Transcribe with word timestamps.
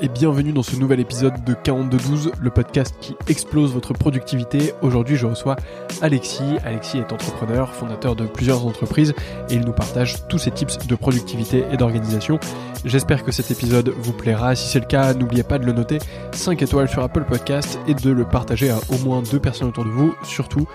et 0.00 0.08
bienvenue 0.08 0.52
dans 0.52 0.62
ce 0.62 0.76
nouvel 0.76 1.00
épisode 1.00 1.44
de 1.44 1.54
4212, 1.54 2.32
le 2.40 2.50
podcast 2.50 2.94
qui 3.00 3.16
explose 3.28 3.72
votre 3.72 3.92
productivité. 3.92 4.72
Aujourd'hui, 4.82 5.16
je 5.16 5.26
reçois 5.26 5.56
Alexis. 6.02 6.56
Alexis 6.64 6.98
est 6.98 7.12
entrepreneur, 7.12 7.74
fondateur 7.74 8.14
de 8.14 8.26
plusieurs 8.26 8.64
entreprises 8.66 9.14
et 9.50 9.54
il 9.54 9.62
nous 9.62 9.72
partage 9.72 10.26
tous 10.28 10.38
ses 10.38 10.50
tips 10.50 10.78
de 10.86 10.94
productivité 10.94 11.64
et 11.72 11.76
d'organisation. 11.76 12.38
J'espère 12.84 13.24
que 13.24 13.32
cet 13.32 13.50
épisode 13.50 13.92
vous 13.98 14.12
plaira. 14.12 14.54
Si 14.54 14.68
c'est 14.68 14.80
le 14.80 14.86
cas, 14.86 15.14
n'oubliez 15.14 15.42
pas 15.42 15.58
de 15.58 15.66
le 15.66 15.72
noter 15.72 15.98
5 16.32 16.62
étoiles 16.62 16.88
sur 16.88 17.02
Apple 17.02 17.24
Podcast 17.24 17.78
et 17.88 17.94
de 17.94 18.10
le 18.10 18.24
partager 18.24 18.70
à 18.70 18.78
au 18.90 18.98
moins 18.98 19.22
deux 19.22 19.40
personnes 19.40 19.68
autour 19.68 19.84
de 19.84 19.90
vous. 19.90 20.14
Surtout, 20.22 20.68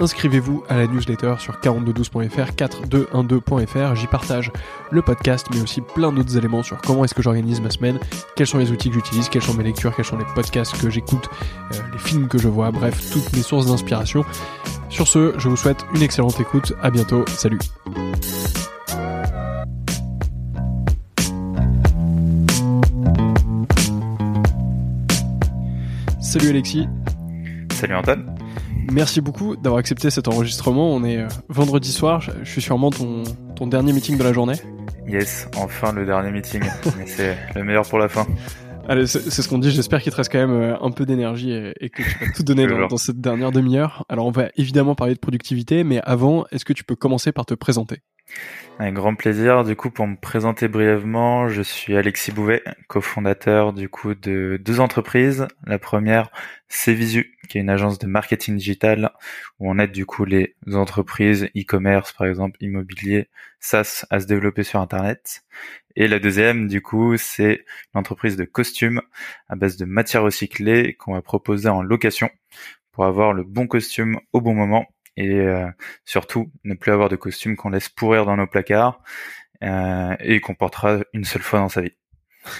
inscrivez-vous 0.00 0.64
à 0.68 0.76
la 0.76 0.86
newsletter 0.86 1.34
sur 1.38 1.54
4212.fr, 1.60 2.52
4212.fr. 2.56 3.94
J'y 3.94 4.06
partage 4.06 4.50
le 4.90 5.02
podcast, 5.02 5.46
mais 5.52 5.60
aussi 5.60 5.80
plein 5.80 6.12
d'autres 6.12 6.36
éléments 6.36 6.62
sur 6.62 6.80
comment 6.80 7.04
est-ce 7.04 7.14
que 7.14 7.22
j'organise 7.22 7.60
ma 7.60 7.70
semaine, 7.70 7.98
quels 8.36 8.46
sont 8.46 8.58
les 8.58 8.70
outils 8.70 8.88
que 8.88 8.94
j'utilise, 8.94 9.28
quelles 9.28 9.42
sont 9.42 9.54
mes 9.54 9.64
lectures, 9.64 9.94
quels 9.94 10.04
sont 10.04 10.18
les 10.18 10.24
podcasts 10.34 10.80
que 10.80 10.90
j'écoute, 10.90 11.28
euh, 11.72 11.76
les 11.92 11.98
films 11.98 12.28
que 12.28 12.38
je 12.38 12.48
vois, 12.48 12.70
bref, 12.70 13.10
toutes 13.12 13.32
mes 13.34 13.42
sources 13.42 13.66
d'inspiration. 13.66 14.24
Sur 14.88 15.08
ce, 15.08 15.34
je 15.38 15.48
vous 15.48 15.56
souhaite 15.56 15.84
une 15.94 16.02
excellente 16.02 16.38
écoute. 16.40 16.72
À 16.82 16.90
bientôt. 16.90 17.24
Salut. 17.28 17.58
Salut 26.20 26.48
Alexis. 26.48 26.88
Salut 27.72 27.94
Antoine. 27.94 28.34
Merci 28.92 29.20
beaucoup 29.20 29.56
d'avoir 29.56 29.78
accepté 29.78 30.10
cet 30.10 30.28
enregistrement. 30.28 30.92
On 30.92 31.04
est 31.04 31.18
euh, 31.18 31.28
vendredi 31.48 31.92
soir. 31.92 32.20
Je 32.20 32.48
suis 32.48 32.62
sûrement 32.62 32.90
ton, 32.90 33.24
ton 33.56 33.66
dernier 33.66 33.92
meeting 33.92 34.18
de 34.18 34.24
la 34.24 34.32
journée. 34.32 34.56
Yes, 35.06 35.48
enfin 35.56 35.92
le 35.92 36.06
dernier 36.06 36.30
meeting. 36.30 36.62
Mais 36.98 37.06
c'est 37.06 37.36
le 37.54 37.64
meilleur 37.64 37.86
pour 37.86 37.98
la 37.98 38.08
fin. 38.08 38.26
Allez, 38.88 39.06
c'est 39.06 39.30
ce 39.30 39.48
qu'on 39.48 39.58
dit. 39.58 39.70
J'espère 39.70 40.02
qu'il 40.02 40.12
te 40.12 40.16
reste 40.16 40.30
quand 40.30 40.38
même 40.38 40.50
euh, 40.50 40.76
un 40.80 40.90
peu 40.90 41.06
d'énergie 41.06 41.52
et, 41.52 41.88
que 41.88 42.02
tu 42.02 42.18
vas 42.18 42.32
tout 42.34 42.42
donner 42.42 42.66
dans, 42.66 42.86
dans, 42.86 42.96
cette 42.96 43.20
dernière 43.20 43.50
demi-heure. 43.50 44.04
Alors, 44.08 44.26
on 44.26 44.30
va 44.30 44.48
évidemment 44.56 44.94
parler 44.94 45.14
de 45.14 45.18
productivité, 45.18 45.84
mais 45.84 46.00
avant, 46.04 46.44
est-ce 46.52 46.64
que 46.64 46.74
tu 46.74 46.84
peux 46.84 46.96
commencer 46.96 47.32
par 47.32 47.46
te 47.46 47.54
présenter? 47.54 48.00
Un 48.78 48.92
grand 48.92 49.14
plaisir. 49.14 49.64
Du 49.64 49.76
coup, 49.76 49.90
pour 49.90 50.06
me 50.06 50.16
présenter 50.16 50.68
brièvement, 50.68 51.48
je 51.48 51.62
suis 51.62 51.96
Alexis 51.96 52.32
Bouvet, 52.32 52.62
cofondateur 52.88 53.72
du 53.72 53.88
coup 53.88 54.14
de 54.14 54.60
deux 54.62 54.80
entreprises. 54.80 55.46
La 55.64 55.78
première, 55.78 56.30
c'est 56.68 56.92
Visu, 56.94 57.36
qui 57.48 57.58
est 57.58 57.60
une 57.60 57.70
agence 57.70 57.98
de 57.98 58.06
marketing 58.06 58.56
digital 58.56 59.12
où 59.60 59.70
on 59.70 59.78
aide 59.78 59.92
du 59.92 60.06
coup 60.06 60.24
les 60.24 60.56
entreprises 60.72 61.48
e-commerce, 61.56 62.12
par 62.12 62.26
exemple 62.26 62.56
immobilier, 62.60 63.28
SaaS, 63.60 64.06
à 64.10 64.20
se 64.20 64.26
développer 64.26 64.64
sur 64.64 64.80
Internet. 64.80 65.44
Et 65.96 66.08
la 66.08 66.18
deuxième, 66.18 66.66
du 66.66 66.82
coup, 66.82 67.16
c'est 67.16 67.64
l'entreprise 67.94 68.36
de 68.36 68.44
costumes 68.44 69.00
à 69.48 69.54
base 69.54 69.76
de 69.76 69.84
matières 69.84 70.22
recyclées 70.24 70.94
qu'on 70.94 71.14
va 71.14 71.22
proposer 71.22 71.68
en 71.68 71.82
location 71.82 72.28
pour 72.90 73.04
avoir 73.04 73.32
le 73.32 73.44
bon 73.44 73.66
costume 73.66 74.20
au 74.32 74.40
bon 74.40 74.54
moment 74.54 74.86
et 75.16 75.30
euh, 75.30 75.66
surtout 76.04 76.50
ne 76.64 76.74
plus 76.74 76.92
avoir 76.92 77.08
de 77.08 77.16
costumes 77.16 77.56
qu'on 77.56 77.70
laisse 77.70 77.88
pourrir 77.88 78.24
dans 78.24 78.36
nos 78.36 78.46
placards 78.46 79.00
euh, 79.62 80.14
et 80.20 80.40
qu'on 80.40 80.54
portera 80.54 80.98
une 81.12 81.24
seule 81.24 81.42
fois 81.42 81.60
dans 81.60 81.68
sa 81.68 81.82
vie. 81.82 81.92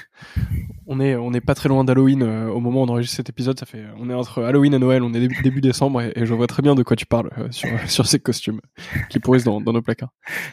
On 0.87 1.01
est 1.01 1.17
on 1.17 1.31
n'est 1.31 1.41
pas 1.41 1.55
très 1.55 1.71
loin 1.71 1.83
d'Halloween 1.83 2.23
euh, 2.23 2.49
au 2.49 2.61
moment 2.61 2.83
où 2.83 2.85
on 2.85 2.89
enregistre 2.89 3.17
cet 3.17 3.31
épisode. 3.31 3.59
Ça 3.59 3.65
fait 3.65 3.85
on 3.97 4.11
est 4.11 4.15
entre 4.15 4.43
Halloween 4.43 4.75
et 4.75 4.79
Noël. 4.79 5.03
On 5.03 5.15
est 5.15 5.21
début, 5.21 5.43
début 5.43 5.63
décembre 5.63 6.03
et, 6.03 6.27
je 6.27 6.35
vois 6.35 6.47
très 6.47 6.63
bien 6.63 6.75
de 6.75 6.83
quoi 6.83 6.95
tu 6.95 7.07
parles 7.07 7.31
sur 7.51 7.71
sur 7.91 8.07
ces 8.07 8.19
costumes 8.19 8.61
qui 9.09 9.19
pourrissent 9.19 9.45
dans, 9.45 9.63
dans 9.63 9.73
nos 9.73 9.81
placards. 9.81 10.13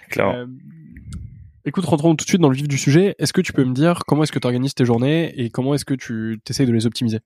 Clairement. 0.09 0.47
Écoute, 1.65 1.83
rentrons 1.83 2.15
tout 2.15 2.23
de 2.23 2.29
suite 2.29 2.39
dans 2.39 2.49
le 2.49 2.55
vif 2.55 2.69
du 2.69 2.77
sujet. 2.77 3.13
Est-ce 3.19 3.33
que 3.33 3.41
tu 3.41 3.51
peux 3.51 3.65
me 3.65 3.73
dire 3.73 4.03
comment 4.07 4.23
est-ce 4.23 4.31
que 4.31 4.39
tu 4.39 4.47
organises 4.47 4.73
tes 4.73 4.85
journées 4.85 5.37
et 5.37 5.49
comment 5.49 5.73
est-ce 5.75 5.85
que 5.85 5.93
tu 5.93 6.39
essayes 6.49 6.65
de 6.65 6.71
les 6.71 6.85
optimiser? 6.85 7.19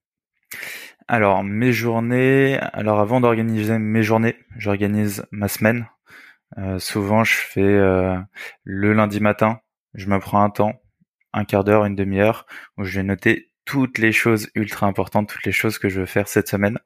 Alors 1.07 1.43
mes 1.43 1.71
journées, 1.71 2.57
alors 2.73 2.99
avant 2.99 3.21
d'organiser 3.21 3.77
mes 3.77 4.03
journées, 4.03 4.35
j'organise 4.57 5.25
ma 5.31 5.47
semaine. 5.47 5.87
Euh, 6.57 6.79
souvent 6.79 7.23
je 7.23 7.35
fais 7.35 7.61
euh, 7.61 8.17
le 8.63 8.93
lundi 8.93 9.19
matin, 9.19 9.59
je 9.93 10.07
me 10.07 10.19
prends 10.19 10.41
un 10.41 10.49
temps, 10.49 10.81
un 11.33 11.45
quart 11.45 11.63
d'heure, 11.63 11.85
une 11.85 11.95
demi-heure, 11.95 12.45
où 12.77 12.83
je 12.85 12.97
vais 12.97 13.03
noter 13.03 13.51
toutes 13.65 13.97
les 13.97 14.11
choses 14.11 14.49
ultra 14.55 14.87
importantes, 14.87 15.29
toutes 15.29 15.45
les 15.45 15.51
choses 15.51 15.79
que 15.79 15.89
je 15.89 15.99
veux 15.99 16.05
faire 16.05 16.27
cette 16.27 16.47
semaine. 16.47 16.79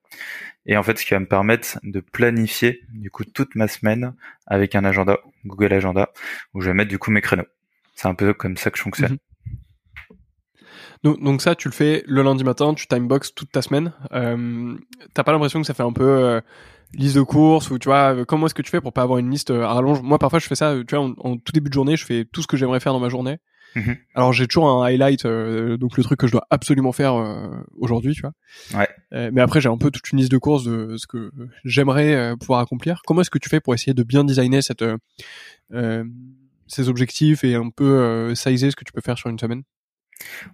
Et 0.65 0.77
en 0.77 0.83
fait, 0.83 0.97
ce 0.97 1.05
qui 1.05 1.13
va 1.13 1.19
me 1.19 1.27
permettre 1.27 1.79
de 1.83 1.99
planifier 1.99 2.81
du 2.89 3.11
coup 3.11 3.25
toute 3.25 3.55
ma 3.55 3.67
semaine 3.67 4.15
avec 4.47 4.75
un 4.75 4.85
agenda, 4.85 5.17
Google 5.45 5.73
Agenda, 5.73 6.09
où 6.53 6.61
je 6.61 6.67
vais 6.67 6.73
mettre 6.73 6.89
du 6.89 6.99
coup 6.99 7.11
mes 7.11 7.21
créneaux. 7.21 7.47
C'est 7.95 8.07
un 8.07 8.15
peu 8.15 8.33
comme 8.33 8.57
ça 8.57 8.71
que 8.71 8.77
je 8.77 8.83
fonctionne. 8.83 9.13
Mhm. 9.13 9.28
Donc, 11.03 11.23
donc, 11.23 11.41
ça, 11.41 11.55
tu 11.55 11.67
le 11.67 11.73
fais 11.73 12.03
le 12.07 12.21
lundi 12.23 12.43
matin, 12.43 12.73
tu 12.73 12.87
timebox 12.87 13.33
toute 13.33 13.51
ta 13.51 13.61
semaine. 13.61 13.93
Euh, 14.11 14.75
T'as 15.13 15.23
pas 15.23 15.31
l'impression 15.31 15.61
que 15.61 15.67
ça 15.67 15.73
fait 15.73 15.83
un 15.83 15.93
peu 15.93 16.03
euh, 16.03 16.41
liste 16.93 17.15
de 17.15 17.21
courses 17.21 17.71
ou 17.71 17.79
tu 17.79 17.87
vois 17.87 18.15
euh, 18.15 18.25
comment 18.25 18.47
est-ce 18.47 18.53
que 18.53 18.61
tu 18.61 18.71
fais 18.71 18.81
pour 18.81 18.91
pas 18.91 19.03
avoir 19.03 19.19
une 19.19 19.31
liste 19.31 19.51
euh, 19.51 19.63
à 19.63 19.73
rallonge? 19.73 20.01
Moi, 20.01 20.19
parfois, 20.19 20.39
je 20.39 20.47
fais 20.47 20.55
ça. 20.55 20.75
Tu 20.85 20.95
vois, 20.95 21.05
en, 21.17 21.37
tout 21.37 21.53
début 21.53 21.69
de 21.69 21.73
journée, 21.73 21.95
je 21.95 22.05
fais 22.05 22.25
tout 22.25 22.41
ce 22.41 22.47
que 22.47 22.57
j'aimerais 22.57 22.81
faire 22.81 22.93
dans 22.93 22.99
ma 22.99 23.09
journée. 23.09 23.37
Mhm. 23.75 23.97
Alors 24.15 24.33
j'ai 24.33 24.47
toujours 24.47 24.67
un 24.67 24.83
highlight, 24.83 25.27
donc 25.27 25.95
le 25.95 26.03
truc 26.03 26.19
que 26.19 26.25
je 26.25 26.31
dois 26.31 26.47
absolument 26.49 26.91
faire 26.91 27.13
aujourd'hui, 27.77 28.15
tu 28.15 28.21
vois. 28.21 28.33
Ouais. 28.73 29.29
mais 29.31 29.41
après 29.41 29.61
j'ai 29.61 29.69
un 29.69 29.77
peu 29.77 29.91
toute 29.91 30.11
une 30.11 30.17
liste 30.17 30.31
de 30.31 30.39
courses 30.39 30.63
de 30.63 30.97
ce 30.97 31.05
que 31.05 31.29
j'aimerais 31.63 32.35
pouvoir 32.39 32.61
accomplir. 32.61 33.03
Comment 33.05 33.21
est-ce 33.21 33.29
que 33.29 33.37
tu 33.37 33.47
fais 33.47 33.59
pour 33.59 33.75
essayer 33.75 33.93
de 33.93 34.01
bien 34.01 34.23
designer 34.23 34.63
cette 34.63 34.83
ces 36.65 36.89
objectifs 36.89 37.43
et 37.43 37.53
un 37.53 37.69
peu 37.69 38.33
sizer 38.33 38.71
ce 38.71 38.75
que 38.75 38.85
tu 38.85 38.91
peux 38.91 39.01
faire 39.01 39.19
sur 39.19 39.29
une 39.29 39.37
semaine? 39.37 39.61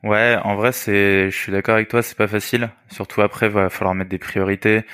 Ouais, 0.03 0.37
en 0.43 0.55
vrai, 0.55 0.71
c'est, 0.71 1.29
je 1.29 1.35
suis 1.35 1.51
d'accord 1.51 1.75
avec 1.75 1.87
toi, 1.87 2.01
c'est 2.01 2.17
pas 2.17 2.27
facile. 2.27 2.69
Surtout 2.89 3.21
après, 3.21 3.49
va 3.49 3.69
falloir 3.69 3.95
mettre 3.95 4.09
des 4.09 4.19
priorités, 4.19 4.85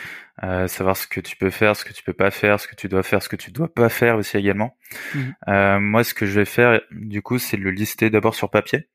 euh, 0.43 0.67
savoir 0.67 0.97
ce 0.97 1.07
que 1.07 1.19
tu 1.19 1.35
peux 1.35 1.49
faire, 1.49 1.75
ce 1.75 1.85
que 1.85 1.93
tu 1.93 2.03
peux 2.03 2.13
pas 2.13 2.31
faire, 2.31 2.59
ce 2.59 2.67
que 2.67 2.75
tu 2.75 2.87
dois 2.87 3.03
faire, 3.03 3.21
ce 3.21 3.29
que 3.29 3.35
tu 3.35 3.51
dois 3.51 3.73
pas 3.73 3.89
faire 3.89 4.17
aussi 4.17 4.37
également. 4.37 4.77
Mhm. 5.13 5.35
Euh, 5.47 5.79
moi, 5.79 6.03
ce 6.03 6.13
que 6.13 6.25
je 6.25 6.33
vais 6.33 6.45
faire, 6.45 6.81
du 6.91 7.21
coup, 7.21 7.37
c'est 7.37 7.57
le 7.57 7.71
lister 7.71 8.09
d'abord 8.09 8.35
sur 8.35 8.49
papier. 8.49 8.87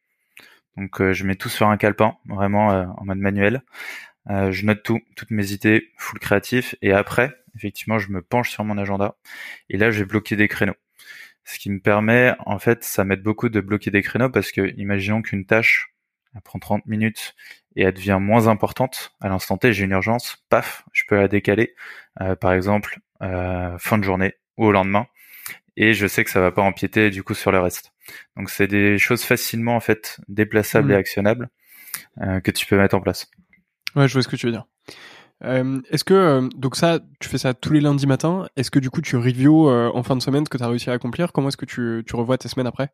Donc, 0.77 1.01
euh, 1.01 1.13
je 1.13 1.25
mets 1.25 1.37
tout 1.37 1.49
sur 1.49 1.69
un 1.69 1.77
calepin, 1.77 2.17
vraiment 2.27 2.69
en 2.69 3.05
mode 3.05 3.19
manuel. 3.19 3.63
je 4.29 4.67
note 4.67 4.83
tout, 4.83 5.01
toutes 5.17 5.31
mes 5.31 5.53
idées, 5.53 5.93
full 5.99 6.19
créatif, 6.19 6.75
et 6.83 6.93
après, 6.93 7.33
effectivement, 7.55 7.99
je 7.99 8.11
me 8.11 8.23
penche 8.23 8.51
sur 8.51 8.65
mon 8.65 8.77
agenda. 8.79 9.17
Et 9.71 9.79
là, 9.79 9.91
je 9.91 10.01
vais 10.01 10.05
bloquer 10.05 10.37
des 10.37 10.49
créneaux. 10.49 10.75
Ce 11.47 11.61
qui 11.61 11.71
me 11.71 11.81
permet, 11.81 12.35
en 12.45 12.59
fait, 12.59 12.83
ça 12.83 13.05
m'aide 13.05 13.23
beaucoup 13.23 13.49
de 13.49 13.61
bloquer 13.61 13.93
des 13.93 14.03
créneaux 14.03 14.29
parce 14.29 14.51
que, 14.51 14.75
imaginons 14.77 15.23
qu'une 15.23 15.47
tâche 15.47 15.93
elle 16.35 16.43
prend 16.43 16.59
30 16.59 16.87
minutes 16.87 17.35
et 17.77 17.83
elle 17.83 17.95
devient 17.95 18.19
moins 18.21 18.49
importante 18.49 19.15
à 19.21 19.29
l'instant 19.29 19.57
T, 19.57 19.73
j'ai 19.73 19.85
une 19.85 19.93
urgence, 19.93 20.45
paf, 20.49 20.85
je 20.93 21.05
peux 21.09 21.17
la 21.17 21.29
décaler, 21.29 21.75
euh, 22.21 22.37
par 22.37 22.53
exemple, 22.53 22.99
euh, 23.23 23.79
fin 23.79 23.97
de 23.97 24.05
journée 24.05 24.35
ou 24.59 24.67
au 24.67 24.73
lendemain, 24.73 25.07
et 25.77 25.95
je 25.95 26.07
sais 26.07 26.25
que 26.25 26.31
ça 26.31 26.41
va 26.41 26.51
pas 26.51 26.63
empiéter 26.63 27.11
du 27.11 27.23
coup 27.23 27.35
sur 27.35 27.53
le 27.53 27.61
reste. 27.61 27.93
Donc 28.37 28.51
c'est 28.51 28.67
des 28.67 28.99
choses 28.99 29.23
facilement 29.23 29.77
en 29.77 29.81
fait 29.81 30.21
déplaçables 30.29 30.93
et 30.93 30.95
mmh. 30.95 30.99
actionnables 30.99 31.49
euh, 32.23 32.41
que 32.41 32.51
tu 32.51 32.67
peux 32.67 32.77
mettre 32.77 32.97
en 32.97 33.01
place. 33.01 33.31
Ouais, 33.95 34.09
je 34.09 34.13
vois 34.15 34.23
ce 34.23 34.29
que 34.29 34.37
tu 34.37 34.47
veux 34.47 34.53
dire. 34.53 34.67
Euh, 35.45 35.81
est-ce 35.91 36.05
que 36.05 36.15
euh, 36.15 36.49
donc 36.57 36.77
ça, 36.77 37.01
tu 37.21 37.29
fais 37.29 37.39
ça 37.39 37.55
tous 37.55 37.73
les 37.73 37.81
lundis 37.81 38.07
matins 38.07 38.47
Est-ce 38.57 38.71
que 38.71 38.79
du 38.79 38.91
coup 38.91 39.03
tu 39.03 39.17
reviews 39.17 39.69
euh, 39.69 39.91
en 39.95 40.03
fin 40.03 40.17
de 40.17 40.23
semaine 40.23 40.45
ce 40.45 40.51
que 40.51 40.57
tu 40.57 40.65
as 40.65 40.69
réussi 40.69 40.91
à 40.91 40.95
accomplir? 40.95 41.33
Comment 41.33 41.49
est-ce 41.49 41.57
que 41.57 41.67
tu, 41.67 42.03
tu 42.07 42.17
revois 42.17 42.39
tes 42.39 42.49
semaines 42.49 42.67
après? 42.67 42.91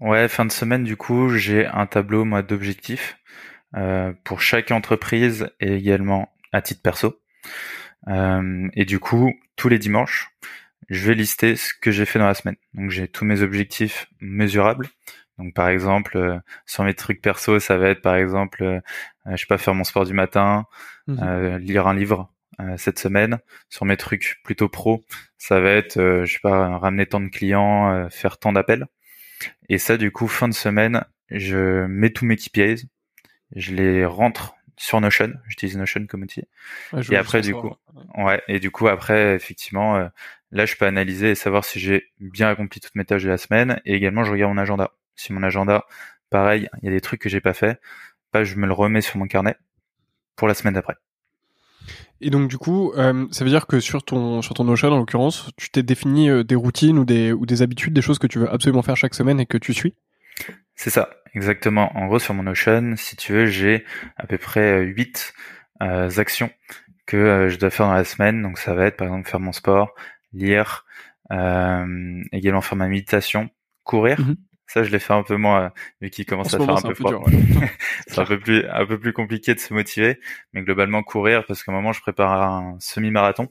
Ouais, 0.00 0.28
fin 0.28 0.44
de 0.44 0.52
semaine 0.52 0.84
du 0.84 0.96
coup 0.96 1.28
j'ai 1.28 1.66
un 1.66 1.86
tableau 1.86 2.24
moi 2.24 2.42
d'objectifs 2.42 3.18
pour 4.24 4.40
chaque 4.40 4.72
entreprise 4.72 5.48
et 5.60 5.74
également 5.74 6.32
à 6.52 6.60
titre 6.60 6.82
perso. 6.82 7.20
et 8.08 8.84
du 8.84 8.98
coup 8.98 9.32
tous 9.54 9.68
les 9.68 9.78
dimanches 9.78 10.32
je 10.88 11.06
vais 11.06 11.14
lister 11.14 11.54
ce 11.54 11.72
que 11.72 11.92
j'ai 11.92 12.04
fait 12.04 12.18
dans 12.18 12.26
la 12.26 12.34
semaine. 12.34 12.56
Donc 12.74 12.90
j'ai 12.90 13.06
tous 13.06 13.24
mes 13.24 13.42
objectifs 13.42 14.08
mesurables. 14.20 14.88
Donc 15.40 15.54
par 15.54 15.68
exemple 15.68 16.40
sur 16.66 16.84
mes 16.84 16.94
trucs 16.94 17.22
perso 17.22 17.58
ça 17.58 17.76
va 17.76 17.88
être 17.88 18.02
par 18.02 18.16
exemple 18.16 18.80
je 19.26 19.36
sais 19.36 19.46
pas 19.46 19.58
faire 19.58 19.74
mon 19.74 19.84
sport 19.84 20.04
du 20.04 20.12
matin 20.12 20.66
Mhm. 21.10 21.18
Euh, 21.22 21.58
lire 21.58 21.86
un 21.86 21.94
livre 21.94 22.32
euh, 22.60 22.76
cette 22.76 22.98
semaine. 22.98 23.38
Sur 23.68 23.84
mes 23.84 23.96
trucs 23.96 24.40
plutôt 24.44 24.68
pro, 24.68 25.04
ça 25.38 25.60
va 25.60 25.70
être, 25.70 25.98
euh, 25.98 26.24
je 26.24 26.34
sais 26.34 26.40
pas, 26.40 26.78
ramener 26.78 27.06
tant 27.06 27.20
de 27.20 27.28
clients, 27.28 28.08
faire 28.10 28.38
tant 28.38 28.52
d'appels. 28.52 28.86
Et 29.68 29.78
ça, 29.78 29.96
du 29.96 30.10
coup, 30.10 30.28
fin 30.28 30.48
de 30.48 30.54
semaine, 30.54 31.04
je 31.30 31.86
mets 31.86 32.10
tous 32.10 32.26
mes 32.26 32.36
KPIs, 32.36 32.86
je 33.56 33.74
les 33.74 34.04
rentre 34.04 34.54
sur 34.76 35.00
Notion. 35.00 35.32
J'utilise 35.48 35.76
Notion 35.76 36.06
comme 36.06 36.22
outil. 36.22 36.44
et 37.10 37.16
après, 37.16 37.40
du 37.40 37.54
coup, 37.54 37.74
ouais. 38.16 38.42
Et 38.48 38.60
du 38.60 38.70
coup, 38.70 38.88
après, 38.88 39.34
effectivement, 39.34 40.10
là, 40.50 40.66
je 40.66 40.76
peux 40.76 40.86
analyser 40.86 41.30
et 41.30 41.34
savoir 41.34 41.64
si 41.64 41.80
j'ai 41.80 42.12
bien 42.18 42.48
accompli 42.48 42.80
toutes 42.80 42.94
mes 42.94 43.04
tâches 43.04 43.24
de 43.24 43.30
la 43.30 43.38
semaine. 43.38 43.80
Et 43.86 43.94
également, 43.94 44.24
je 44.24 44.32
regarde 44.32 44.52
mon 44.52 44.60
agenda. 44.60 44.92
Si 45.20 45.34
mon 45.34 45.42
agenda, 45.42 45.84
pareil, 46.30 46.70
il 46.80 46.86
y 46.86 46.88
a 46.88 46.92
des 46.92 47.02
trucs 47.02 47.20
que 47.20 47.28
j'ai 47.28 47.42
pas 47.42 47.52
fait, 47.52 47.78
pas, 48.32 48.42
je 48.42 48.56
me 48.56 48.66
le 48.66 48.72
remets 48.72 49.02
sur 49.02 49.18
mon 49.18 49.26
carnet 49.26 49.54
pour 50.34 50.48
la 50.48 50.54
semaine 50.54 50.72
d'après. 50.72 50.94
Et 52.22 52.30
donc 52.30 52.48
du 52.48 52.56
coup, 52.56 52.92
euh, 52.92 53.26
ça 53.30 53.44
veut 53.44 53.50
dire 53.50 53.66
que 53.66 53.80
sur 53.80 54.02
ton 54.02 54.40
sur 54.40 54.54
ton 54.54 54.64
Notion 54.64 54.88
en 54.88 54.98
l'occurrence, 54.98 55.50
tu 55.58 55.68
t'es 55.68 55.82
défini 55.82 56.30
euh, 56.30 56.42
des 56.42 56.54
routines 56.54 56.98
ou 56.98 57.04
des 57.04 57.32
ou 57.32 57.44
des 57.44 57.60
habitudes, 57.60 57.92
des 57.92 58.00
choses 58.00 58.18
que 58.18 58.26
tu 58.26 58.38
veux 58.38 58.50
absolument 58.50 58.80
faire 58.80 58.96
chaque 58.96 59.14
semaine 59.14 59.40
et 59.40 59.46
que 59.46 59.58
tu 59.58 59.74
suis? 59.74 59.94
C'est 60.74 60.88
ça, 60.88 61.10
exactement. 61.34 61.94
En 61.98 62.06
gros, 62.06 62.18
sur 62.18 62.32
mon 62.32 62.44
Notion, 62.44 62.94
si 62.96 63.14
tu 63.16 63.34
veux, 63.34 63.44
j'ai 63.44 63.84
à 64.16 64.26
peu 64.26 64.38
près 64.38 64.82
8 64.84 65.34
actions 65.80 66.50
que 67.04 67.48
je 67.50 67.58
dois 67.58 67.68
faire 67.68 67.86
dans 67.86 67.94
la 67.94 68.04
semaine. 68.04 68.40
Donc 68.40 68.58
ça 68.58 68.72
va 68.72 68.86
être 68.86 68.96
par 68.96 69.08
exemple 69.08 69.28
faire 69.28 69.40
mon 69.40 69.52
sport, 69.52 69.94
lire, 70.32 70.86
également 71.30 72.62
faire 72.62 72.76
ma 72.76 72.88
méditation, 72.88 73.50
courir. 73.84 74.18
Mhm. 74.20 74.36
Ça, 74.72 74.84
je 74.84 74.92
l'ai 74.92 75.00
fait 75.00 75.12
un 75.12 75.24
peu 75.24 75.34
moins, 75.34 75.72
vu 76.00 76.10
qu'il 76.10 76.24
commence 76.24 76.54
à 76.54 76.58
faire 76.58 76.76
un 76.76 76.80
peu 76.80 76.94
froid. 76.94 77.24
c'est 78.06 78.20
un 78.20 78.24
peu 78.24 78.38
plus, 78.38 78.64
un 78.68 78.86
peu 78.86 79.00
plus 79.00 79.12
compliqué 79.12 79.52
de 79.52 79.58
se 79.58 79.74
motiver, 79.74 80.20
mais 80.52 80.62
globalement 80.62 81.02
courir, 81.02 81.44
parce 81.44 81.64
qu'à 81.64 81.72
un 81.72 81.74
moment, 81.74 81.92
je 81.92 82.00
prépare 82.00 82.40
un 82.40 82.76
semi-marathon. 82.78 83.48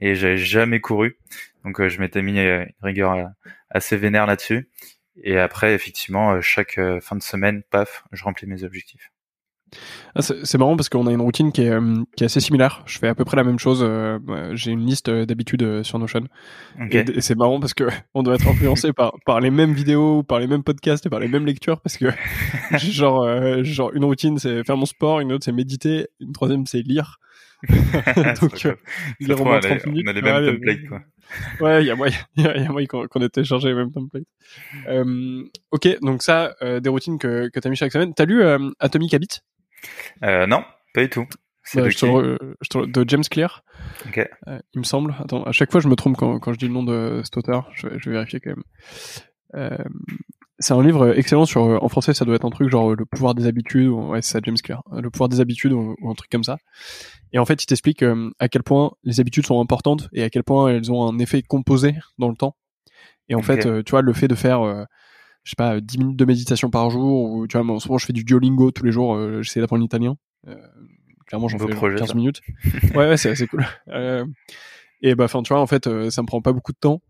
Et 0.00 0.14
j'avais 0.14 0.36
jamais 0.36 0.78
couru. 0.78 1.18
Donc, 1.64 1.80
euh, 1.80 1.88
je 1.88 1.98
m'étais 1.98 2.22
mis 2.22 2.38
euh, 2.38 2.60
une 2.60 2.72
rigueur 2.80 3.14
euh, 3.14 3.24
assez 3.70 3.96
vénère 3.96 4.26
là-dessus. 4.26 4.68
Et 5.20 5.36
après, 5.36 5.74
effectivement, 5.74 6.40
chaque 6.40 6.78
fin 7.00 7.16
de 7.16 7.22
semaine, 7.22 7.64
paf, 7.68 8.04
je 8.12 8.22
remplis 8.22 8.46
mes 8.46 8.62
objectifs. 8.62 9.10
Ah, 10.16 10.22
c'est 10.22 10.56
marrant 10.56 10.76
parce 10.76 10.88
qu'on 10.88 11.06
a 11.06 11.12
une 11.12 11.20
routine 11.20 11.52
qui 11.52 11.62
est, 11.62 11.70
euh, 11.70 12.02
qui 12.16 12.24
est 12.24 12.26
assez 12.26 12.40
similaire. 12.40 12.82
Je 12.86 12.98
fais 12.98 13.08
à 13.08 13.14
peu 13.14 13.26
près 13.26 13.36
la 13.36 13.44
même 13.44 13.58
chose. 13.58 13.80
Euh, 13.82 14.18
j'ai 14.54 14.70
une 14.70 14.86
liste 14.86 15.10
euh, 15.10 15.26
d'habitudes 15.26 15.82
sur 15.82 15.98
Notion. 15.98 16.24
Et, 16.90 17.20
c'est 17.20 17.36
marrant 17.36 17.60
parce 17.60 17.74
que 17.74 17.84
on 18.14 18.22
doit 18.22 18.36
être 18.36 18.48
influencé 18.48 18.94
par, 18.94 19.12
par 19.26 19.40
les 19.40 19.50
mêmes 19.50 19.74
vidéos, 19.74 20.22
par 20.22 20.38
les 20.38 20.46
mêmes 20.46 20.62
podcasts 20.62 21.04
et 21.04 21.10
par 21.10 21.20
les 21.20 21.28
mêmes 21.28 21.44
lectures 21.44 21.80
parce 21.82 21.98
que 21.98 22.06
genre, 22.78 23.28
genre 23.62 23.92
une 23.94 24.04
routine 24.04 24.38
c'est 24.38 24.64
faire 24.64 24.78
mon 24.78 24.86
sport, 24.86 25.20
une 25.20 25.32
autre 25.32 25.44
c'est 25.44 25.52
méditer, 25.52 26.06
une 26.20 26.32
troisième 26.32 26.64
c'est 26.64 26.80
lire. 26.80 27.18
Donc, 28.40 28.66
les 29.20 29.34
romans 29.34 29.60
30 29.60 29.86
minutes. 29.86 30.06
On 30.06 30.10
a 30.10 30.12
les 30.14 30.22
mêmes 30.22 30.46
templates 30.46 30.88
quoi. 30.88 31.00
Ouais, 31.60 31.82
il 31.82 31.86
y 31.88 31.90
a 31.90 31.96
moyen, 31.96 32.16
il 32.36 32.44
y 32.44 32.48
a 32.48 32.70
moyen 32.70 32.86
qu'on 32.86 33.20
ait 33.20 33.28
téléchargé 33.28 33.68
les 33.68 33.74
mêmes 33.74 33.90
templates. 33.92 34.24
Euh, 34.88 35.42
ok, 35.72 35.98
donc 36.00 36.22
ça, 36.22 36.54
des 36.62 36.88
routines 36.88 37.18
que, 37.18 37.50
que 37.52 37.60
tu 37.60 37.68
as 37.68 37.70
mis 37.70 37.76
chaque 37.76 37.92
semaine. 37.92 38.14
T'as 38.14 38.24
lu 38.24 38.42
Atomic 38.78 39.12
Habits? 39.12 39.40
Euh, 40.22 40.46
non, 40.46 40.64
pas 40.94 41.02
du 41.02 41.10
tout. 41.10 41.26
C'est 41.64 41.80
bah, 41.80 41.88
de, 41.88 42.86
de, 42.86 43.04
James 43.08 43.24
Clear. 43.28 43.64
Okay. 44.08 44.26
Euh, 44.46 44.60
il 44.74 44.78
me 44.78 44.84
semble. 44.84 45.16
Attends, 45.18 45.42
à 45.42 45.52
chaque 45.52 45.72
fois 45.72 45.80
je 45.80 45.88
me 45.88 45.96
trompe 45.96 46.16
quand, 46.16 46.38
quand 46.38 46.52
je 46.52 46.58
dis 46.58 46.68
le 46.68 46.72
nom 46.72 46.84
de 46.84 47.22
cet 47.24 47.36
auteur. 47.36 47.68
Je 47.74 47.88
vais, 47.88 47.98
je 47.98 48.08
vais 48.08 48.16
vérifier 48.16 48.38
quand 48.38 48.50
même. 48.50 48.62
Euh, 49.54 49.84
c'est 50.58 50.74
un 50.74 50.82
livre 50.82 51.18
excellent 51.18 51.44
sur, 51.44 51.62
en 51.62 51.88
français, 51.88 52.14
ça 52.14 52.24
doit 52.24 52.34
être 52.34 52.46
un 52.46 52.50
truc 52.50 52.70
genre 52.70 52.94
le 52.94 53.04
pouvoir 53.04 53.34
des 53.34 53.46
habitudes, 53.46 53.88
ou, 53.88 54.12
ouais, 54.12 54.22
c'est 54.22 54.32
ça, 54.32 54.40
James 54.42 54.56
Clear, 54.56 54.82
le 54.90 55.10
pouvoir 55.10 55.28
des 55.28 55.40
habitudes 55.40 55.72
ou, 55.72 55.94
un 56.08 56.14
truc 56.14 56.30
comme 56.30 56.44
ça. 56.44 56.56
Et 57.34 57.38
en 57.38 57.44
fait, 57.44 57.62
il 57.62 57.66
t'explique 57.66 58.02
à 58.38 58.48
quel 58.48 58.62
point 58.62 58.92
les 59.04 59.20
habitudes 59.20 59.44
sont 59.44 59.60
importantes 59.60 60.08
et 60.14 60.22
à 60.22 60.30
quel 60.30 60.44
point 60.44 60.68
elles 60.68 60.90
ont 60.90 61.06
un 61.06 61.18
effet 61.18 61.42
composé 61.42 61.94
dans 62.18 62.30
le 62.30 62.36
temps. 62.36 62.56
Et 63.28 63.34
en 63.34 63.42
fait, 63.42 63.84
tu 63.84 63.90
vois, 63.90 64.00
le 64.00 64.12
fait 64.14 64.28
de 64.28 64.34
faire, 64.34 64.86
je 65.46 65.50
sais 65.50 65.56
pas, 65.56 65.80
10 65.80 65.98
minutes 65.98 66.16
de 66.16 66.24
méditation 66.24 66.70
par 66.70 66.90
jour, 66.90 67.30
ou 67.30 67.46
tu 67.46 67.56
vois, 67.56 67.64
en 67.72 67.78
ce 67.78 67.86
moment 67.86 67.98
je 67.98 68.06
fais 68.06 68.12
du 68.12 68.24
Duolingo 68.24 68.72
tous 68.72 68.84
les 68.84 68.90
jours, 68.90 69.14
euh, 69.14 69.42
j'essaie 69.42 69.60
d'apprendre 69.60 69.80
l'italien. 69.80 70.16
Euh, 70.48 70.56
clairement, 71.24 71.46
j'en 71.46 71.56
fais 71.56 71.68
projet, 71.68 71.94
15 71.94 72.16
minutes. 72.16 72.40
ouais, 72.96 73.08
ouais, 73.08 73.16
c'est 73.16 73.30
assez 73.30 73.46
cool. 73.46 73.64
Euh, 73.88 74.26
et 75.02 75.14
bah, 75.14 75.26
enfin, 75.26 75.44
tu 75.44 75.52
vois, 75.52 75.62
en 75.62 75.66
fait, 75.68 75.86
euh, 75.86 76.10
ça 76.10 76.22
me 76.22 76.26
prend 76.26 76.42
pas 76.42 76.52
beaucoup 76.52 76.72
de 76.72 76.78
temps, 76.78 77.00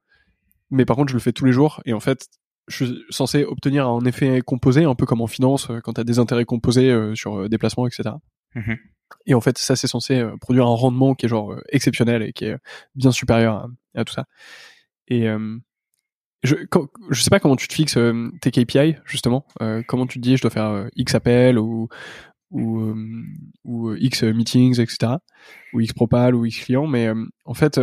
mais 0.70 0.84
par 0.84 0.96
contre, 0.96 1.08
je 1.08 1.14
le 1.14 1.20
fais 1.20 1.32
tous 1.32 1.46
les 1.46 1.52
jours, 1.52 1.80
et 1.86 1.94
en 1.94 2.00
fait, 2.00 2.26
je 2.68 2.84
suis 2.84 3.04
censé 3.08 3.42
obtenir 3.42 3.88
un 3.88 4.04
effet 4.04 4.42
composé, 4.44 4.84
un 4.84 4.94
peu 4.94 5.06
comme 5.06 5.22
en 5.22 5.26
finance, 5.26 5.68
quand 5.82 5.94
tu 5.94 6.00
as 6.02 6.04
des 6.04 6.18
intérêts 6.18 6.44
composés 6.44 6.94
sur 7.14 7.48
des 7.48 7.56
placements, 7.56 7.86
etc. 7.86 8.16
Mm-hmm. 8.54 8.76
Et 9.24 9.34
en 9.34 9.40
fait, 9.40 9.56
ça, 9.56 9.76
c'est 9.76 9.86
censé 9.86 10.22
produire 10.42 10.66
un 10.66 10.74
rendement 10.74 11.14
qui 11.14 11.24
est 11.24 11.28
genre 11.30 11.54
exceptionnel 11.70 12.22
et 12.22 12.34
qui 12.34 12.44
est 12.44 12.56
bien 12.96 13.12
supérieur 13.12 13.54
à, 13.94 14.00
à 14.00 14.04
tout 14.04 14.12
ça. 14.12 14.26
Et, 15.08 15.26
je, 16.46 16.56
je 17.10 17.22
sais 17.22 17.30
pas 17.30 17.40
comment 17.40 17.56
tu 17.56 17.68
te 17.68 17.74
fixes 17.74 17.96
euh, 17.96 18.30
tes 18.40 18.50
KPI 18.50 18.96
justement. 19.04 19.46
Euh, 19.60 19.82
comment 19.86 20.06
tu 20.06 20.18
te 20.18 20.22
dis 20.22 20.36
je 20.36 20.42
dois 20.42 20.50
faire 20.50 20.70
euh, 20.70 20.88
X 20.96 21.14
appels 21.14 21.58
ou 21.58 21.88
ou, 22.52 22.94
ou 23.64 23.94
X 23.96 24.22
meetings 24.22 24.80
etc. 24.80 25.14
Ou 25.72 25.80
X 25.80 25.92
propal 25.92 26.34
ou 26.34 26.46
X 26.46 26.60
clients. 26.64 26.86
Mais 26.86 27.10
en 27.44 27.54
fait, 27.54 27.78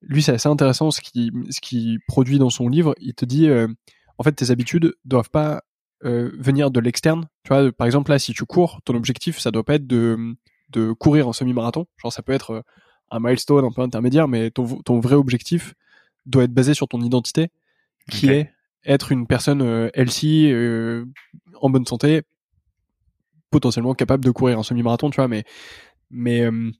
lui 0.00 0.22
c'est 0.22 0.32
assez 0.32 0.48
intéressant 0.48 0.90
ce 0.90 1.00
qui 1.02 1.98
produit 2.08 2.38
dans 2.38 2.50
son 2.50 2.68
livre. 2.68 2.94
Il 2.98 3.14
te 3.14 3.26
dit 3.26 3.48
en 4.18 4.22
fait 4.24 4.32
tes 4.32 4.50
habitudes 4.50 4.94
doivent 5.04 5.30
pas 5.30 5.62
venir 6.02 6.70
de 6.70 6.80
l'externe. 6.80 7.28
Tu 7.44 7.52
vois, 7.52 7.70
par 7.70 7.86
exemple 7.86 8.10
là 8.10 8.18
si 8.18 8.32
tu 8.32 8.46
cours, 8.46 8.80
ton 8.84 8.94
objectif 8.94 9.38
ça 9.38 9.50
doit 9.50 9.62
pas 9.62 9.74
être 9.74 9.86
de 9.86 10.92
courir 10.98 11.28
un 11.28 11.34
semi-marathon. 11.34 11.86
Genre 11.98 12.12
ça 12.12 12.22
peut 12.22 12.32
être 12.32 12.64
un 13.10 13.20
milestone 13.20 13.66
un 13.66 13.70
peu 13.70 13.82
intermédiaire, 13.82 14.26
mais 14.26 14.50
ton 14.50 15.00
vrai 15.00 15.14
objectif 15.14 15.74
doit 16.26 16.44
être 16.44 16.52
basé 16.52 16.74
sur 16.74 16.88
ton 16.88 17.00
identité, 17.00 17.50
qui 18.10 18.28
est 18.28 18.50
être 18.86 19.12
une 19.12 19.26
personne 19.26 19.62
euh, 19.62 19.90
healthy, 19.94 20.50
euh, 20.52 21.04
en 21.60 21.70
bonne 21.70 21.86
santé, 21.86 22.22
potentiellement 23.50 23.94
capable 23.94 24.24
de 24.24 24.30
courir 24.30 24.58
un 24.58 24.62
semi-marathon, 24.62 25.10
tu 25.10 25.16
vois, 25.16 25.28
mais 25.28 25.44
mais 26.10 26.42
euh, 26.42 26.70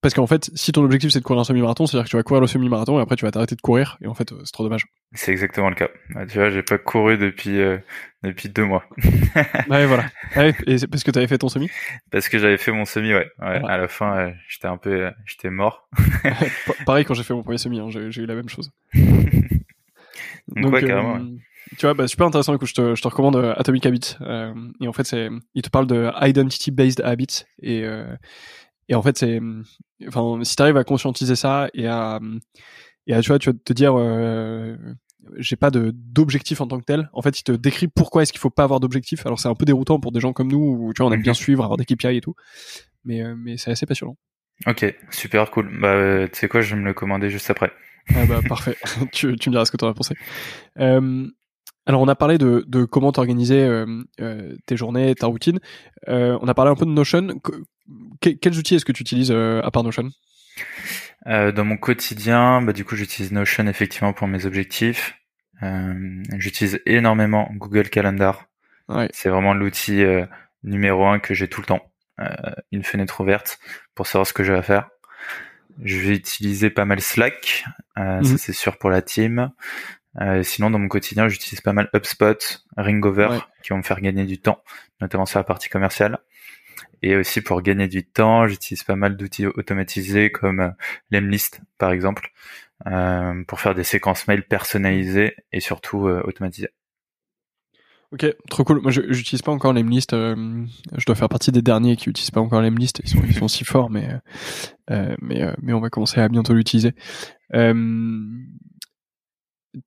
parce 0.00 0.14
qu'en 0.14 0.28
fait, 0.28 0.50
si 0.54 0.70
ton 0.70 0.84
objectif 0.84 1.10
c'est 1.10 1.18
de 1.18 1.24
courir 1.24 1.40
un 1.40 1.44
semi-marathon, 1.44 1.86
c'est-à-dire 1.86 2.04
que 2.04 2.10
tu 2.10 2.16
vas 2.16 2.22
courir 2.22 2.40
le 2.40 2.46
semi-marathon 2.46 2.98
et 2.98 3.02
après 3.02 3.16
tu 3.16 3.24
vas 3.24 3.32
t'arrêter 3.32 3.56
de 3.56 3.60
courir 3.60 3.98
et 4.00 4.06
en 4.06 4.14
fait 4.14 4.32
c'est 4.44 4.52
trop 4.52 4.62
dommage. 4.62 4.86
C'est 5.14 5.32
exactement 5.32 5.68
le 5.68 5.74
cas. 5.74 5.88
Bah, 6.10 6.26
tu 6.26 6.38
vois, 6.38 6.50
j'ai 6.50 6.62
pas 6.62 6.78
couru 6.78 7.18
depuis 7.18 7.58
depuis 8.22 8.48
deux 8.48 8.64
mois. 8.64 8.84
ouais 9.68 9.86
voilà. 9.86 10.04
Ouais, 10.36 10.54
et 10.66 10.78
c'est 10.78 10.86
parce 10.86 11.02
que 11.02 11.10
t'avais 11.10 11.26
fait 11.26 11.38
ton 11.38 11.48
semi? 11.48 11.68
Parce 12.12 12.28
que 12.28 12.38
j'avais 12.38 12.58
fait 12.58 12.70
mon 12.70 12.84
semi, 12.84 13.12
ouais. 13.12 13.28
ouais 13.40 13.60
À 13.66 13.78
la 13.78 13.88
fin, 13.88 14.32
j'étais 14.48 14.68
un 14.68 14.76
peu, 14.76 15.10
j'étais 15.24 15.50
mort. 15.50 15.88
Pareil 16.86 17.04
quand 17.04 17.14
j'ai 17.14 17.24
fait 17.24 17.34
mon 17.34 17.42
premier 17.42 17.58
semi, 17.58 17.80
hein, 17.80 17.88
j'ai 17.90 18.22
eu 18.22 18.26
la 18.26 18.34
même 18.36 18.48
chose. 18.48 18.70
Donc, 20.56 20.72
ouais, 20.72 20.84
carrément. 20.84 21.16
Euh, 21.16 21.36
tu 21.78 21.86
vois, 21.86 21.94
bah, 21.94 22.08
super 22.08 22.26
intéressant. 22.26 22.54
Écoute, 22.54 22.68
je 22.68 22.74
te, 22.74 22.94
je 22.94 23.02
te 23.02 23.08
recommande 23.08 23.36
euh, 23.36 23.54
Atomic 23.56 23.84
Habits. 23.86 24.16
Euh, 24.20 24.54
et 24.80 24.88
en 24.88 24.92
fait, 24.92 25.06
c'est, 25.06 25.28
il 25.54 25.62
te 25.62 25.70
parle 25.70 25.86
de 25.86 26.10
identity 26.20 26.70
based 26.70 27.00
habits 27.02 27.44
et 27.62 27.84
et 28.90 28.94
en 28.94 29.02
fait, 29.02 29.18
c'est, 29.18 29.38
enfin, 30.06 30.42
si 30.44 30.56
tu 30.56 30.62
arrives 30.62 30.78
à 30.78 30.84
conscientiser 30.84 31.36
ça 31.36 31.68
et 31.74 31.86
à 31.86 32.20
et 33.06 33.12
à, 33.12 33.20
tu 33.20 33.28
vois, 33.28 33.38
tu 33.38 33.50
vas 33.50 33.56
te 33.62 33.72
dire, 33.74 33.94
j'ai 35.36 35.56
pas 35.56 35.70
de 35.70 35.92
d'objectif 35.94 36.62
en 36.62 36.66
tant 36.66 36.78
que 36.78 36.84
tel. 36.84 37.10
En 37.12 37.20
fait, 37.20 37.38
il 37.38 37.42
te 37.42 37.52
décrit 37.52 37.88
pourquoi 37.88 38.22
est-ce 38.22 38.32
qu'il 38.32 38.40
faut 38.40 38.48
pas 38.48 38.64
avoir 38.64 38.80
d'objectif. 38.80 39.26
Alors 39.26 39.38
c'est 39.40 39.48
un 39.48 39.54
peu 39.54 39.66
déroutant 39.66 40.00
pour 40.00 40.10
des 40.10 40.20
gens 40.20 40.32
comme 40.32 40.50
nous 40.50 40.58
où 40.58 40.94
tu 40.94 41.02
vois 41.02 41.10
on 41.10 41.12
aime 41.12 41.22
bien 41.22 41.34
suivre, 41.34 41.64
avoir 41.64 41.76
des 41.76 41.84
KPI 41.84 42.16
et 42.16 42.20
tout. 42.22 42.34
Mais 43.04 43.22
mais 43.36 43.58
c'est 43.58 43.70
assez 43.70 43.84
passionnant. 43.84 44.16
Ok, 44.66 44.94
super 45.10 45.50
cool. 45.50 45.68
Bah 45.78 46.28
tu 46.28 46.38
sais 46.38 46.48
quoi, 46.48 46.62
je 46.62 46.74
vais 46.74 46.80
me 46.80 46.86
le 46.86 46.94
commander 46.94 47.28
juste 47.28 47.50
après. 47.50 47.72
Ah 48.14 48.26
bah 48.26 48.40
parfait. 48.48 48.76
tu, 49.12 49.36
tu 49.36 49.48
me 49.50 49.52
diras 49.52 49.64
ce 49.64 49.70
que 49.70 49.76
tu 49.76 49.84
en 49.84 49.88
as 49.88 49.94
pensé. 49.94 50.14
Euh, 50.78 51.26
alors 51.88 52.02
on 52.02 52.08
a 52.08 52.14
parlé 52.14 52.36
de, 52.36 52.64
de 52.68 52.84
comment 52.84 53.12
t'organiser 53.12 53.62
euh, 53.64 54.04
euh, 54.20 54.54
tes 54.66 54.76
journées, 54.76 55.14
ta 55.14 55.26
routine. 55.26 55.58
Euh, 56.08 56.38
on 56.42 56.46
a 56.46 56.52
parlé 56.52 56.70
un 56.70 56.74
peu 56.74 56.84
de 56.84 56.90
Notion. 56.90 57.28
quels 58.20 58.58
outils 58.58 58.74
est-ce 58.74 58.84
que 58.84 58.92
tu 58.92 59.00
utilises 59.02 59.30
euh, 59.32 59.62
à 59.62 59.70
part 59.70 59.82
Notion? 59.84 60.10
Dans 61.26 61.64
mon 61.64 61.76
quotidien, 61.76 62.62
bah, 62.62 62.72
du 62.72 62.84
coup 62.84 62.94
j'utilise 62.94 63.32
Notion 63.32 63.66
effectivement 63.66 64.12
pour 64.12 64.28
mes 64.28 64.46
objectifs. 64.46 65.18
j'utilise 66.36 66.80
énormément 66.86 67.50
Google 67.54 67.88
Calendar. 67.88 68.46
Ouais. 68.88 69.08
C'est 69.12 69.28
vraiment 69.28 69.52
l'outil 69.54 70.02
numéro 70.62 71.06
un 71.06 71.18
que 71.18 71.34
j'ai 71.34 71.48
tout 71.48 71.60
le 71.62 71.66
temps. 71.66 71.82
une 72.70 72.82
fenêtre 72.84 73.20
ouverte 73.20 73.58
pour 73.94 74.06
savoir 74.06 74.26
ce 74.26 74.32
que 74.32 74.44
j'ai 74.44 74.54
à 74.54 74.62
faire. 74.62 74.88
Je 75.82 75.98
vais 75.98 76.16
utiliser 76.16 76.70
pas 76.70 76.84
mal 76.84 77.00
Slack, 77.00 77.64
euh, 77.98 78.22
ça 78.22 78.30
mhm. 78.30 78.38
c'est 78.38 78.52
sûr 78.52 78.78
pour 78.78 78.90
la 78.90 79.02
team. 79.02 79.50
Euh, 80.20 80.42
sinon, 80.42 80.70
dans 80.70 80.78
mon 80.78 80.88
quotidien, 80.88 81.28
j'utilise 81.28 81.60
pas 81.60 81.72
mal 81.72 81.88
HubSpot, 81.94 82.64
Ringover, 82.76 83.38
qui 83.62 83.70
vont 83.70 83.78
me 83.78 83.82
faire 83.82 84.00
gagner 84.00 84.24
du 84.24 84.40
temps, 84.40 84.62
notamment 85.00 85.26
sur 85.26 85.38
la 85.38 85.44
partie 85.44 85.68
commerciale. 85.68 86.18
Et 87.02 87.16
aussi 87.16 87.40
pour 87.40 87.62
gagner 87.62 87.88
du 87.88 88.04
temps, 88.04 88.46
j'utilise 88.46 88.82
pas 88.82 88.96
mal 88.96 89.16
d'outils 89.16 89.46
automatisés 89.46 90.30
comme 90.30 90.60
euh, 90.60 90.70
Lemlist, 91.10 91.60
par 91.78 91.92
exemple, 91.92 92.32
euh, 92.86 93.44
pour 93.46 93.60
faire 93.60 93.74
des 93.74 93.84
séquences 93.84 94.26
mail 94.26 94.46
personnalisées 94.46 95.36
et 95.52 95.60
surtout 95.60 96.08
euh, 96.08 96.22
automatisées. 96.24 96.70
Ok, 98.10 98.24
trop 98.48 98.64
cool. 98.64 98.80
Moi, 98.80 98.90
j'utilise 98.90 99.42
pas 99.42 99.52
encore 99.52 99.74
Lemlist. 99.74 100.14
Euh, 100.14 100.64
je 100.96 101.04
dois 101.04 101.14
faire 101.14 101.28
partie 101.28 101.52
des 101.52 101.60
derniers 101.60 101.96
qui 101.96 102.08
utilisent 102.08 102.30
pas 102.30 102.40
encore 102.40 102.62
Lemlist. 102.62 103.02
Ils 103.04 103.10
sont, 103.10 103.20
ils 103.22 103.34
sont 103.34 103.48
si 103.48 103.64
forts, 103.64 103.90
mais 103.90 104.08
euh, 104.90 105.14
mais 105.20 105.42
euh, 105.42 105.52
mais 105.60 105.74
on 105.74 105.80
va 105.80 105.90
commencer 105.90 106.18
à 106.20 106.28
bientôt 106.28 106.54
l'utiliser. 106.54 106.94
Euh, 107.54 107.74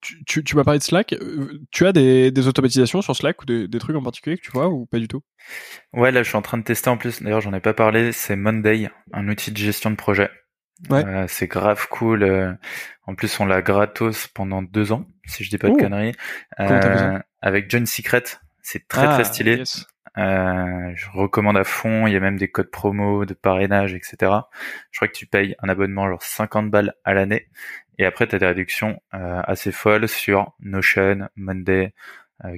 tu, 0.01 0.23
tu, 0.25 0.43
tu 0.43 0.55
m'as 0.55 0.63
parlé 0.63 0.77
de 0.77 0.83
Slack. 0.83 1.13
Euh, 1.13 1.59
tu 1.71 1.87
as 1.87 1.93
des, 1.93 2.29
des 2.29 2.47
automatisations 2.47 3.01
sur 3.01 3.15
Slack 3.15 3.41
ou 3.41 3.45
des, 3.45 3.67
des, 3.67 3.79
trucs 3.79 3.95
en 3.95 4.03
particulier 4.03 4.37
que 4.37 4.43
tu 4.43 4.51
vois 4.51 4.69
ou 4.69 4.85
pas 4.85 4.99
du 4.99 5.07
tout? 5.07 5.21
Ouais, 5.93 6.11
là, 6.11 6.21
je 6.21 6.29
suis 6.29 6.37
en 6.37 6.43
train 6.43 6.59
de 6.59 6.63
tester 6.63 6.91
en 6.91 6.97
plus. 6.97 7.23
D'ailleurs, 7.23 7.41
j'en 7.41 7.53
ai 7.53 7.59
pas 7.59 7.73
parlé. 7.73 8.11
C'est 8.11 8.35
Monday, 8.35 8.91
un 9.13 9.27
outil 9.29 9.51
de 9.51 9.57
gestion 9.57 9.89
de 9.89 9.95
projet. 9.95 10.29
Ouais. 10.91 11.03
Euh, 11.03 11.25
c'est 11.27 11.47
grave 11.47 11.87
cool. 11.89 12.57
En 13.07 13.15
plus, 13.15 13.39
on 13.39 13.45
l'a 13.45 13.63
gratos 13.63 14.27
pendant 14.27 14.61
deux 14.61 14.91
ans, 14.91 15.05
si 15.25 15.43
je 15.43 15.49
dis 15.49 15.57
pas 15.57 15.69
de 15.69 15.75
conneries. 15.75 16.13
Euh, 16.59 17.19
avec 17.41 17.69
John 17.69 17.85
Secret, 17.85 18.23
c'est 18.61 18.87
très 18.87 19.07
très 19.07 19.21
ah, 19.21 19.23
stylé. 19.23 19.63
Euh, 20.17 20.91
je 20.95 21.09
recommande 21.13 21.57
à 21.57 21.63
fond. 21.63 22.07
Il 22.07 22.13
y 22.13 22.15
a 22.15 22.19
même 22.19 22.37
des 22.37 22.49
codes 22.49 22.69
promo, 22.69 23.25
de 23.25 23.33
parrainage, 23.33 23.93
etc. 23.93 24.31
Je 24.91 24.99
crois 24.99 25.07
que 25.07 25.13
tu 25.13 25.25
payes 25.25 25.55
un 25.59 25.69
abonnement 25.69 26.07
genre 26.07 26.21
50 26.21 26.69
balles 26.69 26.93
à 27.03 27.13
l'année. 27.13 27.47
Et 27.97 28.05
après, 28.05 28.27
tu 28.27 28.35
as 28.35 28.39
des 28.39 28.45
réductions 28.45 29.01
euh, 29.13 29.41
assez 29.43 29.71
folles 29.71 30.07
sur 30.07 30.53
Notion, 30.59 31.29
Monday, 31.35 31.93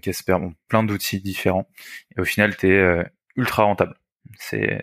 Casper, 0.02 0.38
bon, 0.40 0.54
plein 0.70 0.84
d'outils 0.84 1.22
différents. 1.22 1.68
Et 2.16 2.22
au 2.22 2.26
final, 2.26 2.56
tu 2.56 2.74
es 2.74 3.06
ultra 3.36 3.64
rentable. 3.64 3.96
C'est 4.38 4.82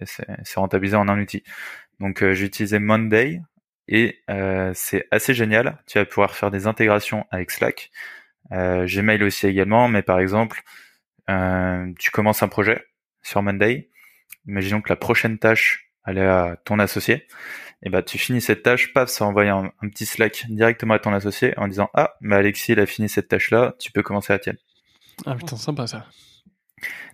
rentabilisé 0.57 0.97
en 0.97 1.09
un 1.09 1.19
outil. 1.21 1.43
Donc 1.99 2.23
j'ai 2.23 2.45
utilisé 2.45 2.79
Monday 2.79 3.41
et 3.89 4.23
c'est 4.75 5.07
assez 5.11 5.33
génial. 5.33 5.79
Tu 5.87 5.99
vas 5.99 6.05
pouvoir 6.05 6.35
faire 6.35 6.51
des 6.51 6.67
intégrations 6.67 7.27
avec 7.31 7.51
Slack. 7.51 7.91
Gmail 8.51 9.23
aussi 9.23 9.47
également, 9.47 9.89
mais 9.89 10.03
par 10.03 10.19
exemple, 10.19 10.63
tu 11.99 12.11
commences 12.11 12.43
un 12.43 12.49
projet 12.49 12.85
sur 13.23 13.43
Monday. 13.43 13.91
Imaginons 14.47 14.81
que 14.81 14.89
la 14.89 14.97
prochaine 14.97 15.39
tâche 15.39 15.91
elle 16.07 16.19
est 16.19 16.27
à 16.27 16.57
ton 16.65 16.79
associé 16.79 17.27
et 17.83 17.91
bah 17.91 18.03
tu 18.03 18.19
finis 18.19 18.41
cette 18.41 18.63
tâche, 18.63 18.93
paf, 18.93 19.09
ça 19.09 19.25
envoie 19.25 19.45
un, 19.45 19.71
petit 19.89 20.07
Slack 20.07 20.47
directement 20.49 20.95
à 20.95 20.99
ton 20.99 21.13
associé 21.13 21.55
en 21.59 21.69
disant 21.69 21.89
ah 21.95 22.15
mais 22.21 22.37
Alexis 22.37 22.73
il 22.73 22.81
a 22.81 22.87
fini 22.87 23.09
cette 23.09 23.29
tâche 23.29 23.51
là, 23.51 23.75
tu 23.79 23.91
peux 23.93 24.03
commencer 24.03 24.33
la 24.33 24.39
tienne. 24.39 24.59
Ah 25.27 25.35
putain 25.35 25.57
sympa 25.57 25.87
ça. 25.87 26.07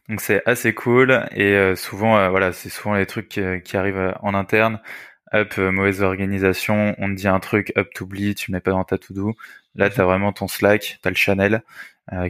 Donc 0.08 0.20
c'est 0.20 0.42
assez 0.46 0.74
cool 0.74 1.26
et 1.32 1.52
euh, 1.52 1.76
souvent 1.76 2.16
euh, 2.18 2.28
voilà 2.30 2.52
c'est 2.52 2.68
souvent 2.68 2.94
les 2.94 3.06
trucs 3.06 3.28
qui, 3.28 3.76
arrivent 3.76 4.14
en 4.22 4.34
interne. 4.34 4.80
Hop 5.32 5.54
euh, 5.58 5.72
mauvaise 5.72 6.02
organisation, 6.02 6.94
on 6.98 7.08
te 7.08 7.14
dit 7.14 7.28
un 7.28 7.40
truc, 7.40 7.72
hop 7.76 7.88
t'oublies, 7.92 8.34
tu 8.34 8.50
le 8.50 8.56
mets 8.56 8.60
pas 8.60 8.70
dans 8.70 8.84
ta 8.84 8.98
to 8.98 9.12
do. 9.12 9.34
Là 9.76 9.90
t'as 9.90 10.04
vraiment 10.04 10.32
ton 10.32 10.48
Slack, 10.48 10.98
t'as 11.02 11.10
le 11.10 11.16
channel 11.16 11.62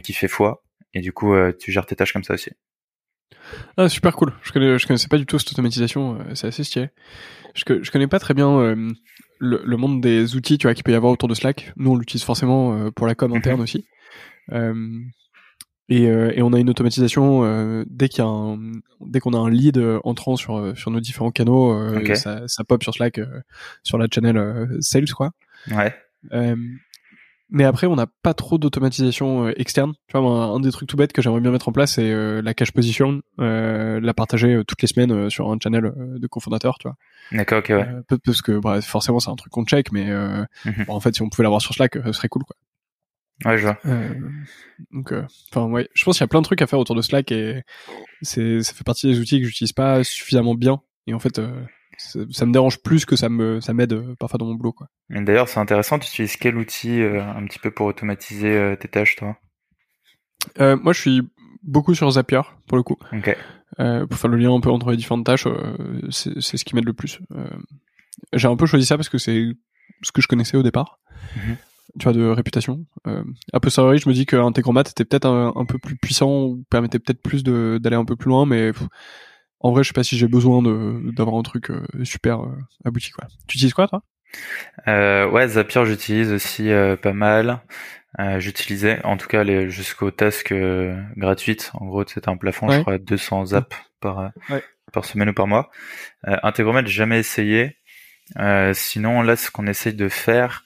qui 0.03 0.13
fait 0.13 0.27
foi 0.27 0.63
et 0.93 1.01
du 1.01 1.13
coup 1.13 1.33
tu 1.59 1.71
gères 1.71 1.85
tes 1.85 1.95
tâches 1.95 2.13
comme 2.13 2.23
ça 2.23 2.33
aussi. 2.33 2.51
Ah, 3.77 3.89
super 3.89 4.15
cool. 4.15 4.33
Je 4.43 4.51
connais, 4.51 4.77
je 4.77 4.87
connaissais 4.87 5.07
pas 5.07 5.17
du 5.17 5.25
tout 5.25 5.39
cette 5.39 5.51
automatisation. 5.51 6.19
Euh, 6.19 6.35
c'est 6.35 6.47
assez 6.47 6.63
stylé. 6.63 6.89
Je, 7.53 7.63
je 7.81 7.91
connais 7.91 8.07
pas 8.07 8.19
très 8.19 8.33
bien 8.33 8.49
euh, 8.59 8.91
le, 9.39 9.77
monde 9.77 10.01
des 10.01 10.35
outils, 10.35 10.57
tu 10.57 10.67
vois, 10.67 10.73
qu'il 10.73 10.83
peut 10.83 10.91
y 10.91 10.95
avoir 10.95 11.11
autour 11.11 11.29
de 11.29 11.35
Slack. 11.35 11.73
Nous, 11.75 11.91
on 11.91 11.95
l'utilise 11.95 12.23
forcément 12.23 12.77
euh, 12.77 12.91
pour 12.91 13.07
la 13.07 13.15
com 13.15 13.31
mhm. 13.31 13.37
interne 13.37 13.61
aussi. 13.61 13.85
Et, 15.89 16.03
et, 16.03 16.41
on 16.41 16.51
a 16.51 16.59
une 16.59 16.69
automatisation 16.69 17.85
dès 17.87 18.09
qu'il 18.09 18.19
y 18.19 18.27
a 18.27 18.29
un, 18.29 18.59
dès 18.99 19.21
qu'on 19.21 19.31
a 19.31 19.37
un 19.37 19.49
lead 19.49 19.81
entrant 20.03 20.35
sur 20.35 20.77
sur 20.77 20.91
nos 20.91 20.99
différents 20.99 21.31
canaux, 21.31 21.73
ça, 22.15 22.45
ça 22.47 22.63
pop 22.65 22.83
sur 22.83 22.93
Slack 22.93 23.21
sur 23.83 23.97
la 23.97 24.07
channel 24.13 24.67
sales 24.81 25.11
quoi. 25.11 25.31
Ouais. 25.71 25.93
Mais 27.49 27.63
après, 27.63 27.87
on 27.87 27.95
n'a 27.95 28.07
pas 28.23 28.33
trop 28.33 28.57
d'automatisation 28.57 29.47
euh, 29.47 29.53
externe. 29.59 29.93
Tu 30.07 30.17
vois, 30.17 30.29
un, 30.29 30.59
des 30.59 30.71
trucs 30.71 30.89
tout 30.89 30.97
bêtes 30.97 31.13
que 31.13 31.21
j'aimerais 31.21 31.39
bien 31.39 31.51
mettre 31.51 31.69
en 31.69 31.71
place, 31.71 31.93
c'est 31.93 32.11
euh, 32.11 32.41
la 32.41 32.53
cache 32.53 32.71
position, 32.71 33.21
euh, 33.39 34.01
la 34.01 34.13
partager 34.13 34.61
toutes 34.67 34.81
les 34.81 34.87
semaines 34.87 35.29
sur 35.29 35.49
un 35.49 35.57
channel 35.61 35.93
de 35.95 36.27
cofondateur, 36.27 36.77
tu 36.77 36.89
vois. 36.89 36.97
D'accord, 37.31 37.59
ok, 37.59 37.69
ouais. 37.69 37.87
parce 38.23 38.41
que 38.41 38.59
bah, 38.59 38.81
forcément, 38.81 39.19
c'est 39.19 39.29
un 39.29 39.35
truc 39.35 39.51
qu'on 39.51 39.65
check, 39.65 39.91
mais 39.91 40.11
mhm. 40.11 40.85
en 40.87 40.99
fait, 40.99 41.15
si 41.15 41.21
on 41.21 41.29
pouvait 41.29 41.43
l'avoir 41.43 41.61
sur 41.61 41.73
Slack, 41.73 41.97
ce 42.05 42.11
serait 42.11 42.29
cool, 42.29 42.43
quoi. 42.43 42.55
Ouais, 43.45 43.57
je 43.57 43.63
vois. 43.63 43.77
donc, 44.91 45.13
enfin, 45.51 45.67
ouais, 45.69 45.87
je 45.93 46.03
pense 46.03 46.17
qu'il 46.17 46.23
y 46.23 46.25
a 46.25 46.27
plein 46.27 46.41
de 46.41 46.45
trucs 46.45 46.61
à 46.61 46.67
faire 46.67 46.79
autour 46.79 46.95
de 46.95 47.01
Slack 47.01 47.31
et 47.31 47.63
c'est, 48.21 48.61
ça 48.61 48.73
fait 48.73 48.83
partie 48.83 49.07
des 49.07 49.19
outils 49.19 49.39
que 49.39 49.47
j'utilise 49.47 49.73
pas 49.73 50.03
suffisamment 50.03 50.55
bien. 50.55 50.81
Et 51.05 51.13
en 51.13 51.19
fait, 51.19 51.39
ça, 51.97 52.45
me 52.45 52.51
dérange 52.51 52.79
plus 52.79 53.05
que 53.05 53.15
ça 53.15 53.29
me 53.29 53.59
ça 53.59 53.73
m'aide 53.73 53.93
euh, 53.93 54.15
parfois 54.19 54.37
dans 54.37 54.45
mon 54.45 54.55
boulot 54.55 54.73
quoi. 54.73 54.87
D'ailleurs, 55.09 55.49
c'est 55.49 55.59
intéressant, 55.59 55.99
tu 55.99 56.07
utilises 56.07 56.37
quel 56.37 56.57
outil 56.57 57.01
euh, 57.01 57.23
un 57.23 57.45
petit 57.45 57.59
peu 57.59 57.71
pour 57.71 57.87
automatiser 57.87 58.55
euh, 58.55 58.75
tes 58.75 58.87
tâches 58.87 59.15
toi? 59.15 59.37
Moi, 60.59 60.93
je 60.93 61.01
suis 61.01 61.21
beaucoup 61.63 61.93
sur 61.93 62.09
Zapier 62.09 62.41
pour 62.67 62.77
le 62.77 62.83
coup. 62.83 62.97
OK. 63.11 63.35
pour 63.77 64.17
faire 64.17 64.29
le 64.29 64.37
lien 64.37 64.53
un 64.53 64.61
peu 64.61 64.69
entre 64.69 64.91
les 64.91 64.97
différentes 64.97 65.25
tâches, 65.25 65.47
c'est 66.09 66.39
ce 66.39 66.63
qui 66.63 66.75
m'aide 66.75 66.85
le 66.85 66.93
plus. 66.93 67.19
j'ai 68.33 68.47
un 68.47 68.55
peu 68.55 68.65
choisi 68.65 68.85
ça 68.85 68.95
parce 68.95 69.09
que 69.09 69.17
c'est 69.17 69.51
ce 70.03 70.11
que 70.11 70.21
je 70.21 70.27
connaissais 70.27 70.57
au 70.57 70.63
départ. 70.63 70.99
Mhm. 71.35 71.57
Tu 71.99 72.03
vois, 72.03 72.13
de 72.13 72.27
réputation. 72.27 72.85
Euh, 73.07 73.23
a 73.53 73.59
posteriori, 73.59 73.97
je 73.97 74.07
me 74.07 74.13
dis 74.13 74.25
qu'un 74.25 74.45
Integromat 74.45 74.81
était 74.81 75.05
peut-être 75.05 75.25
un, 75.25 75.65
peu 75.65 75.79
plus 75.79 75.95
puissant 75.95 76.43
ou 76.43 76.63
permettait 76.69 76.99
peut-être 76.99 77.21
plus 77.21 77.43
d'aller 77.43 77.95
un 77.95 78.05
peu 78.05 78.15
plus 78.15 78.29
loin, 78.29 78.45
mais 78.45 78.71
en 79.59 79.71
vrai, 79.71 79.83
je 79.83 79.89
sais 79.89 79.93
pas 79.93 80.03
si 80.03 80.17
j'ai 80.17 80.27
besoin 80.27 80.61
d'avoir 81.13 81.35
un 81.37 81.43
truc 81.43 81.71
euh, 81.71 81.83
super 82.03 82.41
euh, 82.43 82.51
abouti 82.85 83.11
quoi. 83.11 83.27
Tu 83.47 83.57
utilises 83.57 83.73
quoi 83.73 83.87
toi? 83.87 84.03
Euh, 84.87 85.29
Ouais, 85.29 85.47
Zapier 85.47 85.85
j'utilise 85.85 86.31
aussi 86.31 86.69
euh, 86.71 86.95
pas 86.95 87.13
mal. 87.13 87.61
J'utilisais 88.39 88.99
en 89.03 89.15
tout 89.15 89.27
cas 89.27 89.43
jusqu'aux 89.69 90.09
tasks 90.09 90.53
gratuites. 91.17 91.69
En 91.75 91.85
gros, 91.85 92.03
c'était 92.07 92.29
un 92.29 92.37
plafond, 92.37 92.67
je 92.69 92.81
crois, 92.81 92.97
200 92.97 93.45
zap 93.47 93.75
par 93.99 94.31
par 94.91 95.05
semaine 95.05 95.29
ou 95.29 95.33
par 95.33 95.45
mois. 95.45 95.69
Euh, 96.27 96.35
Integromat, 96.41 96.83
j'ai 96.85 96.93
jamais 96.93 97.19
essayé. 97.19 97.77
sinon, 98.73 99.21
là, 99.21 99.35
ce 99.35 99.51
qu'on 99.51 99.67
essaye 99.67 99.93
de 99.93 100.09
faire, 100.09 100.63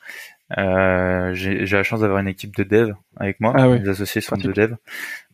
j'ai 0.57 1.65
la 1.65 1.83
chance 1.83 1.99
d'avoir 1.99 2.19
une 2.19 2.27
équipe 2.29 2.55
de 2.55 2.63
dev 2.63 2.93
avec 3.17 3.39
moi. 3.41 3.53
Ah, 3.57 3.67
Les 3.67 3.89
associés 3.89 4.21
sont 4.21 4.37
de 4.37 4.51
dev. 4.53 4.75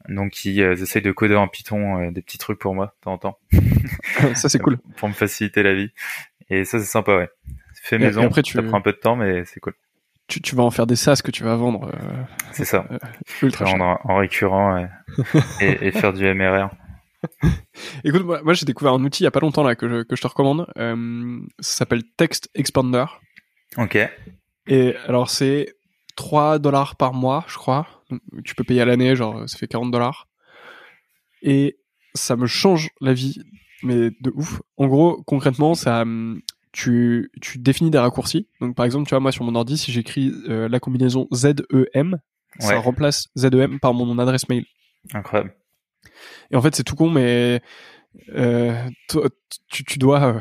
Donc 0.07 0.45
ils 0.45 0.61
euh, 0.61 0.73
essayent 0.73 1.01
de 1.01 1.11
coder 1.11 1.35
en 1.35 1.47
Python 1.47 2.01
euh, 2.01 2.11
des 2.11 2.21
petits 2.21 2.37
trucs 2.37 2.59
pour 2.59 2.73
moi 2.73 2.87
de 2.87 3.03
temps 3.03 3.13
en 3.13 3.17
temps. 3.17 3.39
ça 4.35 4.49
c'est 4.49 4.59
cool. 4.59 4.77
pour 4.97 5.09
me 5.09 5.13
faciliter 5.13 5.63
la 5.63 5.73
vie. 5.73 5.89
Et 6.49 6.65
ça 6.65 6.79
c'est 6.79 6.85
sympa 6.85 7.17
ouais. 7.17 7.29
Fait 7.83 7.97
maison, 7.97 8.23
après, 8.23 8.41
tu... 8.41 8.53
ça 8.53 8.63
prend 8.63 8.77
un 8.77 8.81
peu 8.81 8.91
de 8.91 8.97
temps 8.97 9.15
mais 9.15 9.45
c'est 9.45 9.59
cool. 9.59 9.73
Tu, 10.27 10.41
tu, 10.41 10.55
vas 10.55 10.63
en 10.63 10.71
faire 10.71 10.87
des 10.87 10.97
SaaS 10.97 11.21
que 11.23 11.31
tu 11.31 11.43
vas 11.43 11.55
vendre. 11.55 11.85
Euh, 11.85 12.23
c'est 12.51 12.65
ça. 12.65 12.85
ultra 13.41 13.63
vendre 13.63 13.97
en 14.03 14.17
récurrent 14.17 14.77
et, 15.61 15.87
et, 15.87 15.91
faire 15.91 16.11
du 16.11 16.25
MRR. 16.33 16.69
Écoute, 18.03 18.25
moi, 18.25 18.41
moi 18.43 18.53
j'ai 18.53 18.65
découvert 18.65 18.93
un 18.93 19.03
outil 19.05 19.23
il 19.23 19.25
y 19.25 19.27
a 19.27 19.31
pas 19.31 19.39
longtemps 19.39 19.63
là 19.63 19.75
que 19.75 19.87
je, 19.87 20.03
que 20.03 20.17
je 20.17 20.21
te 20.21 20.27
recommande. 20.27 20.67
ça 20.75 21.77
s'appelle 21.77 22.03
Text 22.17 22.49
Expander. 22.55 23.05
Ok. 23.77 23.97
Et 24.67 24.95
alors 25.07 25.29
c'est 25.29 25.75
3 26.17 26.59
dollars 26.59 26.97
par 26.97 27.13
mois, 27.13 27.45
je 27.47 27.55
crois 27.55 27.96
tu 28.43 28.55
peux 28.55 28.63
payer 28.63 28.81
à 28.81 28.85
l'année, 28.85 29.15
genre 29.15 29.47
ça 29.47 29.57
fait 29.57 29.67
40 29.67 29.91
dollars. 29.91 30.27
Et 31.41 31.77
ça 32.13 32.35
me 32.35 32.47
change 32.47 32.89
la 33.01 33.13
vie, 33.13 33.39
mais 33.83 34.11
de 34.21 34.31
ouf. 34.33 34.61
En 34.77 34.87
gros, 34.87 35.23
concrètement, 35.23 35.75
ça, 35.75 36.01
hum, 36.01 36.41
tu, 36.71 37.31
tu 37.41 37.57
définis 37.59 37.91
des 37.91 37.99
raccourcis. 37.99 38.47
Donc 38.61 38.75
par 38.75 38.85
exemple, 38.85 39.07
tu 39.07 39.11
vois, 39.11 39.19
moi 39.19 39.31
sur 39.31 39.43
mon 39.43 39.55
ordi, 39.55 39.77
si 39.77 39.91
j'écris 39.91 40.33
euh, 40.47 40.67
la 40.67 40.79
combinaison 40.79 41.27
ZEM, 41.33 42.19
ça 42.59 42.79
remplace 42.79 43.27
ZEM 43.37 43.79
par 43.79 43.93
mon 43.93 44.17
adresse 44.19 44.49
mail. 44.49 44.65
Incroyable. 45.13 45.53
Et 46.51 46.55
en 46.55 46.61
fait, 46.61 46.75
c'est 46.75 46.83
tout 46.83 46.95
con, 46.95 47.09
mais 47.09 47.61
euh, 48.35 48.89
tu, 49.69 49.83
tu, 49.83 49.99
dois 49.99 50.23
euh, 50.23 50.39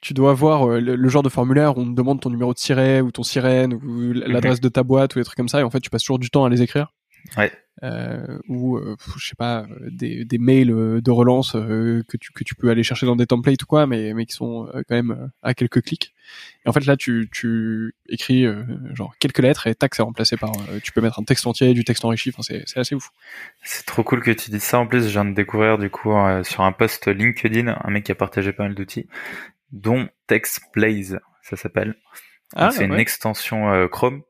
tu 0.00 0.14
dois 0.14 0.34
voir 0.34 0.68
euh, 0.68 0.80
le, 0.80 1.08
genre 1.08 1.22
de 1.22 1.28
formulaire 1.28 1.76
où 1.76 1.82
on 1.82 1.84
te 1.84 1.94
demande 1.94 2.20
ton 2.20 2.30
numéro 2.30 2.52
de 2.52 2.58
siret 2.58 3.00
ou 3.00 3.10
ton 3.10 3.22
sirène 3.22 3.74
ou 3.74 4.12
l'adresse 4.12 4.60
de 4.60 4.68
ta 4.68 4.82
boîte 4.82 5.14
ou 5.14 5.18
des 5.18 5.24
trucs 5.24 5.36
comme 5.36 5.48
ça 5.48 5.60
et 5.60 5.62
en 5.62 5.70
fait 5.70 5.80
tu 5.80 5.90
passes 5.90 6.02
toujours 6.02 6.18
du 6.18 6.30
temps 6.30 6.44
à 6.44 6.48
les 6.48 6.62
écrire 6.62 6.92
ouais. 7.36 7.52
Euh, 7.82 8.38
ou 8.48 8.76
euh, 8.76 8.96
je 9.16 9.26
sais 9.26 9.34
pas 9.34 9.62
euh, 9.62 9.88
des, 9.90 10.24
des 10.24 10.38
mails 10.38 10.68
de 11.02 11.10
relance 11.10 11.52
que 11.52 12.16
tu 12.16 12.30
que 12.32 12.44
tu 12.44 12.54
peux 12.54 12.70
aller 12.70 12.84
chercher 12.84 13.06
dans 13.06 13.16
des 13.16 13.26
templates 13.26 13.60
ou 13.64 13.66
quoi 13.66 13.88
mais 13.88 14.14
mais 14.14 14.24
qui 14.24 14.34
sont 14.34 14.68
quand 14.72 14.94
même 14.94 15.30
à 15.42 15.52
quelques 15.54 15.82
clics. 15.82 16.14
Et 16.64 16.68
en 16.68 16.72
fait 16.72 16.86
là 16.86 16.96
tu 16.96 17.28
tu 17.32 17.96
écris 18.08 18.46
genre 18.92 19.14
quelques 19.18 19.40
lettres 19.40 19.66
et 19.66 19.74
tac 19.74 19.96
c'est 19.96 20.02
remplacé 20.02 20.36
par 20.36 20.52
tu 20.84 20.92
peux 20.92 21.00
mettre 21.00 21.18
un 21.18 21.24
texte 21.24 21.46
entier 21.46 21.74
du 21.74 21.82
texte 21.82 22.04
enrichi. 22.04 22.30
Enfin 22.30 22.42
c'est 22.42 22.62
c'est 22.66 22.78
assez 22.78 22.94
ouf. 22.94 23.10
C'est 23.64 23.84
trop 23.84 24.04
cool 24.04 24.22
que 24.22 24.30
tu 24.30 24.50
dises 24.50 24.62
ça. 24.62 24.78
En 24.78 24.86
plus 24.86 25.04
je 25.04 25.10
viens 25.10 25.24
de 25.24 25.34
découvrir 25.34 25.78
du 25.78 25.90
coup 25.90 26.12
sur 26.44 26.60
un 26.62 26.72
post 26.72 27.08
LinkedIn 27.08 27.74
un 27.82 27.90
mec 27.90 28.04
qui 28.04 28.12
a 28.12 28.14
partagé 28.14 28.52
pas 28.52 28.64
mal 28.64 28.76
d'outils 28.76 29.08
dont 29.72 30.08
TextBlaze 30.28 31.18
ça 31.42 31.56
s'appelle. 31.56 31.96
Ah, 32.54 32.70
c'est 32.70 32.84
une 32.84 32.94
extension 32.94 33.88
Chrome 33.88 34.22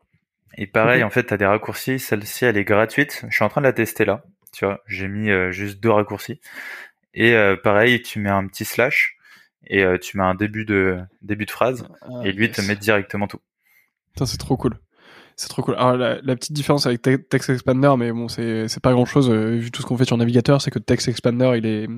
et 0.57 0.67
pareil, 0.67 1.03
en 1.03 1.11
fait, 1.11 1.25
tu 1.25 1.35
as 1.35 1.37
des 1.37 1.47
raccourcis. 1.47 1.99
Celle-ci, 1.99 2.45
elle 2.45 2.57
est 2.57 2.65
gratuite. 2.65 3.25
Je 3.29 3.35
suis 3.35 3.45
en 3.45 3.49
train 3.49 3.61
de 3.61 3.67
la 3.67 3.73
tester 3.73 4.05
là. 4.05 4.25
Tu 4.53 4.65
vois, 4.65 4.83
j'ai 4.87 5.09
mis 5.09 5.31
euh, 5.31 5.51
juste 5.51 5.81
deux 5.81 5.91
raccourcis. 5.91 6.41
Et 7.15 7.35
euh, 7.35 7.57
pareil, 7.57 8.03
tu 8.03 8.19
mets 8.19 8.31
un 8.31 8.47
petit 8.47 8.65
slash 8.65 9.17
et 9.67 9.85
euh, 9.85 9.99
tu 9.99 10.19
mets 10.19 10.25
un 10.25 10.35
début 10.35 10.65
de 10.65 10.99
début 11.23 11.47
de 11.47 11.51
phrase 11.51 11.89
ah, 12.03 12.23
et 12.25 12.33
lui 12.33 12.51
te 12.51 12.61
met 12.61 12.77
directement 12.77 13.27
tout. 13.27 13.41
c'est 14.27 14.39
trop 14.39 14.57
cool. 14.57 14.79
C'est 15.37 15.49
trop 15.49 15.63
cool. 15.63 15.75
Alors 15.77 15.97
la, 15.97 16.37
petite 16.37 16.53
différence 16.53 16.87
avec 16.87 17.03
Text 17.03 17.51
Expander, 17.51 17.95
mais 17.99 18.13
bon, 18.13 18.29
c'est 18.29 18.81
pas 18.83 18.93
grand 18.93 19.05
chose 19.05 19.31
vu 19.31 19.71
tout 19.71 19.83
ce 19.83 19.87
qu'on 19.87 19.97
fait 19.97 20.05
sur 20.05 20.17
navigateur, 20.17 20.61
c'est 20.61 20.71
que 20.71 20.79
Text 20.79 21.09
Expander, 21.09 21.55
il 21.57 21.67
est 21.67 21.89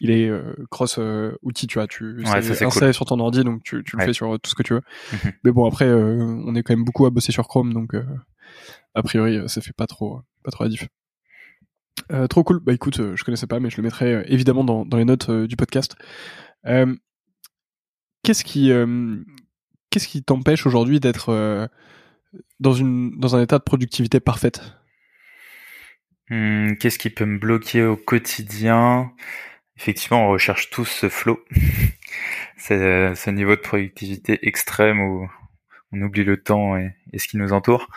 il 0.00 0.10
est 0.10 0.30
cross 0.70 0.98
outil, 1.42 1.66
tu 1.66 1.78
vois, 1.78 1.86
tu 1.86 2.22
ouais, 2.24 2.42
c'est 2.42 2.92
sur 2.92 3.04
ton 3.04 3.20
ordi, 3.20 3.44
donc 3.44 3.62
tu, 3.62 3.82
tu 3.84 3.96
le 3.96 4.04
fais 4.04 4.12
sur 4.12 4.38
tout 4.40 4.50
ce 4.50 4.54
que 4.54 4.62
tu 4.62 4.74
veux. 4.74 4.82
Mhm. 5.12 5.32
Mais 5.44 5.52
bon, 5.52 5.66
après, 5.66 5.90
on 5.90 6.54
est 6.54 6.62
quand 6.62 6.74
même 6.74 6.84
beaucoup 6.84 7.06
à 7.06 7.10
bosser 7.10 7.32
sur 7.32 7.46
Chrome, 7.48 7.72
donc 7.72 7.94
a 8.94 9.02
priori, 9.02 9.48
ça 9.48 9.60
fait 9.60 9.72
pas 9.72 9.86
trop 9.86 10.20
pas 10.42 10.50
trop 10.50 10.64
la 10.64 10.70
diff. 10.70 10.88
trop 12.28 12.44
cool. 12.44 12.60
Bah 12.60 12.72
écoute, 12.72 13.00
je 13.14 13.24
connaissais 13.24 13.46
pas, 13.46 13.60
mais 13.60 13.70
je 13.70 13.76
le 13.76 13.82
mettrai 13.82 14.24
évidemment 14.26 14.64
dans, 14.64 14.84
dans 14.84 14.96
les 14.96 15.04
notes 15.04 15.30
du 15.30 15.56
podcast. 15.56 15.96
qu'est-ce 16.64 18.44
qui 18.44 18.72
qu'est-ce 19.90 20.08
qui 20.08 20.22
t'empêche 20.22 20.66
aujourd'hui 20.66 21.00
d'être 21.00 21.68
dans, 22.58 22.72
une, 22.72 23.18
dans 23.18 23.36
un 23.36 23.42
état 23.42 23.58
de 23.58 23.64
productivité 23.64 24.20
parfaite 24.20 24.62
hmm, 26.28 26.74
Qu'est-ce 26.74 26.98
qui 26.98 27.10
peut 27.10 27.26
me 27.26 27.38
bloquer 27.38 27.84
au 27.84 27.96
quotidien? 27.96 29.12
Effectivement, 29.76 30.26
on 30.26 30.30
recherche 30.30 30.70
tous 30.70 30.84
ce 30.84 31.08
flow, 31.08 31.42
ce 32.58 33.30
niveau 33.30 33.56
de 33.56 33.60
productivité 33.60 34.38
extrême 34.46 35.00
où 35.00 35.30
on 35.92 36.02
oublie 36.02 36.24
le 36.24 36.42
temps 36.42 36.76
et, 36.76 36.94
ce 37.16 37.26
qui 37.26 37.36
nous 37.36 37.52
entoure. 37.52 37.88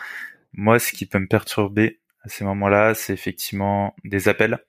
Moi, 0.52 0.78
ce 0.78 0.92
qui 0.92 1.06
peut 1.06 1.18
me 1.18 1.26
perturber 1.26 2.00
à 2.22 2.28
ces 2.28 2.44
moments-là, 2.44 2.94
c'est 2.94 3.12
effectivement 3.12 3.94
des 4.04 4.28
appels. 4.28 4.64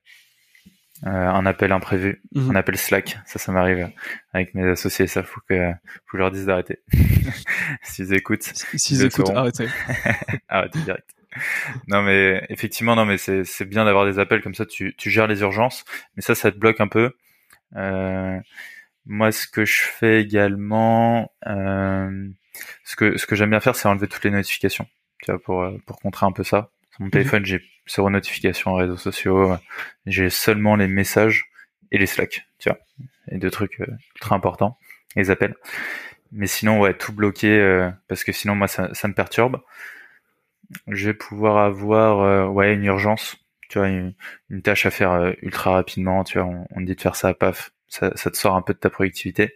Euh, 1.06 1.10
un 1.10 1.46
appel 1.46 1.72
imprévu, 1.72 2.22
Mhm. 2.34 2.52
un 2.52 2.56
appel 2.56 2.78
Slack, 2.78 3.20
ça 3.28 3.38
ça 3.38 3.52
m'arrive 3.52 3.90
avec 4.34 4.56
mes 4.56 4.68
associés, 4.68 5.06
ça 5.06 5.22
faut 5.22 5.40
que 5.48 5.72
je 6.12 6.18
leur 6.18 6.32
dise 6.32 6.48
d'arrêter. 6.48 6.80
S'ils 7.84 8.14
écoutent, 8.14 8.42
S'ils 8.76 9.04
écoutent, 9.06 9.30
arrêtez. 9.30 9.68
arrêtez 10.50 10.80
direct. 10.80 11.08
Non 11.88 12.02
mais 12.02 12.44
effectivement, 12.50 12.96
non 12.96 13.06
mais 13.06 13.18
c'est 13.20 13.44
c'est 13.44 13.66
bien 13.66 13.86
d'avoir 13.86 14.06
des 14.06 14.18
appels 14.20 14.42
comme 14.42 14.56
ça, 14.56 14.66
tu 14.66 14.96
tu 14.98 15.10
gères 15.12 15.28
les 15.28 15.42
urgences, 15.42 15.86
mais 16.16 16.22
ça 16.24 16.34
ça 16.34 16.52
te 16.52 16.58
bloque 16.58 16.82
un 16.82 16.88
peu. 16.88 17.12
Euh, 17.76 18.40
moi, 19.06 19.32
ce 19.32 19.48
que 19.48 19.66
je 19.66 19.82
fais 19.82 20.22
également, 20.22 21.32
euh, 21.48 22.30
ce 22.84 22.96
que 22.96 23.18
ce 23.18 23.28
que 23.28 23.36
j'aime 23.36 23.52
bien 23.52 23.60
faire, 23.60 23.76
c'est 23.76 23.88
enlever 23.88 24.08
toutes 24.08 24.24
les 24.24 24.32
notifications, 24.32 24.88
tu 25.22 25.32
vois, 25.32 25.42
pour 25.42 25.62
euh, 25.64 25.78
pour 25.86 26.00
contrer 26.00 26.26
un 26.26 26.32
peu 26.32 26.44
ça. 26.44 26.72
Mon 27.00 27.10
téléphone, 27.10 27.46
j'ai 27.46 27.62
zéro 27.88 28.10
notification 28.10 28.72
en 28.72 28.76
réseaux 28.76 28.98
sociaux, 28.98 29.56
j'ai 30.06 30.30
seulement 30.30 30.76
les 30.76 30.88
messages 30.88 31.46
et 31.92 31.98
les 31.98 32.06
Slack, 32.06 32.48
tu 32.60 32.70
vois, 32.70 32.80
les 33.28 33.38
deux 33.38 33.52
trucs 33.52 33.80
euh, 33.82 33.88
ultra 34.16 34.36
importants, 34.36 34.78
les 35.16 35.30
appels. 35.30 35.56
Mais 36.32 36.48
sinon, 36.48 36.80
ouais, 36.82 36.94
tout 36.94 37.14
bloqué 37.14 37.48
euh, 37.60 37.90
parce 38.08 38.24
que 38.24 38.32
sinon, 38.32 38.56
moi, 38.56 38.68
ça, 38.68 38.90
me 39.08 39.14
perturbe. 39.14 39.62
Je 40.88 41.08
vais 41.08 41.14
pouvoir 41.14 41.58
avoir, 41.58 42.22
euh, 42.22 42.48
ouais, 42.48 42.74
une 42.74 42.84
urgence, 42.86 43.38
tu 43.70 43.80
vois, 43.80 43.88
une, 43.88 44.14
tâche 44.64 44.86
à 44.86 44.92
faire 44.92 45.12
euh, 45.12 45.32
ultra 45.42 45.72
rapidement, 45.72 46.24
tu 46.24 46.40
vois, 46.40 46.48
on, 46.48 46.68
on 46.72 46.82
dit 46.82 46.96
de 46.96 47.02
faire 47.02 47.16
ça, 47.16 47.34
paf, 47.34 47.72
ça, 47.88 48.12
ça 48.16 48.32
te 48.32 48.38
sort 48.38 48.56
un 48.56 48.62
peu 48.62 48.74
de 48.74 48.80
ta 48.80 48.90
productivité. 48.90 49.54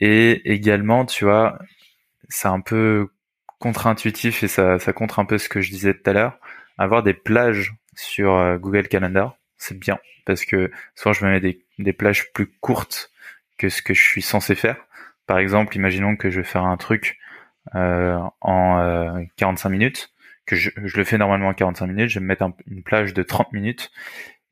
Et 0.00 0.52
également, 0.52 1.04
tu 1.06 1.24
vois, 1.24 1.58
c'est 2.28 2.48
un 2.48 2.60
peu 2.60 3.08
contre-intuitif 3.58 4.42
et 4.42 4.48
ça, 4.48 4.78
ça 4.78 4.92
contre 4.92 5.18
un 5.18 5.24
peu 5.24 5.38
ce 5.38 5.48
que 5.48 5.60
je 5.60 5.70
disais 5.70 5.94
tout 5.94 6.08
à 6.10 6.12
l'heure. 6.12 6.38
Avoir 6.78 7.02
des 7.02 7.14
plages 7.14 7.74
sur 7.94 8.34
euh, 8.34 8.56
Google 8.58 8.88
Calendar, 8.88 9.36
c'est 9.56 9.78
bien 9.78 9.98
parce 10.28 10.44
que 10.44 10.70
souvent 10.94 11.14
je 11.14 11.24
me 11.24 11.30
mets 11.30 11.40
des, 11.78 11.92
plages 11.94 12.32
plus 12.32 12.48
courtes 12.60 13.10
que 13.56 13.70
ce 13.70 13.80
que 13.80 13.94
je 13.94 14.02
suis 14.02 14.22
censé 14.22 14.54
faire. 14.54 14.76
Par 15.26 15.38
exemple, 15.38 15.74
imaginons 15.74 16.16
que 16.16 16.30
je 16.30 16.40
vais 16.40 16.46
faire 16.46 16.64
un 16.64 16.76
truc 16.76 17.18
euh, 17.74 18.18
en 18.42 18.78
euh, 18.78 19.22
45 19.36 19.70
minutes, 19.70 20.12
que 20.44 20.54
je, 20.54 20.70
le 20.76 21.04
fais 21.04 21.16
normalement 21.16 21.48
en 21.48 21.54
45 21.54 21.86
minutes, 21.86 22.10
je 22.10 22.18
vais 22.18 22.22
me 22.22 22.28
mettre 22.28 22.42
un- 22.42 22.54
une 22.66 22.82
plage 22.82 23.14
de 23.14 23.22
30 23.22 23.52
minutes 23.52 23.90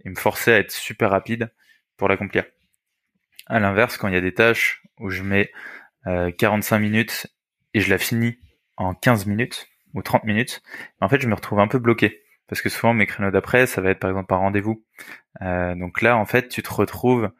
et 0.04 0.08
me 0.08 0.14
forcer 0.14 0.52
à 0.52 0.58
être 0.58 0.72
super 0.72 1.10
rapide 1.10 1.52
pour 1.98 2.08
l'accomplir. 2.08 2.44
À 3.46 3.60
l'inverse, 3.60 3.98
quand 3.98 4.08
il 4.08 4.14
y 4.14 4.18
a 4.18 4.22
des 4.22 4.34
tâches 4.34 4.82
où 4.98 5.10
je 5.10 5.22
mets 5.22 5.52
euh, 6.06 6.30
45 6.30 6.78
minutes 6.78 7.26
et 7.74 7.80
je 7.80 7.90
la 7.90 7.98
finis 7.98 8.38
en 8.76 8.94
15 8.94 9.26
minutes 9.26 9.68
ou 9.94 10.02
30 10.02 10.24
minutes, 10.24 10.62
en 11.00 11.08
fait, 11.08 11.20
je 11.20 11.28
me 11.28 11.34
retrouve 11.34 11.60
un 11.60 11.68
peu 11.68 11.78
bloqué. 11.78 12.22
Parce 12.48 12.62
que 12.62 12.68
souvent, 12.68 12.94
mes 12.94 13.06
créneaux 13.06 13.30
d'après, 13.32 13.66
ça 13.66 13.80
va 13.80 13.90
être 13.90 13.98
par 13.98 14.10
exemple 14.10 14.28
par 14.28 14.40
rendez-vous. 14.40 14.84
Euh, 15.42 15.74
donc 15.74 16.00
là, 16.02 16.16
en 16.16 16.26
fait, 16.26 16.48
tu 16.48 16.62
te 16.62 16.72
retrouves 16.72 17.30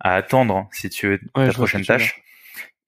à 0.00 0.14
attendre, 0.14 0.68
si 0.72 0.90
tu 0.90 1.08
veux, 1.08 1.20
Ouais, 1.36 1.46
ta 1.46 1.52
prochaine 1.52 1.84
tâche. 1.84 2.22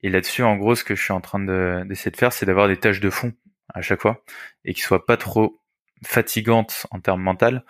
Et 0.02 0.10
là-dessus, 0.10 0.42
en 0.42 0.56
gros, 0.56 0.74
ce 0.74 0.84
que 0.84 0.94
je 0.94 1.02
suis 1.02 1.12
en 1.12 1.20
train 1.20 1.38
de- 1.38 1.84
d'essayer 1.86 2.10
de 2.10 2.16
faire, 2.16 2.32
c'est 2.32 2.46
d'avoir 2.46 2.68
des 2.68 2.76
tâches 2.76 3.00
de 3.00 3.10
fond 3.10 3.32
à 3.74 3.80
chaque 3.82 4.00
fois 4.00 4.24
et 4.64 4.74
qui 4.74 4.80
soient 4.80 5.06
pas 5.06 5.16
trop 5.16 5.60
fatigantes 6.04 6.86
en 6.90 7.00
termes 7.00 7.22
mental 7.22 7.64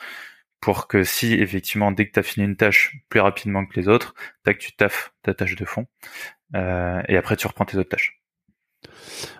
pour 0.61 0.89
que 0.89 1.05
si 1.05 1.35
effectivement 1.35 1.93
dès 1.93 2.07
que 2.07 2.13
tu 2.13 2.19
as 2.21 2.23
fini 2.23 2.47
une 2.47 2.57
tâche 2.57 2.97
plus 3.09 3.21
rapidement 3.21 3.65
que 3.65 3.79
les 3.79 3.89
autres, 3.89 4.15
tac 4.45 4.59
tu 4.59 4.73
taffes 4.73 5.13
ta 5.23 5.35
tâche 5.35 5.57
de 5.57 5.65
fond 5.65 5.87
euh, 6.55 7.01
et 7.09 7.17
après 7.17 7.37
tu 7.37 7.47
reprends 7.47 7.65
tes 7.65 7.79
autres 7.79 7.89
tâches. 7.91 8.21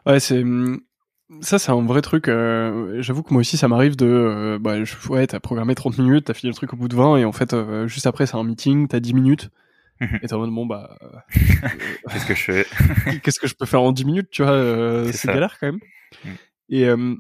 Ouais, 0.07 0.21
c'est 0.21 0.43
hum, 0.43 0.81
ça, 1.41 1.59
c'est 1.59 1.71
un 1.71 1.83
vrai 1.85 2.01
truc. 2.03 2.29
euh, 2.29 3.01
J'avoue 3.03 3.23
que 3.23 3.33
moi 3.33 3.41
aussi, 3.41 3.57
ça 3.57 3.69
m'arrive 3.69 3.97
de, 3.97 4.07
euh, 4.07 4.59
bah, 4.59 4.83
je, 4.85 4.95
ouais, 5.09 5.27
t'as 5.27 5.41
programmé 5.41 5.75
30 5.75 5.99
minutes, 5.99 6.25
t'as 6.27 6.35
fini 6.35 6.51
le 6.51 6.55
truc 6.57 6.73
au 6.73 6.77
bout 6.77 6.89
de 6.89 6.97
20, 6.97 7.19
et 7.19 7.25
en 7.25 7.33
fait, 7.33 7.53
euh, 7.55 7.87
juste 7.87 8.07
après, 8.07 8.27
c'est 8.27 8.37
un 8.37 8.45
meeting, 8.45 8.89
t'as 8.89 9.01
10 9.01 9.15
minutes, 9.15 9.51
Mhm. 10.01 10.21
et 10.23 10.29
t'es 10.29 10.33
en 10.35 10.39
mode 10.39 10.51
bon 10.51 10.65
bah, 10.65 10.97
Qu'est-ce 12.13 12.27
que 12.27 12.35
je 12.35 12.43
fais? 12.43 12.67
qu'est-ce 13.23 13.41
que 13.41 13.47
je 13.49 13.55
peux 13.55 13.67
faire 13.67 13.83
en 13.83 13.93
10 13.93 14.05
minutes, 14.05 14.29
tu 14.31 14.43
vois 14.43 14.53
euh, 14.53 15.11
C'est 15.13 15.29
galère 15.29 15.59
quand 15.59 15.67
même. 15.67 15.81
Mm. 16.25 16.29
Et 16.71 16.85
euh, 16.87 17.15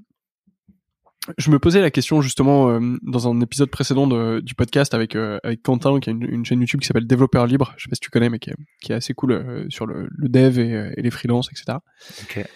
je 1.37 1.50
me 1.50 1.59
posais 1.59 1.80
la 1.82 1.90
question 1.90 2.22
justement 2.22 2.80
dans 3.02 3.28
un 3.28 3.40
épisode 3.40 3.68
précédent 3.70 4.06
de- 4.06 4.40
du 4.40 4.54
podcast 4.54 4.94
avec 4.94 5.14
euh, 5.16 5.38
avec 5.42 5.62
Quentin, 5.62 6.00
qui 6.00 6.09
a 6.09 6.12
une, 6.12 6.22
une 6.22 6.44
chaîne 6.46 6.61
YouTube 6.61 6.80
qui 6.80 6.87
s'appelle 6.87 7.06
Développeur 7.06 7.46
Libre. 7.46 7.74
Je 7.76 7.82
sais 7.85 7.88
pas 7.90 7.96
si 7.96 8.00
tu 8.00 8.11
connais, 8.11 8.30
mais 8.30 8.38
qui 8.38 8.50
est, 8.50 8.54
qui 8.80 8.92
est 8.92 8.94
assez 8.94 9.12
cool 9.12 9.66
sur 9.68 9.85
le, 9.87 10.09
le 10.11 10.28
dev 10.28 10.59
et, 10.59 10.92
et 10.96 11.02
les 11.02 11.11
freelances, 11.11 11.50
etc. 11.50 11.78
Ok. 12.22 12.46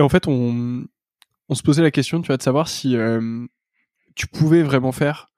Et 0.00 0.02
en 0.02 0.08
fait, 0.08 0.26
on, 0.26 0.86
on 1.50 1.54
se 1.54 1.62
posait 1.62 1.82
la 1.82 1.90
question, 1.90 2.22
tu 2.22 2.28
vois, 2.28 2.38
de 2.38 2.42
savoir 2.42 2.68
si 2.68 2.96
euh, 2.96 3.46
tu 4.14 4.26
pouvais 4.26 4.62
vraiment 4.62 4.92
faire 4.92 5.28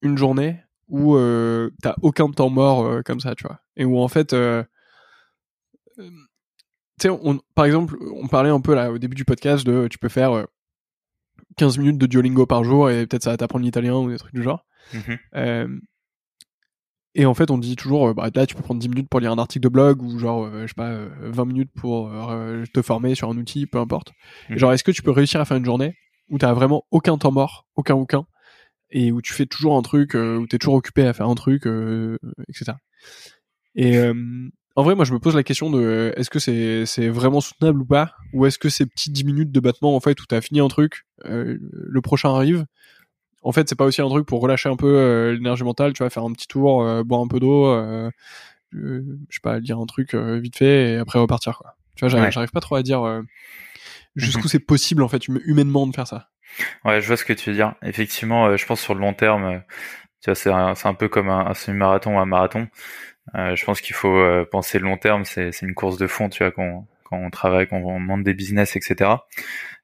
une 0.00 0.16
journée 0.16 0.60
où 0.86 1.16
euh, 1.16 1.70
t'as 1.82 1.96
aucun 2.02 2.30
temps 2.30 2.48
mort 2.48 2.84
euh, 2.86 3.02
comme 3.02 3.18
ça, 3.18 3.34
tu 3.34 3.42
vois, 3.44 3.58
et 3.76 3.84
où 3.84 3.98
en 3.98 4.06
fait, 4.06 4.32
euh, 4.32 4.62
tu 5.98 6.04
sais, 7.02 7.08
on- 7.08 7.40
par 7.56 7.64
exemple, 7.64 7.96
on 8.14 8.28
parlait 8.28 8.50
un 8.50 8.60
peu 8.60 8.74
là 8.76 8.92
au 8.92 8.98
début 8.98 9.16
du 9.16 9.24
podcast 9.24 9.66
de, 9.66 9.88
tu 9.88 9.98
peux 9.98 10.08
faire 10.08 10.32
euh, 10.32 10.44
15 11.56 11.78
minutes 11.78 11.98
de 11.98 12.06
Duolingo 12.06 12.46
par 12.46 12.62
jour 12.62 12.88
et 12.90 13.06
peut-être 13.06 13.24
ça 13.24 13.30
va 13.30 13.36
t'apprendre 13.36 13.64
l'italien 13.64 13.94
ou 13.96 14.08
des 14.10 14.18
trucs 14.18 14.34
du 14.34 14.42
genre. 14.44 14.64
Euh, 15.34 15.66
et 17.18 17.26
en 17.26 17.34
fait, 17.34 17.50
on 17.50 17.58
dit 17.58 17.76
toujours, 17.76 18.08
euh, 18.08 18.14
bah, 18.14 18.28
là, 18.34 18.46
tu 18.46 18.54
peux 18.54 18.62
prendre 18.62 18.78
10 18.80 18.88
minutes 18.88 19.08
pour 19.08 19.20
lire 19.20 19.32
un 19.32 19.38
article 19.38 19.62
de 19.64 19.68
blog 19.68 20.02
ou 20.02 20.18
genre, 20.18 20.44
euh, 20.44 20.62
je 20.62 20.66
sais 20.68 20.74
pas, 20.74 20.90
euh, 20.90 21.08
20 21.22 21.44
minutes 21.46 21.70
pour 21.74 22.10
euh, 22.12 22.64
te 22.72 22.82
former 22.82 23.14
sur 23.14 23.30
un 23.30 23.36
outil, 23.36 23.66
peu 23.66 23.78
importe. 23.78 24.12
Et 24.48 24.52
Mhm. 24.52 24.58
genre, 24.58 24.72
est-ce 24.72 24.84
que 24.84 24.90
tu 24.92 25.02
peux 25.02 25.10
réussir 25.10 25.40
à 25.40 25.44
faire 25.44 25.56
une 25.56 25.64
journée 25.64 25.94
où 26.28 26.38
t'as 26.38 26.52
vraiment 26.52 26.84
aucun 26.90 27.16
temps 27.18 27.32
mort, 27.32 27.66
aucun 27.74 27.94
aucun, 27.94 28.26
et 28.90 29.12
où 29.12 29.22
tu 29.22 29.32
fais 29.32 29.46
toujours 29.46 29.76
un 29.76 29.82
truc, 29.82 30.14
où 30.14 30.46
t'es 30.46 30.58
toujours 30.58 30.74
occupé 30.74 31.06
à 31.06 31.12
faire 31.12 31.28
un 31.28 31.34
truc, 31.34 31.66
euh, 31.66 32.18
etc. 32.48 32.72
Et 33.74 33.96
euh, 33.98 34.14
en 34.74 34.82
vrai, 34.82 34.94
moi, 34.94 35.04
je 35.04 35.12
me 35.12 35.18
pose 35.18 35.34
la 35.34 35.42
question 35.42 35.70
de, 35.70 36.12
est-ce 36.16 36.28
que 36.30 36.38
c'est 36.38 36.84
c'est 36.86 37.08
vraiment 37.08 37.40
soutenable 37.40 37.80
ou 37.80 37.86
pas, 37.86 38.14
ou 38.32 38.44
est-ce 38.46 38.58
que 38.58 38.68
ces 38.68 38.86
petits 38.86 39.10
10 39.10 39.24
minutes 39.24 39.52
de 39.52 39.60
battement, 39.60 39.96
en 39.96 40.00
fait, 40.00 40.20
où 40.20 40.26
t'as 40.26 40.40
fini 40.40 40.60
un 40.60 40.68
truc, 40.68 41.04
euh, 41.24 41.56
le 41.60 42.00
prochain 42.00 42.34
arrive, 42.34 42.66
en 43.46 43.52
fait, 43.52 43.68
c'est 43.68 43.76
pas 43.76 43.84
aussi 43.84 44.02
un 44.02 44.08
truc 44.08 44.26
pour 44.26 44.40
relâcher 44.40 44.68
un 44.68 44.76
peu 44.76 44.92
euh, 44.98 45.32
l'énergie 45.32 45.62
mentale, 45.62 45.92
tu 45.92 46.02
vois, 46.02 46.10
faire 46.10 46.24
un 46.24 46.32
petit 46.32 46.48
tour, 46.48 46.82
euh, 46.82 47.04
boire 47.04 47.20
un 47.20 47.28
peu 47.28 47.38
d'eau, 47.38 47.66
euh, 47.66 48.10
je 48.72 49.02
sais 49.30 49.40
pas, 49.40 49.60
lire 49.60 49.78
un 49.78 49.86
truc 49.86 50.14
vite 50.14 50.56
fait 50.56 50.90
et 50.90 50.96
après 50.96 51.18
repartir, 51.18 51.56
quoi. 51.58 51.76
Tu 51.94 52.00
vois, 52.00 52.08
j'arrive 52.08 52.36
Ouais. 52.36 52.46
pas 52.52 52.60
trop 52.60 52.74
à 52.74 52.82
dire 52.82 53.22
jusqu'où 54.16 54.48
c'est 54.48 54.58
possible, 54.58 55.02
en 55.02 55.08
fait, 55.08 55.28
hum- 55.28 55.40
humainement 55.44 55.86
de 55.86 55.94
faire 55.94 56.06
ça. 56.06 56.28
Ouais, 56.84 57.00
je 57.00 57.06
vois 57.06 57.16
ce 57.16 57.24
que 57.24 57.32
tu 57.32 57.50
veux 57.50 57.56
dire. 57.56 57.74
Effectivement, 57.82 58.56
je 58.56 58.66
pense 58.66 58.80
sur 58.80 58.94
le 58.94 59.00
long 59.00 59.14
terme, 59.14 59.62
tu 60.20 60.30
vois, 60.30 60.34
c'est 60.34 60.50
un, 60.50 60.94
peu 60.94 61.08
comme 61.08 61.28
un, 61.28 61.46
un 61.46 61.54
semi-marathon 61.54 62.16
ou 62.16 62.18
un 62.18 62.26
marathon. 62.26 62.66
Euh, 63.34 63.54
je 63.54 63.64
pense 63.64 63.80
qu'il 63.80 63.94
faut 63.94 64.16
euh, 64.16 64.44
penser 64.44 64.78
long 64.78 64.96
terme. 64.96 65.24
C'est 65.24 65.50
une 65.62 65.74
course 65.74 65.98
de 65.98 66.06
fond, 66.06 66.28
tu 66.28 66.42
vois, 66.42 66.50
quand 66.50 66.62
on, 66.62 66.86
quand 67.04 67.16
on 67.16 67.30
travaille, 67.30 67.68
quand 67.68 67.76
on 67.76 68.00
monte 68.00 68.24
des 68.24 68.34
business, 68.34 68.76
etc. 68.76 69.18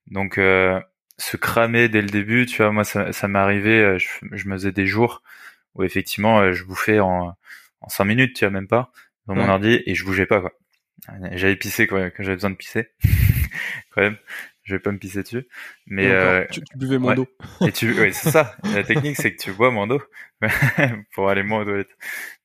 Donc, 0.09 0.39
euh, 0.39 0.81
se 1.19 1.37
cramer 1.37 1.89
dès 1.89 2.03
le 2.03 2.09
début, 2.09 2.47
tu 2.47 2.59
vois, 2.59 2.73
moi, 2.73 2.85
ça, 2.85 3.13
ça 3.13 3.29
m'est 3.29 3.39
arrivé. 3.39 3.81
euh, 3.83 3.99
Je, 3.99 4.09
je 4.33 4.49
me 4.49 4.55
faisais 4.57 4.73
des 4.73 4.87
jours 4.87 5.23
où 5.75 5.85
effectivement, 5.85 6.41
euh, 6.41 6.53
je 6.53 6.65
bouffais 6.65 7.01
en 7.01 7.37
en 7.83 7.89
cinq 7.89 8.05
minutes, 8.07 8.37
tu 8.37 8.45
vois, 8.45 8.53
même 8.53 8.69
pas, 8.69 8.93
dans 9.27 9.35
mon 9.37 9.49
Ouais. 9.49 9.49
ordi 9.49 9.83
et 9.87 9.95
je 9.97 10.05
bougeais 10.05 10.27
pas, 10.27 10.41
quoi. 10.41 10.53
J'avais 11.33 11.57
pissé 11.57 11.87
quoi, 11.87 12.11
quand 12.11 12.23
j'avais 12.25 12.37
besoin 12.37 12.51
de 12.51 12.57
pisser. 12.57 12.89
quand 13.91 14.03
même, 14.03 14.17
je 14.63 14.75
vais 14.75 14.81
pas 14.81 14.93
me 14.93 14.99
pisser 14.99 15.23
dessus. 15.23 15.47
Mais 15.87 16.11
euh, 16.11 16.45
tu, 16.51 16.63
tu 16.63 16.79
buvais 16.79 16.99
moins 16.99 17.11
ouais. 17.11 17.17
d'eau. 17.17 17.29
et 17.67 17.73
tu, 17.73 17.93
ouais, 17.99 18.13
c'est 18.13 18.31
ça. 18.31 18.57
La 18.75 18.83
technique, 18.85 19.17
c'est 19.17 19.35
que 19.35 19.43
tu 19.43 19.53
bois 19.53 19.71
moins 19.71 19.87
d'eau 19.87 20.03
pour 21.15 21.29
aller 21.29 21.43
moins 21.43 21.63
aux 21.63 21.65
toilettes. 21.65 21.97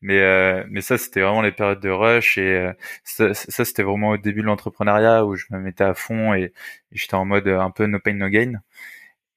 Mais, 0.01 0.19
euh, 0.19 0.63
mais 0.69 0.81
ça, 0.81 0.97
c'était 0.97 1.21
vraiment 1.21 1.41
les 1.41 1.51
périodes 1.51 1.79
de 1.79 1.89
rush 1.89 2.37
et 2.37 2.55
euh, 2.55 2.73
ça, 3.03 3.33
ça, 3.33 3.65
c'était 3.65 3.83
vraiment 3.83 4.09
au 4.09 4.17
début 4.17 4.41
de 4.41 4.47
l'entrepreneuriat 4.47 5.25
où 5.25 5.35
je 5.35 5.45
me 5.51 5.59
mettais 5.59 5.83
à 5.83 5.93
fond 5.93 6.33
et, 6.33 6.41
et 6.43 6.53
j'étais 6.91 7.15
en 7.15 7.25
mode 7.25 7.47
un 7.47 7.71
peu 7.71 7.85
no 7.85 7.99
pain 7.99 8.13
no 8.13 8.29
gain. 8.29 8.61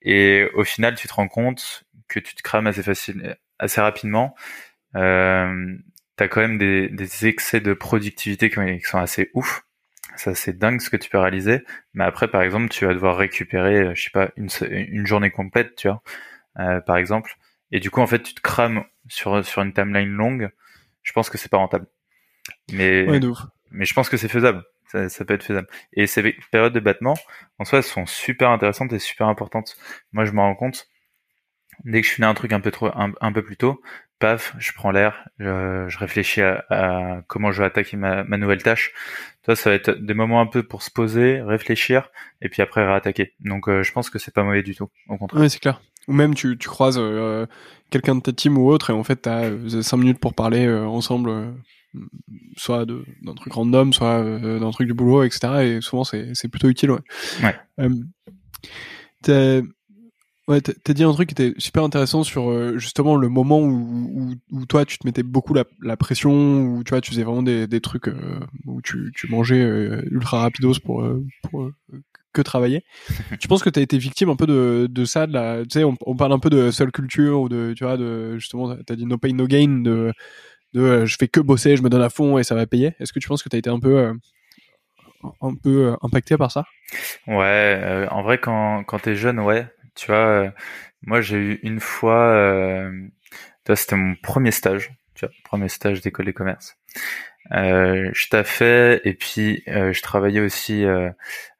Et 0.03 0.49
au 0.55 0.65
final, 0.65 0.95
tu 0.95 1.09
te 1.09 1.15
rends 1.15 1.29
compte 1.29 1.85
que 2.09 2.21
tu 2.21 2.35
te 2.35 2.43
crames 2.43 2.67
assez 2.67 2.83
facile, 2.83 3.37
assez 3.59 3.81
rapidement. 3.81 4.35
Euh, 4.97 5.77
t'as 6.17 6.29
quand 6.29 6.41
même 6.41 6.59
des, 6.59 6.89
des 6.89 7.27
excès 7.27 7.61
de 7.61 7.73
productivité 7.73 8.51
qui 8.51 8.81
sont 8.83 8.99
assez 8.99 9.31
ouf. 9.35 9.65
Ça, 10.17 10.35
c'est 10.35 10.59
dingue 10.59 10.81
ce 10.81 10.91
que 10.91 10.97
tu 10.97 11.09
peux 11.09 11.19
réaliser. 11.19 11.65
Mais 11.95 12.05
après, 12.05 12.29
par 12.29 12.43
exemple, 12.43 12.69
tu 12.69 12.87
vas 12.87 12.95
devoir 12.95 13.17
récupérer, 13.17 13.77
euh, 13.79 13.95
je 13.95 14.05
sais 14.05 14.11
pas, 14.11 14.31
une, 14.37 15.07
journée 15.07 15.31
complète, 15.31 15.77
tu 15.77 15.89
vois, 15.89 16.03
euh, 16.59 16.81
par 16.81 16.97
exemple. 16.97 17.37
Et 17.73 17.81
du 17.81 17.91
coup, 17.91 18.01
en 18.01 18.07
fait, 18.07 18.23
tu 18.23 18.35
te 18.35 18.41
crames 18.41 18.85
sur, 19.09 19.45
sur 19.45 19.63
une 19.63 19.73
timeline 19.73 20.09
longue. 20.09 20.51
Je 21.03 21.13
pense 21.13 21.31
que 21.31 21.39
c'est 21.39 21.51
pas 21.51 21.59
rentable. 21.59 21.87
Mais, 22.73 23.07
Ouais, 23.09 23.21
mais 23.71 23.85
je 23.85 23.95
pense 23.95 24.09
que 24.09 24.17
c'est 24.17 24.29
faisable. 24.29 24.65
Ça, 24.87 25.09
ça 25.09 25.25
peut 25.25 25.35
être 25.35 25.45
faisable. 25.45 25.69
Et 25.93 26.07
ces 26.07 26.37
périodes 26.51 26.73
de 26.73 26.81
battement, 26.81 27.17
en 27.59 27.65
soi, 27.65 27.79
elles 27.79 27.85
sont 27.85 28.07
super 28.07 28.51
intéressantes 28.51 28.93
et 28.93 28.99
super 28.99 29.29
importantes. 29.29 29.77
Moi, 30.13 30.25
je 30.25 30.33
me 30.33 30.41
rends 30.41 30.57
compte, 30.57 30.89
dès 31.85 32.01
que 32.01 32.09
je 32.09 32.13
finis 32.15 32.27
un 32.27 32.35
truc 32.35 32.53
un 32.53 32.61
peu 32.61 32.73
trop, 32.73 32.87
un, 32.87 33.13
un 33.21 33.33
peu 33.33 33.43
plus 33.43 33.57
tôt, 33.57 33.81
paf, 34.21 34.55
je 34.59 34.71
prends 34.73 34.93
l'air, 34.93 35.29
je, 35.41 35.87
je 35.89 35.99
réfléchis 35.99 36.43
à, 36.43 36.65
à 36.71 37.23
comment 37.27 37.51
je 37.51 37.61
vais 37.63 37.67
attaquer 37.67 37.97
ma, 37.97 38.23
ma 38.23 38.37
nouvelle 38.37 38.63
tâche. 38.63 38.93
Toi, 39.43 39.57
ça 39.57 39.71
va 39.71 39.77
être 39.77 39.91
des 39.91 40.15
moments 40.15 40.41
un 40.41 40.47
peu 40.47 40.63
pour 40.63 40.83
se 40.83 40.91
poser, 40.91 41.41
réfléchir, 41.43 42.11
et 42.43 42.49
puis 42.49 42.63
après 42.63 42.87
réattaquer. 42.87 43.33
Donc, 43.41 43.69
euh, 43.69 43.83
je 43.83 43.91
pense 43.93 44.11
que 44.11 44.19
c'est 44.21 44.33
pas 44.33 44.45
mauvais 44.45 44.63
du 44.63 44.77
tout. 44.77 44.89
Au 45.09 45.17
contraire. 45.17 45.41
Ouais, 45.41 45.49
c'est 45.49 45.59
clair. 45.59 45.81
ou 46.07 46.13
même 46.13 46.35
tu, 46.35 46.57
tu 46.59 46.69
croises 46.69 46.99
euh, 47.01 47.47
quelqu'un 47.91 48.15
de 48.15 48.21
ta 48.21 48.33
team 48.33 48.57
ou 48.59 48.69
autre 48.69 48.91
et 48.91 48.93
en 48.93 49.03
fait 49.03 49.17
t'as 49.17 49.51
as 49.51 49.83
5 49.83 49.97
minutes 49.97 50.21
pour 50.21 50.35
parler 50.35 50.69
ensemble 50.71 51.55
soit 52.57 52.87
d'un 52.87 53.35
truc 53.35 53.53
random 53.53 53.93
soit 53.93 54.23
d'un 54.23 54.71
truc 54.71 54.87
du 54.87 54.95
boulot 54.95 55.25
etc 55.25 55.49
et 55.63 55.81
souvent 55.81 56.05
c'est 56.05 56.31
c'est 56.35 56.47
plutôt 56.49 56.69
utile 56.69 56.93
ouais, 56.93 57.01
ouais. 57.79 57.89
Ouais, 60.49 60.61
t'as 60.61 60.95
dit 60.95 61.05
un 61.05 61.13
truc 61.13 61.29
qui 61.29 61.41
était 61.41 61.55
super 61.59 61.85
intéressant 61.85 62.25
sur 62.25 62.51
euh, 62.51 62.77
justement 62.77 63.15
le 63.15 63.29
moment 63.29 63.61
où, 63.61 64.35
où, 64.51 64.67
toi 64.67 64.85
tu 64.85 64.99
te 64.99 65.07
mettais 65.07 65.23
beaucoup 65.23 65.55
la, 65.55 65.65
la, 65.81 65.97
pression, 65.97 66.33
où 66.63 66.83
tu 66.83 66.91
vois 66.91 67.01
tu 67.01 67.11
faisais 67.11 67.23
vraiment 67.23 67.45
des, 67.45 67.69
des 67.69 67.81
trucs 67.81 68.09
euh, 68.09 68.41
où 68.67 68.83
tu, 68.83 69.13
tu 69.15 69.29
mangeais 69.29 69.61
euh, 69.61 70.03
ultra 70.11 70.41
rapidos 70.41 70.81
pour, 70.85 71.07
pour 71.43 71.71
que 72.33 72.43
travailler. 72.43 72.85
tu 73.39 73.47
penses 73.47 73.63
que 73.63 73.71
t'as 73.71 73.81
été 73.81 73.97
victime 73.97 74.31
un 74.31 74.35
peu 74.35 74.47
de, 74.47 74.89
de 74.91 75.05
ça, 75.05 75.29
de 75.29 75.35
la, 75.35 75.63
tu 75.63 75.79
sais, 75.79 75.85
on, 75.85 75.97
on, 76.05 76.17
parle 76.17 76.33
un 76.33 76.41
peu 76.41 76.51
de 76.51 76.73
seule 76.73 76.91
culture 76.91 77.43
ou 77.43 77.49
de, 77.49 77.73
tu 77.77 77.85
vois, 77.85 77.97
de 77.97 78.37
justement, 78.39 78.75
t'as 78.85 78.97
dit 78.97 79.07
no 79.07 79.19
pain 79.19 79.33
no 79.33 79.47
gain, 79.47 79.83
de, 79.83 80.13
de 80.75 81.05
je 81.05 81.17
fais 81.17 81.29
que 81.29 81.41
bosser, 81.41 81.77
je 81.77 81.83
me 81.83 81.91
donne 81.91 82.03
à 82.03 82.11
fond 82.11 82.39
et 82.39 82.45
ça 82.45 82.57
va 82.57 82.67
payer. 82.67 82.95
Est-ce 82.99 83.13
que 83.13 83.21
tu 83.21 83.29
penses 83.29 83.45
que 83.45 83.49
t'as 83.49 83.59
été 83.59 83.71
un 83.71 83.79
peu 83.79 84.13
un 85.43 85.55
peu 85.55 85.95
impacté 86.03 86.37
par 86.37 86.51
ça? 86.51 86.65
Ouais, 87.29 88.09
en 88.11 88.23
vrai 88.23 88.39
quand 88.39 88.83
quand 88.83 88.99
t'es 88.99 89.15
jeune, 89.15 89.39
ouais, 89.39 89.69
tu 90.01 90.07
vois, 90.07 90.17
euh, 90.17 90.51
moi 91.03 91.21
j'ai 91.21 91.37
eu 91.37 91.61
une 91.63 91.79
fois, 91.79 92.31
euh, 92.31 92.91
c'était 93.75 93.97
mon 93.97 94.15
premier 94.15 94.51
stage, 94.51 94.93
tu 95.15 95.27
vois, 95.27 95.35
premier 95.45 95.69
stage 95.69 96.01
d'école 96.01 96.25
de 96.25 96.31
commerce. 96.31 96.79
Euh, 97.53 98.11
je 98.15 98.29
taffais 98.29 99.03
et 99.05 99.13
puis 99.13 99.63
euh, 99.69 99.93
je 99.93 100.01
travaillais 100.01 100.41
aussi 100.41 100.85
euh, 100.85 101.11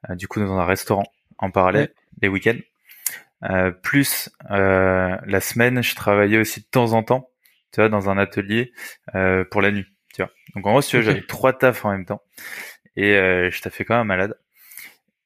du 0.09 0.27
coup 0.27 0.39
dans 0.39 0.57
un 0.57 0.65
restaurant 0.65 1.03
en 1.37 1.51
parallèle 1.51 1.93
les 2.21 2.29
week-ends. 2.29 2.57
plus 3.83 4.29
la 4.49 5.39
semaine, 5.39 5.83
je 5.83 5.95
travaillais 5.95 6.39
aussi 6.39 6.61
de 6.61 6.65
temps 6.65 6.93
en 6.93 7.03
temps, 7.03 7.29
tu 7.71 7.79
vois, 7.81 7.89
dans 7.89 8.09
un 8.09 8.17
atelier 8.17 8.73
pour 9.51 9.61
la 9.61 9.71
nuit, 9.71 9.85
tu 10.15 10.23
vois. 10.23 10.31
Donc 10.55 10.65
en 10.65 10.71
gros, 10.71 10.81
tu 10.81 10.97
vois, 10.97 11.05
j'avais 11.05 11.25
trois 11.27 11.53
tafs 11.53 11.85
en 11.85 11.91
même 11.91 12.05
temps 12.05 12.23
et 12.95 13.13
je 13.13 13.61
taffais 13.61 13.85
quand 13.85 13.97
même 13.99 14.07
malade 14.07 14.35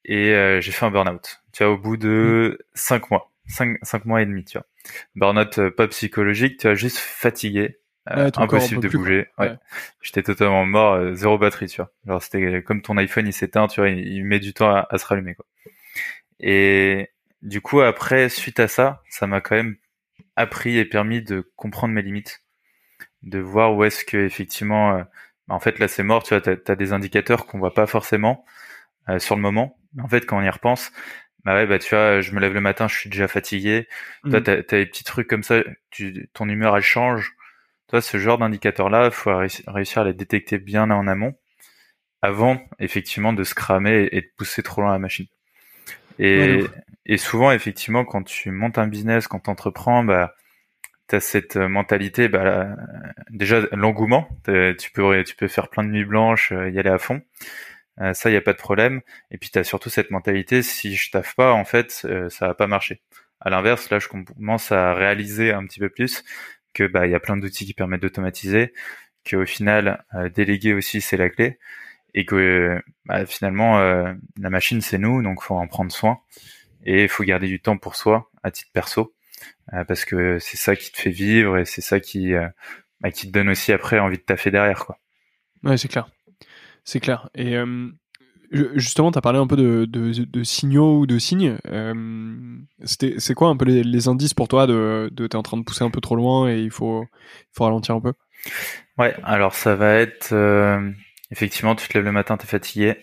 et 0.05 0.61
j'ai 0.61 0.71
fait 0.71 0.85
un 0.85 0.91
burn-out 0.91 1.41
tu 1.55 1.63
vois, 1.63 1.73
au 1.73 1.77
bout 1.77 1.95
de 1.95 2.59
cinq 2.73 3.09
mois, 3.11 3.31
cinq, 3.47 3.77
cinq 3.81 4.05
mois 4.05 4.21
et 4.21 4.25
demi, 4.25 4.43
tu 4.43 4.57
vois. 4.57 4.67
Burnout 5.15 5.57
euh, 5.57 5.71
pas 5.71 5.87
psychologique, 5.87 6.57
tu 6.57 6.67
vois, 6.67 6.75
juste 6.75 6.97
fatigué, 6.97 7.79
euh, 8.11 8.29
impossible 8.35 8.81
de 8.83 8.89
bouger. 8.89 9.27
Ouais. 9.37 9.55
J'étais 10.01 10.21
totalement 10.21 10.65
mort, 10.65 10.95
euh, 10.95 11.13
zéro 11.13 11.37
batterie, 11.37 11.67
tu 11.67 11.77
vois. 11.77 11.91
Genre 12.05 12.21
c'était 12.21 12.61
comme 12.61 12.81
ton 12.81 12.97
iPhone, 12.97 13.25
il 13.25 13.31
s'éteint, 13.31 13.67
tu 13.67 13.79
vois, 13.79 13.89
il, 13.89 14.25
met 14.25 14.39
du 14.39 14.53
temps 14.53 14.75
à, 14.75 14.97
se 14.97 15.05
rallumer, 15.05 15.35
quoi. 15.35 15.45
Et 16.41 17.09
du 17.41 17.61
coup, 17.61 17.79
après, 17.79 18.27
suite 18.27 18.59
à 18.59 18.67
ça, 18.67 19.01
ça 19.09 19.27
m'a 19.27 19.39
quand 19.39 19.55
même 19.55 19.77
appris 20.35 20.77
et 20.77 20.83
permis 20.83 21.21
de 21.21 21.49
comprendre 21.55 21.93
mes 21.93 22.01
limites, 22.01 22.43
de 23.23 23.39
voir 23.39 23.73
où 23.73 23.85
est-ce 23.85 24.03
que 24.03 24.17
effectivement, 24.17 24.97
bah, 25.47 25.55
en 25.55 25.59
fait 25.61 25.79
là 25.79 25.87
c'est 25.87 26.03
mort, 26.03 26.23
tu 26.23 26.33
vois, 26.37 26.41
t'as 26.41 26.73
as 26.73 26.75
des 26.75 26.91
indicateurs 26.91 27.45
qu'on 27.45 27.59
voit 27.59 27.73
pas 27.73 27.87
forcément 27.87 28.45
sur 29.19 29.35
le 29.35 29.41
moment. 29.41 29.79
En 30.01 30.07
fait, 30.07 30.25
quand 30.25 30.37
on 30.37 30.41
y 30.41 30.49
repense, 30.49 30.91
bah 31.43 31.53
ouais, 31.55 31.67
bah 31.67 31.79
tu 31.79 31.93
vois, 31.93 32.21
je 32.21 32.31
me 32.31 32.39
lève 32.39 32.53
le 32.53 32.61
matin, 32.61 32.87
je 32.87 32.95
suis 32.95 33.09
déjà 33.09 33.27
fatigué. 33.27 33.87
Toi, 34.29 34.39
mmh. 34.39 34.43
t'as, 34.43 34.53
as 34.53 34.61
des 34.61 34.85
petits 34.85 35.03
trucs 35.03 35.27
comme 35.27 35.43
ça, 35.43 35.63
tu, 35.91 36.29
ton 36.33 36.49
humeur 36.49 36.75
elle 36.75 36.83
change. 36.83 37.33
Toi, 37.87 38.01
ce 38.01 38.17
genre 38.17 38.39
d'indicateur-là, 38.39 39.11
faut 39.11 39.35
réussir 39.67 40.01
à 40.01 40.05
les 40.05 40.13
détecter 40.13 40.57
bien 40.57 40.89
en 40.89 41.07
amont, 41.07 41.35
avant 42.23 42.59
effectivement 42.79 43.31
de 43.31 43.43
se 43.43 43.53
cramer 43.53 44.09
et 44.11 44.21
de 44.21 44.27
pousser 44.37 44.63
trop 44.63 44.81
loin 44.81 44.91
la 44.91 44.99
machine. 44.99 45.27
Et, 46.17 46.63
et 47.05 47.17
souvent, 47.17 47.51
effectivement, 47.51 48.05
quand 48.05 48.23
tu 48.23 48.49
montes 48.49 48.79
un 48.79 48.87
business, 48.87 49.27
quand 49.27 49.41
tu 49.41 49.49
entreprends, 49.51 50.03
bah, 50.03 50.33
tu 51.07 51.15
as 51.15 51.19
cette 51.19 51.57
mentalité, 51.57 52.27
bah, 52.27 52.69
déjà 53.29 53.61
l'engouement, 53.71 54.27
tu 54.45 54.91
peux, 54.91 55.23
tu 55.23 55.35
peux 55.35 55.47
faire 55.47 55.69
plein 55.69 55.83
de 55.83 55.89
nuits 55.89 56.05
blanches, 56.05 56.51
euh, 56.51 56.71
y 56.71 56.79
aller 56.79 56.89
à 56.89 56.97
fond. 56.97 57.21
Euh, 58.01 58.13
ça, 58.13 58.29
il 58.29 58.33
y 58.33 58.37
a 58.37 58.41
pas 58.41 58.53
de 58.53 58.57
problème. 58.57 59.01
Et 59.31 59.37
puis, 59.37 59.49
tu 59.49 59.59
as 59.59 59.63
surtout 59.63 59.89
cette 59.89 60.11
mentalité, 60.11 60.61
si 60.61 60.95
je 60.95 61.11
taffe 61.11 61.35
pas, 61.35 61.53
en 61.53 61.65
fait, 61.65 62.01
euh, 62.05 62.29
ça 62.29 62.47
va 62.47 62.53
pas 62.53 62.67
marcher. 62.67 63.01
À 63.39 63.49
l'inverse, 63.49 63.89
là, 63.89 63.99
je 63.99 64.07
commence 64.07 64.71
à 64.71 64.93
réaliser 64.93 65.51
un 65.51 65.65
petit 65.65 65.79
peu 65.79 65.89
plus 65.89 66.23
que 66.73 66.85
bah 66.85 67.07
y 67.07 67.15
a 67.15 67.19
plein 67.21 67.37
d'outils 67.37 67.65
qui 67.65 67.73
permettent 67.73 68.01
d'automatiser, 68.01 68.73
qu'au 69.29 69.45
final, 69.45 70.03
euh, 70.13 70.29
déléguer 70.29 70.73
aussi, 70.73 70.99
c'est 70.99 71.15
la 71.15 71.29
clé, 71.29 71.57
et 72.13 72.25
que 72.25 72.81
bah, 73.05 73.25
finalement, 73.25 73.79
la 73.79 74.49
machine, 74.49 74.81
c'est 74.81 74.97
nous, 74.97 75.21
donc 75.21 75.41
faut 75.41 75.55
en 75.55 75.67
prendre 75.67 75.91
soin, 75.91 76.19
et 76.83 77.03
il 77.03 77.09
faut 77.09 77.23
garder 77.23 77.47
du 77.47 77.61
temps 77.61 77.77
pour 77.77 77.95
soi, 77.95 78.29
à 78.43 78.51
titre 78.51 78.71
perso, 78.73 79.13
parce 79.87 80.05
que 80.05 80.39
c'est 80.39 80.57
ça 80.57 80.75
qui 80.75 80.91
te 80.91 80.99
fait 80.99 81.11
vivre, 81.11 81.57
et 81.57 81.65
c'est 81.65 81.81
ça 81.81 81.99
qui, 81.99 82.33
bah, 82.99 83.11
qui 83.11 83.27
te 83.27 83.31
donne 83.31 83.49
aussi 83.49 83.71
après 83.71 83.99
envie 83.99 84.17
de 84.17 84.23
taffer 84.23 84.51
derrière, 84.51 84.85
quoi. 84.85 84.99
Ouais, 85.63 85.77
c'est 85.77 85.87
clair. 85.87 86.09
C'est 86.85 86.99
clair. 86.99 87.29
Et 87.35 87.57
euh, 87.57 87.89
justement, 88.75 89.11
tu 89.11 89.17
as 89.17 89.21
parlé 89.21 89.39
un 89.39 89.47
peu 89.47 89.57
de, 89.57 89.85
de, 89.85 90.23
de, 90.23 90.43
signaux 90.43 90.99
ou 90.99 91.05
de 91.05 91.19
signes. 91.19 91.57
Euh, 91.67 92.57
c'est 92.85 93.33
quoi 93.33 93.49
un 93.49 93.57
peu 93.57 93.65
les, 93.65 93.83
les, 93.83 94.07
indices 94.07 94.33
pour 94.33 94.47
toi 94.47 94.67
de, 94.67 95.09
de 95.11 95.27
t'es 95.27 95.35
en 95.35 95.43
train 95.43 95.57
de 95.57 95.63
pousser 95.63 95.83
un 95.83 95.89
peu 95.89 95.99
trop 95.99 96.15
loin 96.15 96.49
et 96.49 96.59
il 96.59 96.71
faut, 96.71 97.03
il 97.03 97.53
faut 97.53 97.65
ralentir 97.65 97.95
un 97.95 98.01
peu? 98.01 98.13
Ouais, 98.97 99.15
alors 99.23 99.55
ça 99.55 99.75
va 99.75 99.95
être 99.95 100.31
euh, 100.31 100.91
effectivement, 101.31 101.75
tu 101.75 101.87
te 101.87 101.97
lèves 101.97 102.05
le 102.05 102.11
matin, 102.11 102.37
tu 102.37 102.45
es 102.45 102.49
fatigué, 102.49 102.97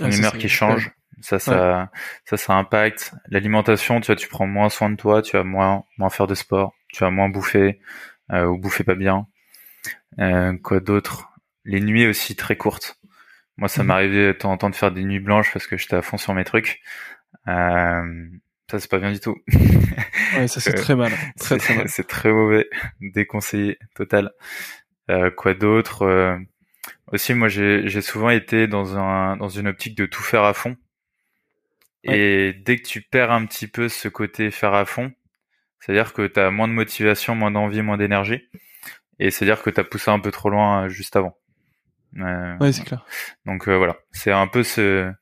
une 0.00 0.06
ah, 0.06 0.16
humeur 0.16 0.38
qui 0.38 0.48
change. 0.48 0.92
Ça, 1.20 1.40
ça, 1.40 1.90
ça, 2.24 2.36
ça 2.36 2.54
impacte 2.54 3.12
l'alimentation. 3.28 4.00
Tu 4.00 4.06
vois, 4.06 4.16
tu 4.16 4.28
prends 4.28 4.46
moins 4.46 4.68
soin 4.68 4.88
de 4.88 4.96
toi, 4.96 5.20
tu 5.20 5.36
vas 5.36 5.42
moins, 5.42 5.82
moins 5.98 6.10
faire 6.10 6.28
de 6.28 6.34
sport, 6.34 6.74
tu 6.92 7.02
vas 7.02 7.10
moins 7.10 7.28
bouffer 7.28 7.80
euh, 8.32 8.46
ou 8.46 8.56
bouffer 8.56 8.84
pas 8.84 8.94
bien. 8.94 9.26
Euh, 10.20 10.56
quoi 10.62 10.80
d'autre? 10.80 11.28
Les 11.64 11.80
nuits 11.80 12.06
aussi 12.06 12.36
très 12.36 12.56
courtes. 12.56 12.97
Moi, 13.58 13.68
ça 13.68 13.82
mhm. 13.82 13.88
m'arrivait 13.88 14.26
de 14.28 14.32
temps 14.32 14.52
en 14.52 14.56
temps 14.56 14.70
de 14.70 14.76
faire 14.76 14.92
des 14.92 15.04
nuits 15.04 15.20
blanches 15.20 15.52
parce 15.52 15.66
que 15.66 15.76
j'étais 15.76 15.96
à 15.96 16.02
fond 16.02 16.16
sur 16.16 16.32
mes 16.32 16.44
trucs. 16.44 16.80
Euh, 17.48 18.28
ça, 18.70 18.78
c'est 18.78 18.90
pas 18.90 18.98
bien 18.98 19.12
du 19.12 19.20
tout. 19.20 19.36
ouais, 20.36 20.48
ça, 20.48 20.60
c'est 20.60 20.74
très 20.74 20.94
mal. 20.94 21.12
Très, 21.38 21.58
très 21.58 21.76
mal. 21.76 21.88
C'est 21.88 22.06
très 22.06 22.30
mauvais. 22.30 22.68
Déconseillé, 23.00 23.78
total. 23.94 24.32
Euh, 25.10 25.30
quoi 25.30 25.54
d'autre 25.54 26.02
euh, 26.02 26.38
Aussi, 27.12 27.34
moi, 27.34 27.48
j'ai 27.48 28.00
souvent 28.00 28.30
été 28.30 28.66
dans, 28.66 28.96
un, 28.96 29.36
dans 29.36 29.48
une 29.48 29.68
optique 29.68 29.96
de 29.96 30.06
tout 30.06 30.22
faire 30.22 30.44
à 30.44 30.54
fond. 30.54 30.76
Et 32.04 32.54
dès 32.64 32.76
que 32.76 32.86
tu 32.86 33.02
perds 33.02 33.32
un 33.32 33.44
petit 33.44 33.66
peu 33.66 33.88
ce 33.88 34.08
côté 34.08 34.50
faire 34.50 34.72
à 34.72 34.84
fond, 34.84 35.12
c'est-à-dire 35.80 36.12
que 36.12 36.26
tu 36.26 36.38
as 36.40 36.50
moins 36.50 36.68
de 36.68 36.72
motivation, 36.72 37.34
moins 37.34 37.50
d'envie, 37.50 37.82
moins 37.82 37.96
d'énergie. 37.96 38.48
Et 39.18 39.30
c'est-à-dire 39.30 39.62
que 39.62 39.70
tu 39.70 39.80
as 39.80 39.84
poussé 39.84 40.10
un 40.10 40.20
peu 40.20 40.30
trop 40.30 40.50
loin 40.50 40.84
euh, 40.84 40.88
juste 40.88 41.16
avant. 41.16 41.37
Euh, 42.16 42.56
ouais, 42.58 42.72
c'est 42.72 42.84
clair. 42.84 43.04
Donc 43.46 43.68
euh, 43.68 43.76
voilà, 43.76 43.96
c'est 44.12 44.32
un 44.32 44.46
peu 44.46 44.62
ce, 44.62 45.12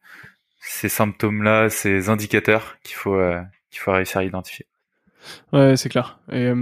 ces 0.61 0.89
symptômes-là, 0.89 1.69
ces 1.69 2.09
indicateurs 2.09 2.79
qu'il 2.83 2.97
faut 2.97 3.17
euh, 3.17 3.43
qu'il 3.71 3.81
faut 3.81 3.93
réussir 3.93 4.19
à 4.19 4.25
identifier. 4.25 4.67
Ouais, 5.53 5.77
c'est 5.77 5.89
clair. 5.89 6.21
Et 6.31 6.53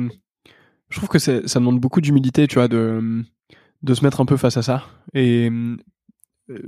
je 0.88 0.96
trouve 0.96 1.08
que 1.08 1.18
ça 1.18 1.40
demande 1.40 1.80
beaucoup 1.80 2.00
d'humilité, 2.00 2.46
tu 2.46 2.54
vois, 2.56 2.68
de 2.68 3.22
de 3.82 3.94
se 3.94 4.02
mettre 4.02 4.20
un 4.20 4.26
peu 4.26 4.37
face 4.37 4.56
à 4.56 4.62
ça. 4.62 4.84
Et 5.12 5.50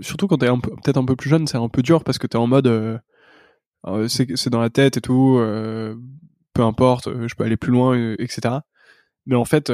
surtout 0.01 0.27
quand 0.27 0.38
t'es 0.38 0.49
peut-être 0.49 0.99
un 0.99 1.05
peu 1.05 1.16
plus 1.16 1.31
jeune, 1.31 1.47
c'est 1.47 1.57
un 1.57 1.69
peu 1.69 1.83
dur 1.83 2.05
parce 2.05 2.19
que 2.19 2.27
t'es 2.27 2.37
en 2.37 2.47
mode 2.47 3.01
c'est 4.09 4.51
dans 4.51 4.61
la 4.61 4.71
tête 4.71 4.99
et 4.99 5.01
tout, 5.01 5.40
peu 6.53 6.62
importe, 6.62 7.09
je 7.27 7.35
peux 7.35 7.45
aller 7.45 7.57
plus 7.57 7.73
loin, 7.73 8.14
etc. 8.19 8.57
Mais 9.25 9.37
en 9.37 9.47
fait, 9.47 9.73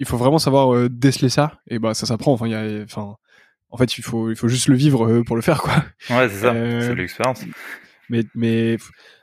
il 0.00 0.06
faut 0.06 0.16
vraiment 0.16 0.38
savoir 0.38 0.74
euh, 0.74 0.88
déceler 0.88 1.28
ça. 1.28 1.58
Et 1.68 1.78
bah 1.78 1.94
ça 1.94 2.06
s'apprend. 2.06 2.32
Enfin 2.32 2.46
il 2.46 2.52
y 2.52 2.54
a 2.54 2.82
enfin 2.82 3.16
en 3.70 3.76
fait 3.76 3.98
il 3.98 4.02
faut 4.02 4.30
il 4.30 4.36
faut 4.36 4.48
juste 4.48 4.68
le 4.68 4.76
vivre 4.76 5.06
euh, 5.06 5.22
pour 5.22 5.36
le 5.36 5.42
faire 5.42 5.62
quoi. 5.62 5.84
Ouais 6.10 6.28
c'est 6.28 6.40
ça. 6.40 6.52
Euh, 6.52 6.80
c'est 6.80 6.94
l'expérience. 6.94 7.44
mais 8.08 8.24
mais 8.34 8.76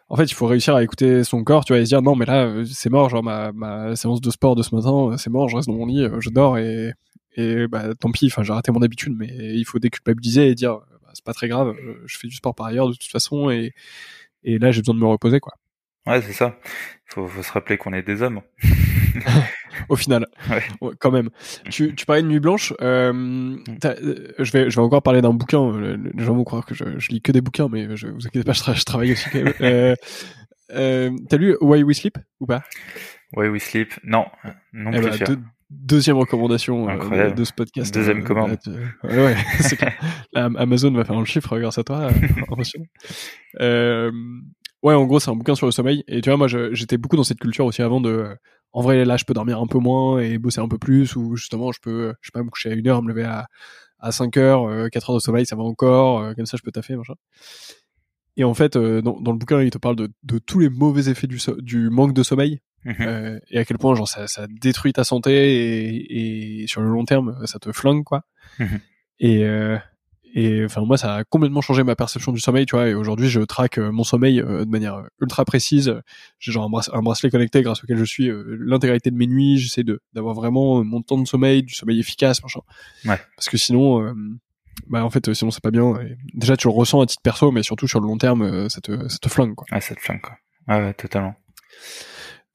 en 0.09 0.15
fait 0.15 0.25
il 0.25 0.33
faut 0.33 0.47
réussir 0.47 0.75
à 0.75 0.83
écouter 0.83 1.23
son 1.23 1.43
corps 1.43 1.65
tu 1.65 1.73
vois 1.73 1.81
et 1.81 1.85
se 1.85 1.89
dire 1.89 2.01
non 2.01 2.15
mais 2.15 2.25
là 2.25 2.63
c'est 2.65 2.89
mort 2.89 3.09
genre 3.09 3.23
ma 3.23 3.51
ma 3.51 3.95
séance 3.95 4.21
de 4.21 4.29
sport 4.31 4.55
de 4.55 4.63
ce 4.63 4.75
matin 4.75 5.15
c'est 5.17 5.29
mort 5.29 5.49
je 5.49 5.55
reste 5.55 5.67
dans 5.67 5.75
mon 5.75 5.85
lit 5.85 6.07
je 6.19 6.29
dors 6.29 6.57
et 6.57 6.93
et 7.37 7.67
bah 7.67 7.95
tant 7.97 8.11
pis. 8.11 8.27
Enfin 8.27 8.43
j'ai 8.43 8.53
raté 8.53 8.71
mon 8.71 8.81
habitude 8.81 9.13
mais 9.17 9.29
il 9.29 9.63
faut 9.65 9.79
déculpabiliser 9.79 10.47
et 10.49 10.55
dire 10.55 10.79
bah, 11.01 11.11
c'est 11.13 11.23
pas 11.23 11.33
très 11.33 11.47
grave 11.47 11.75
je 12.05 12.17
fais 12.17 12.27
du 12.27 12.35
sport 12.35 12.55
par 12.55 12.67
ailleurs 12.67 12.87
de 12.87 12.93
toute 12.93 13.11
façon 13.11 13.49
et 13.49 13.73
et 14.43 14.57
là 14.57 14.71
j'ai 14.71 14.81
besoin 14.81 14.95
de 14.95 14.99
me 14.99 15.05
reposer 15.05 15.39
quoi 15.39 15.53
ouais 16.07 16.21
c'est 16.21 16.33
ça 16.33 16.57
faut 17.07 17.27
faut 17.27 17.43
se 17.43 17.51
rappeler 17.51 17.77
qu'on 17.77 17.93
est 17.93 18.03
des 18.03 18.21
hommes 18.21 18.41
au 19.89 19.95
final, 19.95 20.25
quand 20.99 21.11
même. 21.11 21.29
Tu, 21.69 21.95
tu 21.95 22.05
parlais 22.05 22.21
de 22.21 22.27
Nuit 22.27 22.39
Blanche. 22.39 22.73
Euh, 22.81 23.57
euh, 23.85 24.27
je 24.39 24.51
vais, 24.51 24.69
je 24.69 24.75
vais 24.75 24.81
encore 24.81 25.01
parler 25.01 25.21
d'un 25.21 25.33
bouquin. 25.33 25.71
Les 26.13 26.23
gens 26.23 26.35
vont 26.35 26.43
croire 26.43 26.65
que 26.65 26.75
je, 26.75 26.83
je, 26.97 27.09
lis 27.09 27.21
que 27.21 27.31
des 27.31 27.41
bouquins, 27.41 27.67
mais 27.69 27.95
je 27.95 28.07
vous 28.07 28.25
inquiétez 28.27 28.43
pas, 28.43 28.53
je, 28.53 28.83
travaille 28.83 29.13
aussi 29.13 29.29
quand 29.29 29.43
même. 29.43 29.53
euh, 29.61 29.95
euh, 30.71 31.11
T'as 31.29 31.37
lu 31.37 31.57
Why 31.61 31.83
We 31.83 31.97
Sleep 31.97 32.17
ou 32.39 32.45
pas? 32.45 32.63
Why 33.35 33.47
We 33.49 33.61
Sleep? 33.61 33.93
Non, 34.03 34.25
non 34.73 34.91
eh 34.93 35.01
plus. 35.01 35.19
Bah, 35.19 35.35
deuxième 35.69 36.17
recommandation 36.17 36.89
euh, 36.89 37.31
de, 37.31 37.43
ce 37.43 37.53
podcast. 37.53 37.93
Deuxième 37.93 38.23
commande. 38.23 38.57
ouais, 39.03 39.25
ouais 39.25 39.35
Amazon 40.35 40.91
va 40.91 41.05
faire 41.05 41.17
un 41.17 41.25
chiffre 41.25 41.57
grâce 41.59 41.77
à 41.77 41.83
toi. 41.83 42.09
Euh, 44.83 44.87
ouais, 44.87 44.93
en 44.93 45.05
gros, 45.05 45.19
c'est 45.19 45.29
un 45.29 45.35
bouquin 45.35 45.55
sur 45.55 45.65
le 45.65 45.71
sommeil. 45.71 46.03
Et 46.07 46.21
tu 46.21 46.29
vois, 46.29 46.37
moi, 46.37 46.47
j'étais 46.47 46.97
beaucoup 46.97 47.15
dans 47.15 47.23
cette 47.23 47.39
culture 47.39 47.65
aussi 47.65 47.81
avant 47.81 48.01
de. 48.01 48.35
En 48.73 48.81
vrai, 48.81 49.03
là, 49.03 49.17
je 49.17 49.25
peux 49.25 49.33
dormir 49.33 49.59
un 49.59 49.67
peu 49.67 49.79
moins 49.79 50.19
et 50.19 50.37
bosser 50.37 50.61
un 50.61 50.67
peu 50.67 50.77
plus, 50.77 51.15
ou 51.15 51.35
justement, 51.35 51.71
je 51.71 51.79
peux, 51.81 52.13
je 52.21 52.27
sais 52.27 52.31
pas, 52.33 52.41
me 52.41 52.49
coucher 52.49 52.71
à 52.71 52.73
une 52.73 52.87
heure, 52.87 53.03
me 53.03 53.09
lever 53.09 53.23
à, 53.23 53.47
à 53.99 54.11
5 54.13 54.37
heures, 54.37 54.89
4 54.89 55.09
heures 55.09 55.15
de 55.17 55.21
sommeil, 55.21 55.45
ça 55.45 55.57
va 55.57 55.63
encore, 55.63 56.33
comme 56.35 56.45
ça, 56.45 56.55
je 56.57 56.63
peux 56.63 56.71
taffer, 56.71 56.95
machin. 56.95 57.15
Et 58.37 58.45
en 58.45 58.53
fait, 58.53 58.77
dans, 58.77 59.19
dans, 59.19 59.33
le 59.33 59.37
bouquin, 59.37 59.61
il 59.61 59.71
te 59.71 59.77
parle 59.77 59.97
de, 59.97 60.09
de 60.23 60.39
tous 60.39 60.59
les 60.59 60.69
mauvais 60.69 61.09
effets 61.09 61.27
du, 61.27 61.37
du 61.57 61.89
manque 61.89 62.13
de 62.13 62.23
sommeil. 62.23 62.61
Mmh 62.83 63.39
et 63.51 63.59
à 63.59 63.65
quel 63.65 63.77
point 63.77 63.93
genre 63.93 64.07
ça, 64.07 64.27
ça 64.27 64.47
détruit 64.49 64.91
ta 64.91 65.03
santé 65.03 65.31
et, 65.33 66.63
et, 66.63 66.67
sur 66.67 66.81
le 66.81 66.87
long 66.87 67.05
terme 67.05 67.45
ça 67.45 67.59
te 67.59 67.71
flingue 67.71 68.03
quoi. 68.03 68.23
Mmh 68.57 68.65
et 69.21 69.45
euh, 69.45 69.77
et 70.33 70.63
enfin 70.65 70.81
moi 70.81 70.97
ça 70.97 71.15
a 71.15 71.23
complètement 71.23 71.61
changé 71.61 71.83
ma 71.83 71.95
perception 71.95 72.31
du 72.31 72.39
sommeil 72.39 72.65
tu 72.65 72.75
vois 72.75 72.87
et 72.87 72.93
aujourd'hui 72.93 73.29
je 73.29 73.41
traque 73.41 73.77
euh, 73.77 73.91
mon 73.91 74.03
sommeil 74.03 74.39
euh, 74.39 74.65
de 74.65 74.69
manière 74.69 75.03
ultra 75.19 75.45
précise. 75.45 75.93
J'ai 76.39 76.51
genre 76.51 76.69
un, 76.93 77.01
bracelet 77.01 77.29
connecté 77.29 77.61
grâce 77.61 77.83
auquel 77.83 77.97
je 77.97 78.03
suis 78.03 78.31
l'intégralité 78.59 79.11
de 79.11 79.17
mes 79.17 79.27
nuits. 79.27 79.57
J'essaie 79.57 79.83
de 79.83 80.01
d'avoir 80.13 80.35
vraiment 80.35 80.83
mon 80.83 81.01
temps 81.01 81.17
de 81.17 81.27
sommeil 81.27 81.63
du 81.63 81.73
sommeil 81.73 81.99
efficace 81.99 82.41
machin. 82.43 82.61
Ouais. 83.05 83.19
parce 83.35 83.49
que 83.49 83.57
sinon 83.57 84.13
bah 84.87 85.03
en 85.03 85.09
fait 85.09 85.33
sinon 85.33 85.51
c'est 85.51 85.63
pas 85.63 85.71
bien. 85.71 85.93
Déjà 86.33 86.57
tu 86.57 86.67
le 86.67 86.73
ressens 86.73 87.01
à 87.01 87.05
titre 87.05 87.21
perso 87.21 87.51
mais 87.51 87.63
surtout 87.63 87.87
sur 87.87 87.99
le 87.99 88.07
long 88.07 88.17
terme 88.17 88.69
ça 88.69 88.81
te 88.81 89.07
ça 89.07 89.17
te 89.17 89.29
flingue 89.29 89.55
quoi. 89.55 89.67
Ah 89.71 89.81
ça 89.81 89.95
te 89.95 90.01
flingue 90.01 90.21
quoi. 90.21 90.37
Ouais, 90.67 90.81
ouais 90.81 90.93
totalement. 90.93 91.35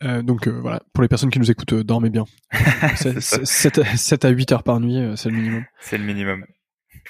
Euh, 0.04 0.22
donc 0.22 0.46
euh, 0.46 0.50
voilà, 0.50 0.80
pour 0.92 1.02
les 1.02 1.08
personnes 1.08 1.30
qui 1.30 1.38
nous 1.38 1.50
écoutent, 1.50 1.72
euh, 1.72 1.84
dormez 1.84 2.10
bien. 2.10 2.24
7, 2.96 4.24
à 4.24 4.28
8 4.28 4.52
heures 4.52 4.62
par 4.62 4.80
nuit, 4.80 4.98
c'est 5.16 5.30
le 5.30 5.36
minimum. 5.36 5.64
C'est 5.80 5.98
le 5.98 6.04
minimum. 6.04 6.44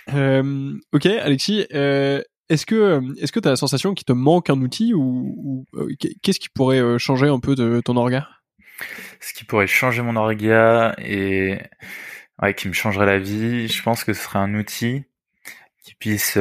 Ok, 0.09 1.06
Alexis, 1.06 1.66
est-ce 1.70 2.66
que 2.66 3.00
est-ce 3.20 3.32
que 3.32 3.40
tu 3.40 3.48
as 3.48 3.52
la 3.52 3.56
sensation 3.56 3.94
qu'il 3.94 4.04
te 4.04 4.12
manque 4.12 4.50
un 4.50 4.61
outil 4.61 4.94
ou, 4.94 5.64
qu'est-ce 6.22 6.40
qui 6.40 6.48
pourrait 6.48 6.98
changer 6.98 7.28
un 7.28 7.40
peu 7.40 7.54
de 7.54 7.80
ton 7.85 7.96
orga? 7.96 8.28
Ce 9.20 9.32
qui 9.32 9.44
pourrait 9.44 9.66
changer 9.66 10.02
mon 10.02 10.16
orga 10.16 10.94
et 10.98 11.59
ouais, 12.42 12.54
qui 12.54 12.68
me 12.68 12.72
changerait 12.72 13.06
la 13.06 13.18
vie, 13.18 13.68
je 13.68 13.82
pense 13.82 14.04
que 14.04 14.12
ce 14.12 14.22
serait 14.22 14.38
un 14.38 14.54
outil 14.54 15.04
qui 15.82 15.94
puisse 15.94 16.38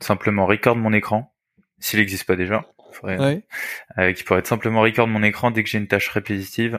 simplement 0.00 0.46
record 0.46 0.76
mon 0.76 0.92
écran, 0.92 1.32
s'il 1.78 2.00
n'existe 2.00 2.24
pas 2.24 2.36
déjà 2.36 2.64
euh, 3.04 4.12
qui 4.14 4.24
pourrait 4.24 4.40
être 4.40 4.46
simplement 4.46 4.80
record 4.80 5.06
mon 5.06 5.22
écran 5.22 5.50
dès 5.50 5.62
que 5.62 5.68
j'ai 5.68 5.78
une 5.78 5.88
tâche 5.88 6.08
répétitive. 6.08 6.78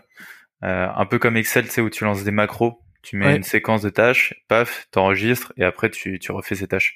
Euh, 0.64 0.88
un 0.96 1.06
peu 1.06 1.20
comme 1.20 1.38
Excel, 1.38 1.66
tu 1.66 1.72
sais, 1.72 1.82
où 1.82 1.90
tu 1.90 2.04
lances 2.04 2.24
des 2.24 2.32
macros, 2.32 2.80
tu 3.06 3.18
mets 3.18 3.36
une 3.36 3.44
séquence 3.44 3.82
de 3.82 3.90
tâches, 3.90 4.34
paf, 4.48 4.88
t'enregistres 4.92 5.54
et 5.58 5.64
après 5.64 5.90
tu, 5.90 6.20
tu 6.20 6.32
refais 6.32 6.56
ces 6.56 6.68
tâches. 6.68 6.96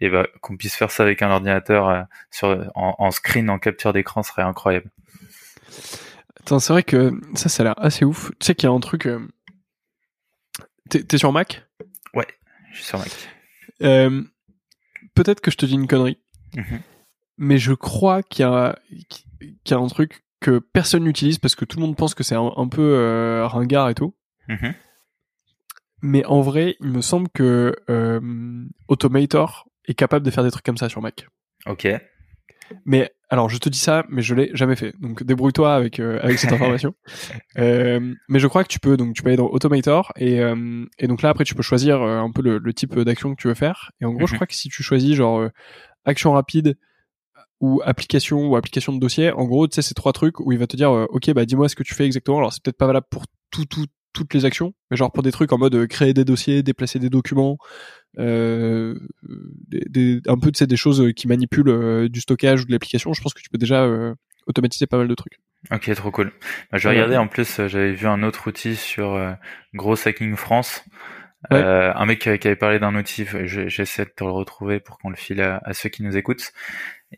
Et 0.00 0.08
bah, 0.08 0.26
qu'on 0.40 0.56
puisse 0.56 0.76
faire 0.76 0.90
ça 0.90 1.02
avec 1.02 1.20
un 1.22 1.30
ordinateur 1.30 1.88
euh, 1.88 2.02
sur, 2.30 2.48
en, 2.74 2.94
en, 2.98 3.10
screen, 3.10 3.50
en 3.50 3.58
capture 3.58 3.92
d'écran, 3.92 4.22
serait 4.22 4.42
incroyable. 4.42 4.90
Attends, 6.40 6.60
c'est 6.60 6.72
vrai 6.72 6.84
que 6.84 7.12
ça, 7.34 7.48
ça 7.48 7.62
a 7.62 7.64
l'air 7.64 7.74
assez 7.78 8.04
ouf. 8.04 8.30
Tu 8.38 8.46
sais 8.46 8.54
qu'il 8.54 8.68
y 8.68 8.72
a 8.72 8.74
un 8.74 8.80
truc. 8.80 9.06
Euh... 9.06 9.26
T'es 10.88 11.18
sur 11.18 11.32
Mac? 11.32 11.66
Ouais, 12.14 12.26
je 12.70 12.76
suis 12.76 12.86
sur 12.86 12.98
Mac. 12.98 13.10
Euh, 13.82 14.22
Peut-être 15.14 15.40
que 15.40 15.50
je 15.50 15.56
te 15.56 15.66
dis 15.66 15.74
une 15.74 15.88
connerie. 15.88 16.18
Mm 16.54 16.78
mais 17.40 17.58
je 17.58 17.72
crois 17.72 18.24
qu'il 18.24 18.42
y 18.42 18.48
a 18.48 18.76
qu'il 19.62 19.70
y 19.70 19.74
a 19.74 19.78
un 19.78 19.86
truc 19.86 20.24
que 20.40 20.58
personne 20.58 21.04
n'utilise 21.04 21.38
parce 21.38 21.54
que 21.54 21.64
tout 21.64 21.78
le 21.78 21.86
monde 21.86 21.96
pense 21.96 22.14
que 22.14 22.24
c'est 22.24 22.34
un, 22.34 22.68
peu 22.68 23.42
ringard 23.44 23.88
et 23.88 23.94
tout. 23.94 24.14
Mm-hmm. 24.48 24.74
Mais 26.02 26.24
en 26.26 26.40
vrai, 26.40 26.76
il 26.80 26.90
me 26.90 27.00
semble 27.00 27.28
que 27.28 27.74
euh, 27.90 28.64
Automator 28.88 29.68
est 29.86 29.94
capable 29.94 30.24
de 30.24 30.30
faire 30.30 30.44
des 30.44 30.50
trucs 30.50 30.64
comme 30.64 30.76
ça 30.76 30.88
sur 30.88 31.02
Mac. 31.02 31.26
Ok. 31.66 31.88
Mais 32.84 33.10
alors, 33.30 33.48
je 33.48 33.58
te 33.58 33.68
dis 33.68 33.78
ça, 33.78 34.04
mais 34.08 34.22
je 34.22 34.34
l'ai 34.34 34.50
jamais 34.54 34.76
fait. 34.76 34.94
Donc 35.00 35.22
débrouille-toi 35.22 35.74
avec 35.74 36.00
euh, 36.00 36.18
avec 36.22 36.38
cette 36.38 36.52
information. 36.52 36.94
euh, 37.58 38.14
mais 38.28 38.38
je 38.38 38.46
crois 38.46 38.62
que 38.62 38.68
tu 38.68 38.78
peux 38.78 38.96
donc 38.96 39.14
tu 39.14 39.22
peux 39.22 39.28
aller 39.28 39.36
dans 39.36 39.48
Automator 39.48 40.12
et 40.16 40.40
euh, 40.40 40.84
et 40.98 41.06
donc 41.08 41.22
là 41.22 41.30
après 41.30 41.44
tu 41.44 41.54
peux 41.54 41.62
choisir 41.62 42.02
euh, 42.02 42.18
un 42.18 42.30
peu 42.30 42.42
le, 42.42 42.58
le 42.58 42.74
type 42.74 42.98
d'action 43.00 43.34
que 43.34 43.40
tu 43.40 43.48
veux 43.48 43.54
faire. 43.54 43.90
Et 44.00 44.04
en 44.04 44.12
gros, 44.12 44.26
je 44.26 44.32
mm-hmm. 44.32 44.36
crois 44.36 44.46
que 44.46 44.54
si 44.54 44.68
tu 44.68 44.82
choisis 44.82 45.14
genre 45.14 45.48
action 46.04 46.32
rapide, 46.32 46.76
ou 47.60 47.80
application 47.84 48.48
ou 48.48 48.56
application 48.56 48.92
de 48.92 49.00
dossier. 49.00 49.32
En 49.32 49.44
gros, 49.44 49.66
tu 49.66 49.74
sais, 49.74 49.82
c'est 49.82 49.94
trois 49.94 50.12
trucs 50.12 50.40
où 50.40 50.52
il 50.52 50.58
va 50.58 50.66
te 50.66 50.76
dire, 50.76 50.90
euh, 50.90 51.06
ok, 51.10 51.32
bah 51.32 51.44
dis-moi 51.44 51.68
ce 51.68 51.76
que 51.76 51.82
tu 51.82 51.94
fais 51.94 52.06
exactement. 52.06 52.38
Alors 52.38 52.52
c'est 52.52 52.62
peut-être 52.62 52.78
pas 52.78 52.86
valable 52.86 53.06
pour 53.10 53.24
tout, 53.50 53.64
tout, 53.64 53.86
toutes 54.18 54.34
les 54.34 54.44
actions, 54.44 54.74
mais 54.90 54.96
genre 54.96 55.12
pour 55.12 55.22
des 55.22 55.32
trucs 55.32 55.52
en 55.52 55.58
mode 55.58 55.74
euh, 55.74 55.86
créer 55.86 56.14
des 56.14 56.24
dossiers, 56.24 56.62
déplacer 56.62 56.98
des 56.98 57.10
documents, 57.10 57.58
euh, 58.18 58.98
des, 59.68 60.20
un 60.26 60.38
peu 60.38 60.50
tu 60.50 60.58
sais 60.58 60.66
des 60.66 60.76
choses 60.76 61.12
qui 61.14 61.28
manipulent 61.28 61.68
euh, 61.68 62.08
du 62.08 62.20
stockage 62.20 62.62
ou 62.62 62.66
de 62.66 62.72
l'application. 62.72 63.12
Je 63.12 63.22
pense 63.22 63.34
que 63.34 63.40
tu 63.40 63.48
peux 63.48 63.58
déjà 63.58 63.88
automatiser 64.46 64.86
pas 64.86 64.98
mal 64.98 65.08
de 65.08 65.14
trucs. 65.14 65.38
Ok, 65.70 65.92
trop 65.94 66.10
cool. 66.10 66.32
Bah, 66.70 66.78
je 66.78 66.88
vais 66.88 66.94
regarder. 66.94 67.16
En 67.16 67.28
plus, 67.28 67.66
j'avais 67.66 67.92
vu 67.92 68.06
un 68.06 68.22
autre 68.22 68.48
outil 68.48 68.76
sur 68.76 69.36
Gros 69.74 70.08
Hacking 70.08 70.36
France. 70.36 70.84
un 71.50 72.06
mec 72.06 72.20
qui 72.20 72.28
avait 72.28 72.56
parlé 72.56 72.78
d'un 72.78 72.94
outil, 72.94 73.26
j'essaie 73.44 74.04
de 74.04 74.10
te 74.10 74.24
le 74.24 74.30
retrouver 74.30 74.80
pour 74.80 74.98
qu'on 74.98 75.10
le 75.10 75.16
file 75.16 75.40
à, 75.40 75.60
à, 75.64 75.72
ceux 75.74 75.88
qui 75.88 76.02
nous 76.02 76.16
écoutent 76.16 76.52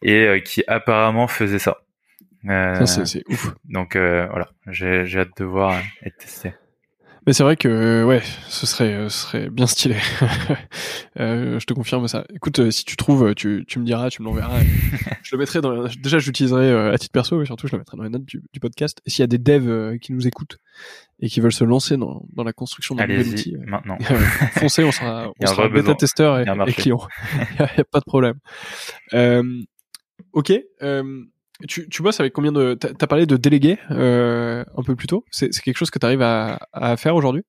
et 0.02 0.26
euh, 0.26 0.40
qui 0.40 0.62
apparemment 0.66 1.28
faisait 1.28 1.58
ça. 1.58 1.78
Euh, 2.48 2.86
ça 2.86 3.04
c'est 3.04 3.22
ouf. 3.28 3.54
Donc 3.64 3.96
euh, 3.96 4.26
voilà, 4.30 4.48
j'ai 4.68 5.18
hâte 5.18 5.36
de 5.36 5.44
voir 5.44 5.78
et 6.02 6.10
de 6.10 6.14
tester. 6.14 6.54
Mais 7.26 7.32
c'est 7.32 7.42
vrai 7.42 7.56
que 7.56 8.04
ouais, 8.04 8.22
ce 8.48 8.66
serait 8.66 9.08
ce 9.08 9.18
serait 9.22 9.50
bien 9.50 9.66
stylé. 9.66 9.96
euh, 11.20 11.58
je 11.58 11.66
te 11.66 11.74
confirme 11.74 12.08
ça. 12.08 12.24
Écoute, 12.34 12.70
si 12.70 12.84
tu 12.84 12.96
trouves, 12.96 13.34
tu, 13.34 13.64
tu 13.66 13.78
me 13.78 13.84
diras, 13.84 14.10
tu 14.10 14.22
me 14.22 14.26
l'enverras. 14.28 14.60
je 15.22 15.34
le 15.34 15.38
mettrai 15.38 15.60
dans. 15.60 15.84
Déjà, 16.02 16.18
je 16.18 16.26
l'utiliserai 16.26 16.90
à 16.90 16.98
titre 16.98 17.12
perso, 17.12 17.38
mais 17.38 17.46
surtout, 17.46 17.66
je 17.66 17.72
le 17.72 17.78
mettrai 17.78 17.96
dans 17.96 18.04
les 18.04 18.10
notes 18.10 18.24
du, 18.24 18.42
du 18.52 18.60
podcast. 18.60 19.00
Et 19.06 19.10
s'il 19.10 19.22
y 19.22 19.24
a 19.24 19.26
des 19.26 19.38
devs 19.38 19.98
qui 19.98 20.12
nous 20.12 20.26
écoutent 20.26 20.58
et 21.20 21.28
qui 21.28 21.40
veulent 21.40 21.52
se 21.52 21.64
lancer 21.64 21.96
dans, 21.96 22.24
dans 22.32 22.44
la 22.44 22.52
construction 22.52 22.94
d'un 22.94 23.06
nouvel 23.06 23.28
outil, 23.28 23.56
maintenant. 23.66 23.98
foncez, 24.54 24.84
on 24.84 24.92
sera, 24.92 25.30
on 25.38 25.46
sera 25.46 25.68
bêta 25.68 25.94
testeur 25.94 26.38
et, 26.38 26.44
et 26.66 26.72
client. 26.72 27.06
Il 27.34 27.60
y, 27.60 27.80
a 27.80 27.84
pas 27.84 28.00
de 28.00 28.04
problème. 28.04 28.36
Euh, 29.12 29.42
Ok. 30.32 30.52
Euh, 30.82 31.24
tu, 31.68 31.88
tu 31.88 32.02
bosses 32.02 32.20
avec 32.20 32.32
combien 32.32 32.52
de... 32.52 32.74
T'as 32.74 32.88
as 33.00 33.06
parlé 33.06 33.26
de 33.26 33.36
délégués 33.36 33.78
euh, 33.90 34.64
un 34.76 34.82
peu 34.82 34.96
plus 34.96 35.06
tôt. 35.06 35.24
C'est 35.30 35.50
quelque 35.50 35.76
chose 35.76 35.90
que 35.90 35.98
tu 35.98 36.06
arrives 36.06 36.22
à, 36.22 36.68
à 36.72 36.96
faire 36.96 37.14
aujourd'hui? 37.14 37.44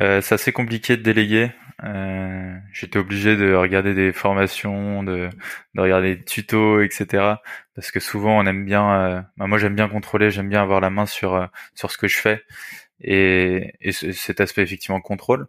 Euh, 0.00 0.20
C'est 0.20 0.34
assez 0.34 0.52
compliqué 0.52 0.96
de 0.96 1.02
déléguer. 1.02 1.52
Euh, 1.82 2.56
J'étais 2.72 2.98
obligé 2.98 3.36
de 3.36 3.54
regarder 3.54 3.94
des 3.94 4.12
formations, 4.12 5.02
de, 5.02 5.28
de 5.74 5.80
regarder 5.80 6.16
des 6.16 6.24
tutos, 6.24 6.80
etc. 6.80 7.34
Parce 7.74 7.90
que 7.90 8.00
souvent 8.00 8.38
on 8.38 8.46
aime 8.46 8.64
bien... 8.64 8.94
Euh, 8.94 9.20
bah 9.36 9.46
moi 9.46 9.58
j'aime 9.58 9.74
bien 9.74 9.88
contrôler, 9.88 10.30
j'aime 10.30 10.48
bien 10.48 10.62
avoir 10.62 10.80
la 10.80 10.90
main 10.90 11.06
sur, 11.06 11.34
euh, 11.34 11.46
sur 11.74 11.90
ce 11.90 11.98
que 11.98 12.08
je 12.08 12.18
fais. 12.18 12.42
Et, 13.00 13.74
et 13.80 13.92
cet 13.92 14.40
aspect 14.40 14.62
effectivement 14.62 15.00
contrôle. 15.00 15.46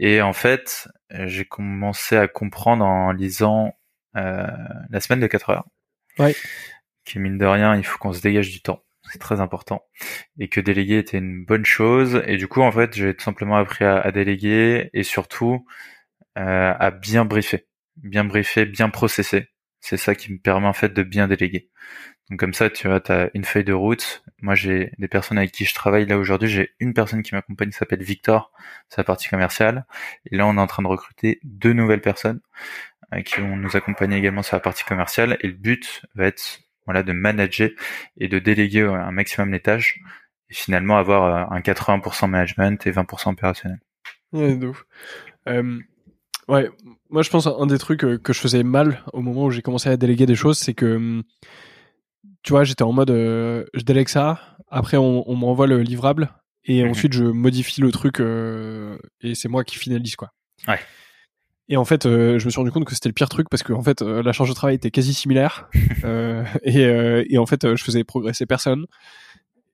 Et 0.00 0.22
en 0.22 0.32
fait, 0.32 0.88
j'ai 1.10 1.44
commencé 1.44 2.16
à 2.16 2.28
comprendre 2.28 2.84
en 2.84 3.10
lisant 3.10 3.74
euh, 4.16 4.46
la 4.90 5.00
semaine 5.00 5.18
de 5.20 5.26
4 5.26 5.50
heures. 5.50 5.64
Ouais. 6.18 6.34
Qui 7.08 7.18
mine 7.20 7.38
de 7.38 7.46
rien, 7.46 7.74
il 7.74 7.84
faut 7.84 7.96
qu'on 7.96 8.12
se 8.12 8.20
dégage 8.20 8.50
du 8.50 8.60
temps. 8.60 8.84
C'est 9.10 9.18
très 9.18 9.40
important. 9.40 9.82
Et 10.38 10.48
que 10.48 10.60
déléguer 10.60 10.98
était 10.98 11.16
une 11.16 11.46
bonne 11.46 11.64
chose. 11.64 12.22
Et 12.26 12.36
du 12.36 12.48
coup, 12.48 12.60
en 12.60 12.70
fait, 12.70 12.94
j'ai 12.94 13.14
tout 13.14 13.24
simplement 13.24 13.56
appris 13.56 13.86
à, 13.86 13.98
à 13.98 14.12
déléguer 14.12 14.90
et 14.92 15.02
surtout 15.04 15.64
euh, 16.36 16.74
à 16.78 16.90
bien 16.90 17.24
briefer. 17.24 17.66
Bien 17.96 18.24
briefer, 18.24 18.66
bien 18.66 18.90
processer. 18.90 19.48
C'est 19.80 19.96
ça 19.96 20.14
qui 20.14 20.30
me 20.30 20.38
permet 20.38 20.66
en 20.66 20.74
fait 20.74 20.92
de 20.92 21.02
bien 21.02 21.28
déléguer. 21.28 21.70
Donc 22.28 22.40
comme 22.40 22.52
ça, 22.52 22.68
tu 22.68 22.88
vois, 22.88 23.00
tu 23.00 23.10
as 23.10 23.30
une 23.32 23.44
feuille 23.44 23.64
de 23.64 23.72
route. 23.72 24.22
Moi, 24.42 24.54
j'ai 24.54 24.92
des 24.98 25.08
personnes 25.08 25.38
avec 25.38 25.52
qui 25.52 25.64
je 25.64 25.74
travaille 25.74 26.04
là 26.04 26.18
aujourd'hui. 26.18 26.50
J'ai 26.50 26.74
une 26.78 26.92
personne 26.92 27.22
qui 27.22 27.34
m'accompagne, 27.34 27.70
qui 27.70 27.78
s'appelle 27.78 28.02
Victor, 28.02 28.52
c'est 28.90 28.98
la 28.98 29.04
partie 29.04 29.30
commerciale. 29.30 29.86
Et 30.30 30.36
là, 30.36 30.46
on 30.46 30.58
est 30.58 30.60
en 30.60 30.66
train 30.66 30.82
de 30.82 30.88
recruter 30.88 31.40
deux 31.42 31.72
nouvelles 31.72 32.02
personnes. 32.02 32.40
Euh, 33.14 33.22
qui 33.22 33.40
vont 33.40 33.56
nous 33.56 33.74
accompagner 33.74 34.18
également 34.18 34.42
sur 34.42 34.56
la 34.56 34.60
partie 34.60 34.84
commerciale. 34.84 35.38
Et 35.40 35.46
le 35.46 35.54
but 35.54 36.04
va 36.14 36.26
être 36.26 36.60
voilà 36.88 37.02
de 37.02 37.12
manager 37.12 37.68
et 38.16 38.28
de 38.28 38.38
déléguer 38.38 38.80
un 38.80 39.10
maximum 39.10 39.52
les 39.52 39.60
tâches 39.60 40.00
et 40.48 40.54
finalement 40.54 40.96
avoir 40.96 41.50
euh, 41.52 41.54
un 41.54 41.60
80% 41.60 42.30
management 42.30 42.86
et 42.86 42.90
20% 42.90 43.32
opérationnel. 43.32 43.78
Ouais, 44.32 44.58
euh, 45.48 45.78
ouais, 46.48 46.70
moi 47.10 47.20
je 47.20 47.28
pense 47.28 47.46
un 47.46 47.66
des 47.66 47.76
trucs 47.76 48.04
euh, 48.04 48.16
que 48.16 48.32
je 48.32 48.40
faisais 48.40 48.62
mal 48.62 49.04
au 49.12 49.20
moment 49.20 49.44
où 49.44 49.50
j'ai 49.50 49.60
commencé 49.60 49.90
à 49.90 49.98
déléguer 49.98 50.24
des 50.24 50.34
choses, 50.34 50.56
c'est 50.56 50.72
que 50.72 50.96
hum, 50.96 51.24
tu 52.42 52.52
vois, 52.52 52.64
j'étais 52.64 52.84
en 52.84 52.92
mode 52.92 53.10
je 53.10 53.82
délègue 53.84 54.08
ça, 54.08 54.56
après 54.70 54.96
on, 54.96 55.28
on 55.30 55.36
m'envoie 55.36 55.66
le 55.66 55.82
livrable 55.82 56.30
et 56.64 56.82
mhm. 56.82 56.90
ensuite 56.90 57.12
je 57.12 57.24
modifie 57.24 57.82
le 57.82 57.92
truc 57.92 58.20
et 58.20 59.34
c'est 59.34 59.48
moi 59.48 59.62
qui 59.62 59.76
finalise 59.76 60.16
quoi. 60.16 60.32
Ouais. 60.66 60.80
Et 61.68 61.76
en 61.76 61.84
fait, 61.84 62.06
euh, 62.06 62.38
je 62.38 62.44
me 62.46 62.50
suis 62.50 62.58
rendu 62.58 62.70
compte 62.70 62.84
que 62.84 62.94
c'était 62.94 63.08
le 63.08 63.14
pire 63.14 63.28
truc 63.28 63.48
parce 63.50 63.62
que 63.62 63.72
en 63.72 63.82
fait, 63.82 64.00
euh, 64.02 64.22
la 64.22 64.32
charge 64.32 64.48
de 64.48 64.54
travail 64.54 64.76
était 64.76 64.90
quasi 64.90 65.12
similaire 65.12 65.68
euh, 66.04 66.44
et, 66.62 67.34
et, 67.34 67.38
en 67.38 67.46
fait, 67.46 67.74
je 67.74 67.84
faisais 67.84 68.04
progresser 68.04 68.46
personne. 68.46 68.86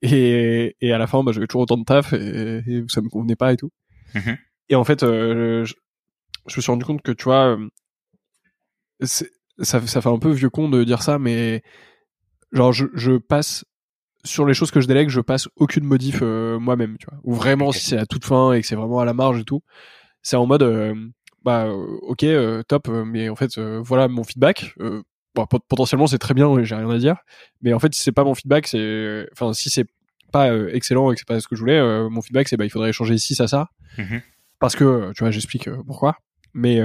Et, 0.03 0.77
et 0.81 0.93
à 0.93 0.99
la 0.99 1.07
fin, 1.07 1.23
bah, 1.23 1.33
j'avais 1.33 1.47
toujours 1.47 1.63
autant 1.63 1.79
de 1.79 1.85
taf 1.85 2.13
et, 2.13 2.63
et, 2.67 2.85
ça 2.89 3.01
me 3.01 3.09
convenait 3.09 3.37
pas 3.37 3.53
et 3.53 3.57
tout. 3.57 3.71
Mhm. 4.15 4.37
Et 4.69 4.75
en 4.75 4.85
fait, 4.85 5.01
je, 5.03 5.65
je, 5.65 6.57
me 6.57 6.63
suis 6.63 6.71
rendu 6.71 6.85
compte 6.85 7.03
que 7.03 7.13
tu 7.13 7.25
vois, 7.25 7.57
ça, 9.01 9.25
ça 9.59 9.81
fait 9.81 10.09
un 10.09 10.19
peu 10.19 10.31
vieux 10.31 10.51
con 10.51 10.69
de 10.69 10.85
dire 10.85 11.03
ça, 11.03 11.19
mais 11.19 11.63
genre 12.53 12.73
je, 12.73 12.87
je 12.95 13.13
passe 13.13 13.65
sur 14.25 14.47
les 14.47 14.55
choses 14.55 14.71
que 14.71 14.81
je 14.81 14.87
délègue, 14.87 15.11
je 15.11 15.21
passe 15.21 15.49
aucune 15.57 15.85
modif 15.85 16.21
euh, 16.23 16.59
moi-même, 16.59 16.97
tu 16.99 17.07
vois. 17.09 17.21
Ou 17.25 17.35
vraiment 17.35 17.73
si 17.73 17.85
c'est 17.85 17.99
à 17.99 18.07
toute 18.07 18.25
fin 18.25 18.53
et 18.53 18.61
que 18.61 18.67
c'est 18.67 18.75
vraiment 18.75 19.01
à 19.01 19.05
la 19.05 19.13
marge 19.13 19.39
et 19.39 19.45
tout, 19.45 19.63
c'est 20.23 20.37
en 20.37 20.47
mode 20.47 20.63
euh, 20.63 20.95
bah 21.45 21.69
ok 21.69 22.25
top, 22.69 22.89
mais 22.89 23.29
en 23.29 23.37
fait 23.37 23.59
voilà 23.59 24.09
mon 24.09 24.25
feedback. 24.25 24.75
Bon, 25.35 25.47
potentiellement 25.47 26.07
c'est 26.07 26.19
très 26.19 26.33
bien, 26.33 26.63
j'ai 26.63 26.77
rien 26.77 26.89
à 26.89 26.99
dire, 26.99 27.17
mais 27.61 27.73
en 27.73 27.81
fait 27.81 27.93
si 27.95 28.01
c'est 28.01 28.13
pas 28.13 28.25
mon 28.25 28.35
feedback, 28.35 28.69
c'est 28.69 29.27
enfin 29.33 29.53
si 29.53 29.69
c'est 29.69 29.87
pas 30.33 30.55
excellent 30.73 31.11
et 31.11 31.15
que 31.15 31.21
c'est 31.21 31.29
pas 31.29 31.41
ce 31.41 31.49
que 31.49 31.57
je 31.57 31.61
voulais, 31.61 31.81
mon 32.09 32.23
feedback 32.23 32.49
c'est 32.49 32.57
bah 32.57 32.65
il 32.65 32.71
faudrait 32.71 32.93
changer 32.93 33.15
ici 33.15 33.35
ça 33.35 33.49
ça, 33.49 33.69
mmh 33.99 34.19
parce 34.61 34.77
que 34.77 35.13
tu 35.15 35.25
vois 35.25 35.31
j'explique 35.31 35.69
pourquoi, 35.85 36.17
mais 36.55 36.81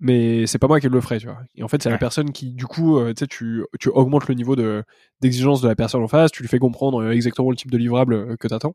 mais 0.00 0.46
c'est 0.46 0.58
pas 0.58 0.66
moi 0.66 0.80
qui 0.80 0.88
le 0.88 1.00
ferai, 1.00 1.18
tu 1.18 1.26
vois. 1.26 1.40
Et 1.54 1.62
en 1.62 1.68
fait, 1.68 1.82
c'est 1.82 1.90
la 1.90 1.98
personne 1.98 2.32
qui, 2.32 2.52
du 2.52 2.66
coup, 2.66 2.98
euh, 2.98 3.12
tu 3.12 3.62
tu, 3.78 3.88
augmentes 3.90 4.26
le 4.28 4.34
niveau 4.34 4.56
de 4.56 4.82
d'exigence 5.20 5.60
de 5.60 5.68
la 5.68 5.76
personne 5.76 6.02
en 6.02 6.08
face, 6.08 6.32
tu 6.32 6.42
lui 6.42 6.48
fais 6.48 6.58
comprendre 6.58 7.02
euh, 7.02 7.12
exactement 7.12 7.50
le 7.50 7.56
type 7.56 7.70
de 7.70 7.76
livrable 7.76 8.14
euh, 8.14 8.36
que 8.36 8.48
t'attends, 8.48 8.74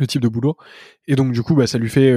le 0.00 0.06
type 0.06 0.22
de 0.22 0.28
boulot, 0.28 0.56
et 1.06 1.16
donc 1.16 1.32
du 1.32 1.42
coup, 1.42 1.54
bah, 1.54 1.66
ça 1.66 1.78
lui 1.78 1.88
fait, 1.88 2.14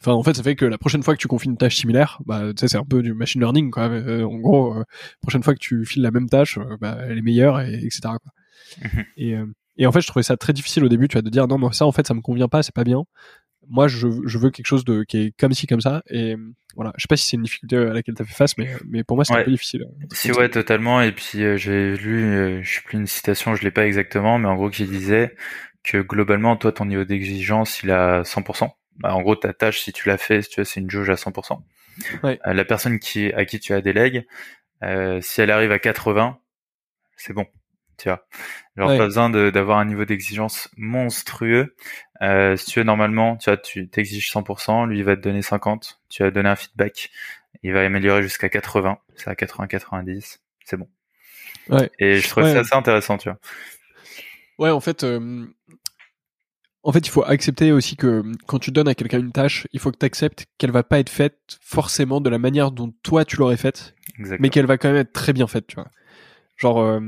enfin, 0.00 0.12
en 0.12 0.22
fait, 0.22 0.34
ça 0.34 0.42
fait 0.42 0.56
que 0.56 0.64
la 0.64 0.78
prochaine 0.78 1.02
fois 1.02 1.14
que 1.14 1.20
tu 1.20 1.28
confies 1.28 1.48
une 1.48 1.56
tâche 1.56 1.76
similaire, 1.76 2.20
bah, 2.26 2.52
tu 2.54 2.60
sais, 2.60 2.68
c'est 2.68 2.78
un 2.78 2.84
peu 2.84 3.02
du 3.02 3.14
machine 3.14 3.40
learning, 3.40 3.70
quoi. 3.70 3.88
en 3.88 4.38
gros, 4.38 4.74
prochaine 5.22 5.42
fois 5.42 5.54
que 5.54 5.60
tu 5.60 5.84
files 5.84 6.02
la 6.02 6.10
même 6.10 6.28
tâche, 6.28 6.58
bah, 6.80 6.98
elle 7.08 7.18
est 7.18 7.22
meilleure, 7.22 7.60
et 7.60 7.74
etc. 7.74 8.00
Quoi. 8.02 8.32
Mmh 8.82 9.00
et 9.16 9.36
et 9.76 9.86
en 9.86 9.92
fait, 9.92 10.00
je 10.00 10.06
trouvais 10.06 10.22
ça 10.22 10.36
très 10.36 10.52
difficile 10.52 10.84
au 10.84 10.88
début, 10.88 11.08
tu 11.08 11.14
vois, 11.14 11.22
de 11.22 11.30
dire 11.30 11.48
non, 11.48 11.58
mais 11.58 11.66
ça, 11.72 11.84
en 11.86 11.92
fait, 11.92 12.06
ça 12.06 12.14
me 12.14 12.20
convient 12.20 12.48
pas, 12.48 12.62
c'est 12.62 12.74
pas 12.74 12.84
bien. 12.84 13.04
Moi 13.68 13.88
je, 13.88 14.08
je, 14.26 14.38
veux 14.38 14.50
quelque 14.50 14.66
chose 14.66 14.84
de 14.84 15.04
qui 15.04 15.18
est 15.18 15.36
comme 15.38 15.52
ci 15.52 15.66
comme 15.66 15.80
ça. 15.80 16.02
Et 16.10 16.36
voilà. 16.76 16.92
Je 16.96 17.02
sais 17.02 17.08
pas 17.08 17.16
si 17.16 17.26
c'est 17.26 17.36
une 17.36 17.42
difficulté 17.42 17.76
à 17.76 17.92
laquelle 17.92 18.14
tu 18.14 18.22
as 18.22 18.24
fait 18.24 18.34
face 18.34 18.58
mais 18.58 18.70
mais 18.86 19.04
pour 19.04 19.16
moi 19.16 19.24
c'est 19.24 19.34
un 19.34 19.42
peu 19.42 19.50
difficile 19.50 19.86
si 20.12 20.32
ouais 20.32 20.48
totalement. 20.48 21.00
Et 21.00 21.12
puis 21.12 21.42
euh, 21.42 21.56
j'ai 21.56 21.96
lu 21.96 22.24
euh, 22.24 22.62
je 22.62 22.74
sais 22.74 22.80
plus 22.84 22.98
une 22.98 23.06
citation 23.06 23.54
je 23.54 23.62
l'ai 23.62 23.70
pas 23.70 23.86
exactement 23.86 24.38
mais 24.38 24.48
en 24.48 24.54
gros 24.54 24.70
qui 24.70 24.84
disait 24.84 25.34
que 25.84 25.98
globalement 25.98 26.56
toi 26.56 26.72
ton 26.72 26.86
niveau 26.86 27.04
d'exigence 27.04 27.82
il 27.82 27.90
a 27.90 28.22
100% 28.22 28.72
bah, 28.96 29.14
en 29.14 29.22
gros 29.22 29.36
ta 29.36 29.52
tâche 29.52 29.80
si 29.80 29.92
tu 29.92 30.08
l'as 30.08 30.18
fait 30.18 30.42
si 30.42 30.48
tu 30.48 30.60
veux 30.60 30.64
c'est 30.64 30.80
une 30.80 30.90
jauge 30.90 31.10
à 31.10 31.14
100% 31.14 31.60
ouais. 32.22 32.40
Euh, 32.46 32.52
la 32.52 32.64
personne 32.64 32.98
qui 32.98 33.32
à 33.32 33.44
qui 33.44 33.60
tu 33.60 33.72
as 33.72 33.80
délègue 33.80 34.26
si 35.20 35.40
elle 35.40 35.50
arrive 35.50 35.72
à 35.72 35.78
80 35.78 36.38
c'est 37.16 37.32
bon 37.32 37.46
tu 37.96 38.08
vois. 38.08 38.26
Genre 38.76 38.96
pas 38.96 39.04
besoin 39.04 39.30
d'avoir 39.30 39.78
un 39.78 39.84
niveau 39.84 40.04
d'exigence 40.04 40.68
monstrueux. 40.76 41.76
Euh, 42.22 42.56
si 42.56 42.66
tu 42.66 42.80
veux 42.80 42.84
normalement, 42.84 43.36
tu 43.36 43.50
vois, 43.50 43.56
tu 43.56 43.88
t'exiges 43.88 44.32
100%, 44.32 44.88
lui 44.88 44.98
il 44.98 45.04
va 45.04 45.16
te 45.16 45.20
donner 45.20 45.42
50, 45.42 46.00
tu 46.08 46.22
vas 46.22 46.30
donner 46.30 46.48
un 46.48 46.56
feedback, 46.56 47.10
il 47.62 47.72
va 47.72 47.82
améliorer 47.84 48.22
jusqu'à 48.22 48.48
80, 48.48 48.98
c'est 49.16 49.28
à 49.28 49.34
80 49.34 49.66
90, 49.68 50.40
c'est 50.64 50.76
bon. 50.76 50.88
Ouais. 51.68 51.90
Et 51.98 52.18
je 52.18 52.28
trouve 52.28 52.44
ça 52.44 52.60
assez 52.60 52.74
intéressant, 52.74 53.16
tu 53.16 53.28
vois. 53.28 53.38
Ouais, 54.58 54.70
en 54.70 54.80
fait 54.80 55.04
euh, 55.04 55.46
en 56.84 56.92
fait, 56.92 57.06
il 57.06 57.10
faut 57.10 57.24
accepter 57.24 57.72
aussi 57.72 57.96
que 57.96 58.22
quand 58.46 58.58
tu 58.58 58.70
donnes 58.70 58.88
à 58.88 58.94
quelqu'un 58.94 59.18
une 59.18 59.32
tâche, 59.32 59.66
il 59.72 59.80
faut 59.80 59.90
que 59.90 59.96
tu 59.96 60.04
acceptes 60.04 60.46
qu'elle 60.58 60.70
va 60.70 60.82
pas 60.82 60.98
être 60.98 61.08
faite 61.08 61.58
forcément 61.62 62.20
de 62.20 62.28
la 62.28 62.38
manière 62.38 62.70
dont 62.72 62.92
toi 63.02 63.24
tu 63.24 63.36
l'aurais 63.36 63.56
faite, 63.56 63.94
mais 64.38 64.50
qu'elle 64.50 64.66
va 64.66 64.76
quand 64.76 64.88
même 64.88 64.98
être 64.98 65.12
très 65.12 65.32
bien 65.32 65.46
faite, 65.46 65.66
tu 65.66 65.76
vois. 65.76 65.88
Genre, 66.56 66.78
euh, 66.78 67.00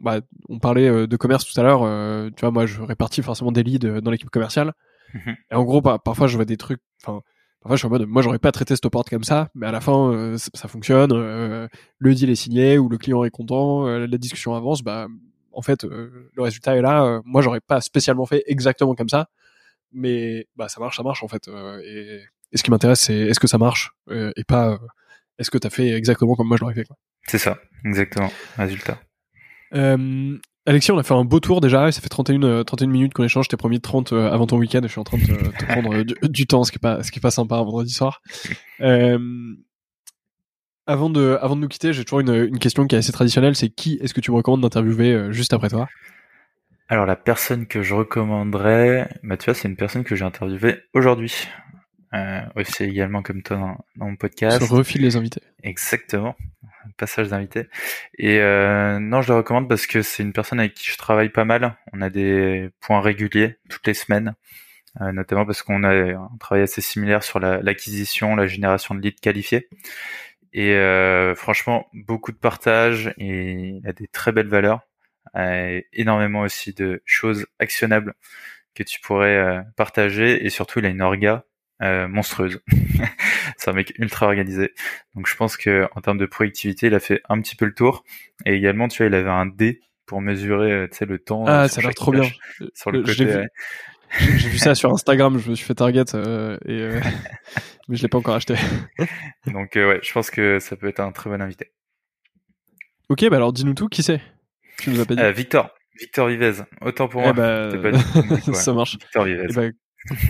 bah, 0.00 0.20
on 0.50 0.58
parlait 0.58 0.86
euh, 0.86 1.06
de 1.06 1.16
commerce 1.16 1.50
tout 1.50 1.58
à 1.58 1.64
l'heure. 1.64 1.82
Euh, 1.82 2.28
tu 2.36 2.42
vois, 2.42 2.50
moi, 2.50 2.66
je 2.66 2.82
répartis 2.82 3.22
forcément 3.22 3.52
des 3.52 3.62
leads 3.62 4.00
dans 4.00 4.10
l'équipe 4.10 4.30
commerciale. 4.30 4.74
Mhm. 5.14 5.36
Et 5.50 5.54
en 5.54 5.64
gros, 5.64 5.80
bah, 5.80 5.98
parfois, 5.98 6.26
je 6.26 6.36
vois 6.36 6.44
des 6.44 6.58
trucs. 6.58 6.80
Enfin, 7.02 7.22
parfois, 7.62 7.76
je 7.76 7.80
suis 7.80 7.86
en 7.86 7.90
mode, 7.90 8.06
moi, 8.06 8.20
j'aurais 8.20 8.38
pas 8.38 8.52
traité 8.52 8.76
cette 8.76 8.88
porte 8.90 9.08
comme 9.08 9.24
ça, 9.24 9.48
mais 9.54 9.66
à 9.66 9.72
la 9.72 9.80
fin, 9.80 10.36
ça, 10.36 10.68
fonctionne. 10.68 11.10
le 11.98 12.14
deal 12.14 12.30
est 12.30 12.36
signé 12.36 12.78
ou 12.78 12.90
le 12.90 12.98
client 12.98 13.24
est 13.24 13.30
content. 13.30 13.86
la 13.86 14.18
discussion 14.18 14.54
avance. 14.54 14.82
Bah, 14.82 15.08
en 15.52 15.62
fait, 15.62 15.84
le 15.84 16.42
résultat 16.42 16.76
est 16.76 16.82
là. 16.82 17.20
moi, 17.24 17.42
j'aurais 17.42 17.60
pas 17.60 17.80
spécialement 17.80 18.26
fait 18.26 18.42
exactement 18.46 18.94
comme 18.94 19.08
ça, 19.08 19.28
mais 19.92 20.46
bah, 20.56 20.68
ça 20.68 20.80
marche, 20.80 20.96
ça 20.96 21.02
marche 21.02 21.22
en 21.22 21.28
fait. 21.28 21.48
Et, 21.84 22.20
et, 22.52 22.56
ce 22.56 22.62
qui 22.62 22.70
m'intéresse, 22.70 23.00
c'est 23.00 23.14
est-ce 23.14 23.40
que 23.40 23.46
ça 23.46 23.58
marche 23.58 23.92
et 24.10 24.44
pas 24.44 24.78
est-ce 25.38 25.50
que 25.50 25.58
tu 25.58 25.66
as 25.66 25.70
fait 25.70 25.90
exactement 25.90 26.34
comme 26.34 26.48
moi 26.48 26.56
je 26.56 26.62
l'aurais 26.62 26.74
fait. 26.74 26.86
C'est 27.26 27.38
ça, 27.38 27.58
exactement. 27.84 28.30
Résultat. 28.56 28.98
Euh, 29.74 30.38
Alexis, 30.66 30.92
on 30.92 30.98
a 30.98 31.02
fait 31.02 31.14
un 31.14 31.24
beau 31.24 31.40
tour 31.40 31.60
déjà, 31.60 31.90
ça 31.90 32.00
fait 32.00 32.08
31, 32.08 32.62
31 32.64 32.86
euh, 32.86 32.90
minutes 32.90 33.14
qu'on 33.14 33.24
échange, 33.24 33.48
t'es 33.48 33.56
promis 33.56 33.78
de 33.78 33.82
30 33.82 34.12
euh, 34.12 34.30
avant 34.30 34.46
ton 34.46 34.58
week-end, 34.58 34.80
je 34.82 34.88
suis 34.88 35.00
en 35.00 35.04
train 35.04 35.18
de 35.18 35.24
te, 35.24 35.64
prendre 35.64 35.94
euh, 35.94 36.04
du, 36.28 36.46
temps, 36.46 36.62
ce 36.62 36.70
qui 36.70 36.76
est 36.76 36.78
pas, 36.78 37.02
ce 37.02 37.10
qui 37.10 37.18
est 37.18 37.22
pas 37.22 37.32
sympa 37.32 37.56
un 37.56 37.64
vendredi 37.64 37.92
soir. 37.92 38.22
Euh, 38.80 39.16
avant 40.86 41.10
de, 41.10 41.38
avant 41.40 41.56
de 41.56 41.60
nous 41.60 41.68
quitter, 41.68 41.92
j'ai 41.92 42.04
toujours 42.04 42.20
une, 42.20 42.34
une, 42.34 42.58
question 42.58 42.86
qui 42.86 42.94
est 42.94 42.98
assez 42.98 43.12
traditionnelle, 43.12 43.56
c'est 43.56 43.68
qui 43.68 43.98
est-ce 44.02 44.14
que 44.14 44.20
tu 44.20 44.30
me 44.30 44.36
recommandes 44.36 44.62
d'interviewer 44.62 45.32
juste 45.32 45.52
après 45.52 45.68
toi? 45.68 45.88
Alors 46.88 47.06
la 47.06 47.16
personne 47.16 47.66
que 47.66 47.82
je 47.82 47.94
recommanderais, 47.94 49.08
bah 49.22 49.36
tu 49.36 49.46
vois, 49.46 49.54
c'est 49.54 49.68
une 49.68 49.76
personne 49.76 50.04
que 50.04 50.16
j'ai 50.16 50.24
interviewée 50.24 50.82
aujourd'hui. 50.92 51.48
Euh, 52.14 52.42
aussi 52.56 52.84
également 52.84 53.22
comme 53.22 53.42
toi 53.42 53.56
dans, 53.56 53.78
dans 53.96 54.10
mon 54.10 54.16
podcast. 54.16 54.62
Se 54.62 54.70
refile 54.70 55.00
les 55.00 55.16
invités. 55.16 55.40
Exactement 55.62 56.36
passage 56.96 57.28
d'invité. 57.28 57.68
Et 58.18 58.38
euh, 58.40 58.98
non, 58.98 59.22
je 59.22 59.32
le 59.32 59.38
recommande 59.38 59.68
parce 59.68 59.86
que 59.86 60.02
c'est 60.02 60.22
une 60.22 60.32
personne 60.32 60.60
avec 60.60 60.74
qui 60.74 60.90
je 60.90 60.96
travaille 60.96 61.28
pas 61.28 61.44
mal. 61.44 61.76
On 61.92 62.00
a 62.00 62.10
des 62.10 62.70
points 62.80 63.00
réguliers 63.00 63.56
toutes 63.68 63.86
les 63.86 63.94
semaines, 63.94 64.34
euh, 65.00 65.12
notamment 65.12 65.46
parce 65.46 65.62
qu'on 65.62 65.84
a 65.84 65.92
un 65.92 66.36
travail 66.38 66.62
assez 66.62 66.80
similaire 66.80 67.22
sur 67.22 67.40
l'acquisition, 67.40 68.36
la, 68.36 68.46
génération 68.46 68.94
de 68.94 69.00
leads 69.00 69.20
qualifiés. 69.20 69.68
Et 70.52 70.74
euh, 70.74 71.34
franchement, 71.34 71.86
beaucoup 71.92 72.32
de 72.32 72.36
partage 72.36 73.14
et 73.18 73.52
il 73.52 73.88
a 73.88 73.92
des 73.92 74.06
très 74.06 74.32
belles 74.32 74.48
valeurs, 74.48 74.80
et 75.38 75.86
énormément 75.92 76.40
aussi 76.40 76.74
de 76.74 77.02
choses 77.06 77.46
actionnables 77.58 78.14
que 78.74 78.82
tu 78.82 79.00
pourrais 79.00 79.36
euh, 79.36 79.60
partager 79.76 80.44
et 80.44 80.50
surtout 80.50 80.78
il 80.78 80.86
a 80.86 80.88
une 80.88 81.02
orga 81.02 81.44
euh, 81.82 82.06
monstrueuse. 82.08 82.60
c'est 83.56 83.70
un 83.70 83.74
mec 83.74 83.92
ultra 83.98 84.26
organisé. 84.26 84.72
Donc 85.14 85.26
je 85.26 85.36
pense 85.36 85.56
que 85.56 85.88
en 85.94 86.00
termes 86.00 86.18
de 86.18 86.26
productivité, 86.26 86.86
il 86.86 86.94
a 86.94 87.00
fait 87.00 87.22
un 87.28 87.40
petit 87.40 87.56
peu 87.56 87.64
le 87.64 87.74
tour. 87.74 88.04
Et 88.46 88.54
également, 88.54 88.88
tu 88.88 88.98
vois, 88.98 89.06
il 89.06 89.14
avait 89.14 89.30
un 89.30 89.46
dé 89.46 89.80
pour 90.06 90.20
mesurer, 90.20 90.72
euh, 90.72 90.88
tu 90.88 90.98
sais, 90.98 91.06
le 91.06 91.18
temps. 91.18 91.44
Ah, 91.46 91.68
ça 91.68 91.80
a 91.80 91.84
l'air 91.84 91.94
trop 91.94 92.12
bien. 92.12 92.28
Sur 92.74 92.92
le 92.92 93.02
côté. 93.02 93.46
J'ai 94.36 94.48
vu, 94.48 94.58
ça 94.58 94.74
sur 94.74 94.92
Instagram, 94.92 95.38
je 95.38 95.50
me 95.50 95.54
suis 95.54 95.64
fait 95.64 95.74
target 95.74 96.04
euh, 96.14 96.58
et 96.66 96.88
mais 97.88 97.96
je 97.96 98.02
l'ai 98.02 98.08
pas 98.08 98.18
encore 98.18 98.34
acheté. 98.34 98.54
Donc 99.46 99.72
ouais, 99.74 100.00
je 100.02 100.12
pense 100.12 100.30
que 100.30 100.58
ça 100.58 100.76
peut 100.76 100.88
être 100.88 101.00
un 101.00 101.12
très 101.12 101.30
bon 101.30 101.40
invité. 101.40 101.72
Ok, 103.08 103.28
bah 103.28 103.36
alors 103.36 103.52
dis-nous 103.52 103.74
tout, 103.74 103.88
qui 103.88 104.02
c'est? 104.02 104.20
Tu 104.78 104.90
nous 104.90 105.00
as 105.00 105.06
pas 105.06 105.14
dit. 105.14 105.32
Victor, 105.32 105.70
Victor 105.98 106.28
Vivez. 106.28 106.52
Autant 106.80 107.08
pour 107.08 107.22
eh 107.22 107.32
moi. 107.32 107.32
Bah... 107.32 107.92
ça 108.52 108.72
marche. 108.72 108.98
Victor 108.98 109.24
Vivez. 109.24 109.46
Eh 109.50 109.52
bah, 109.54 109.62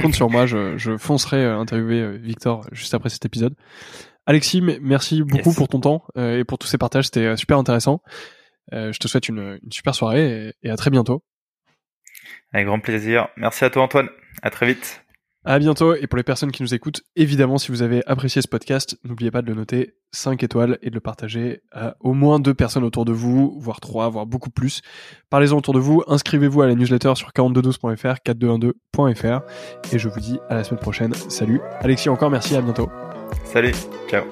compte 0.01 0.15
sur 0.15 0.31
moi, 0.31 0.47
je, 0.47 0.77
je 0.77 0.97
foncerai 0.97 1.45
euh, 1.45 1.59
interviewer 1.59 2.01
euh, 2.01 2.19
Victor 2.19 2.67
juste 2.73 2.95
après 2.95 3.09
cet 3.09 3.25
épisode. 3.25 3.55
Alexis, 4.27 4.61
merci 4.61 5.23
beaucoup 5.23 5.53
pour 5.53 5.69
ton 5.69 5.81
temps 5.81 6.05
euh, 6.17 6.39
et 6.39 6.45
pour 6.45 6.59
tous 6.59 6.69
ces 6.69 6.79
partages, 6.79 7.07
c'était 7.07 7.37
super 7.37 7.59
intéressant. 7.59 8.01
je 8.71 8.97
te 8.97 9.09
souhaite 9.09 9.29
une, 9.29 9.59
une 9.63 9.73
super 9.73 9.95
soirée 9.95 10.53
et, 10.63 10.69
et, 10.69 10.71
à 10.71 10.77
très 10.77 10.91
bientôt. 10.91 11.25
Avec 12.53 12.67
grand 12.67 12.81
plaisir. 12.81 13.29
Merci 13.37 13.65
à 13.65 13.71
toi 13.71 13.83
Antoine. 13.83 14.09
À 14.43 14.51
très 14.51 14.67
vite. 14.67 15.03
À 15.45 15.59
bientôt. 15.59 15.95
Et 15.95 16.07
pour 16.07 16.17
les 16.17 16.23
personnes 16.23 16.53
qui 16.53 16.63
nous 16.63 16.73
écoutent, 16.73 17.03
évidemment, 17.17 17.59
si 17.59 17.73
vous 17.73 17.83
avez 17.83 18.03
apprécié 18.07 18.43
ce 18.43 18.49
podcast, 18.49 18.97
n'oubliez 19.05 19.33
pas 19.33 19.43
de 19.43 19.49
le 19.49 19.55
noter 19.55 19.95
5 20.13 20.41
étoiles 20.43 20.79
et 20.83 20.91
de 20.91 20.95
le 20.95 21.01
partager 21.01 21.63
à 21.73 21.97
au 22.01 22.13
moins 22.13 22.39
deux 22.39 22.55
personnes 22.55 22.85
autour 22.85 23.05
de 23.05 23.13
vous, 23.13 23.59
voire 23.59 23.81
trois, 23.81 24.09
voire 24.09 24.27
beaucoup 24.27 24.51
plus. 24.51 24.83
Parlez-en 25.31 25.59
autour 25.59 25.75
de 25.75 25.81
vous. 25.81 26.05
Inscrivez-vous 26.07 26.63
à 26.63 26.69
la 26.69 26.75
newsletter 26.75 27.15
sur 27.17 27.31
4212.fr, 27.31 28.19
4212.fr. 28.25 29.41
Et 29.93 29.99
je 29.99 30.09
vous 30.09 30.21
dis 30.21 30.39
à 30.49 30.55
la 30.55 30.65
semaine 30.65 30.81
prochaine. 30.81 31.13
Salut. 31.15 31.61
Alexis, 31.81 32.09
encore 32.09 32.31
merci. 32.31 32.55
À 32.55 32.63
bientôt. 32.63 32.89
Salut. 33.45 33.75
Ciao. 34.09 34.25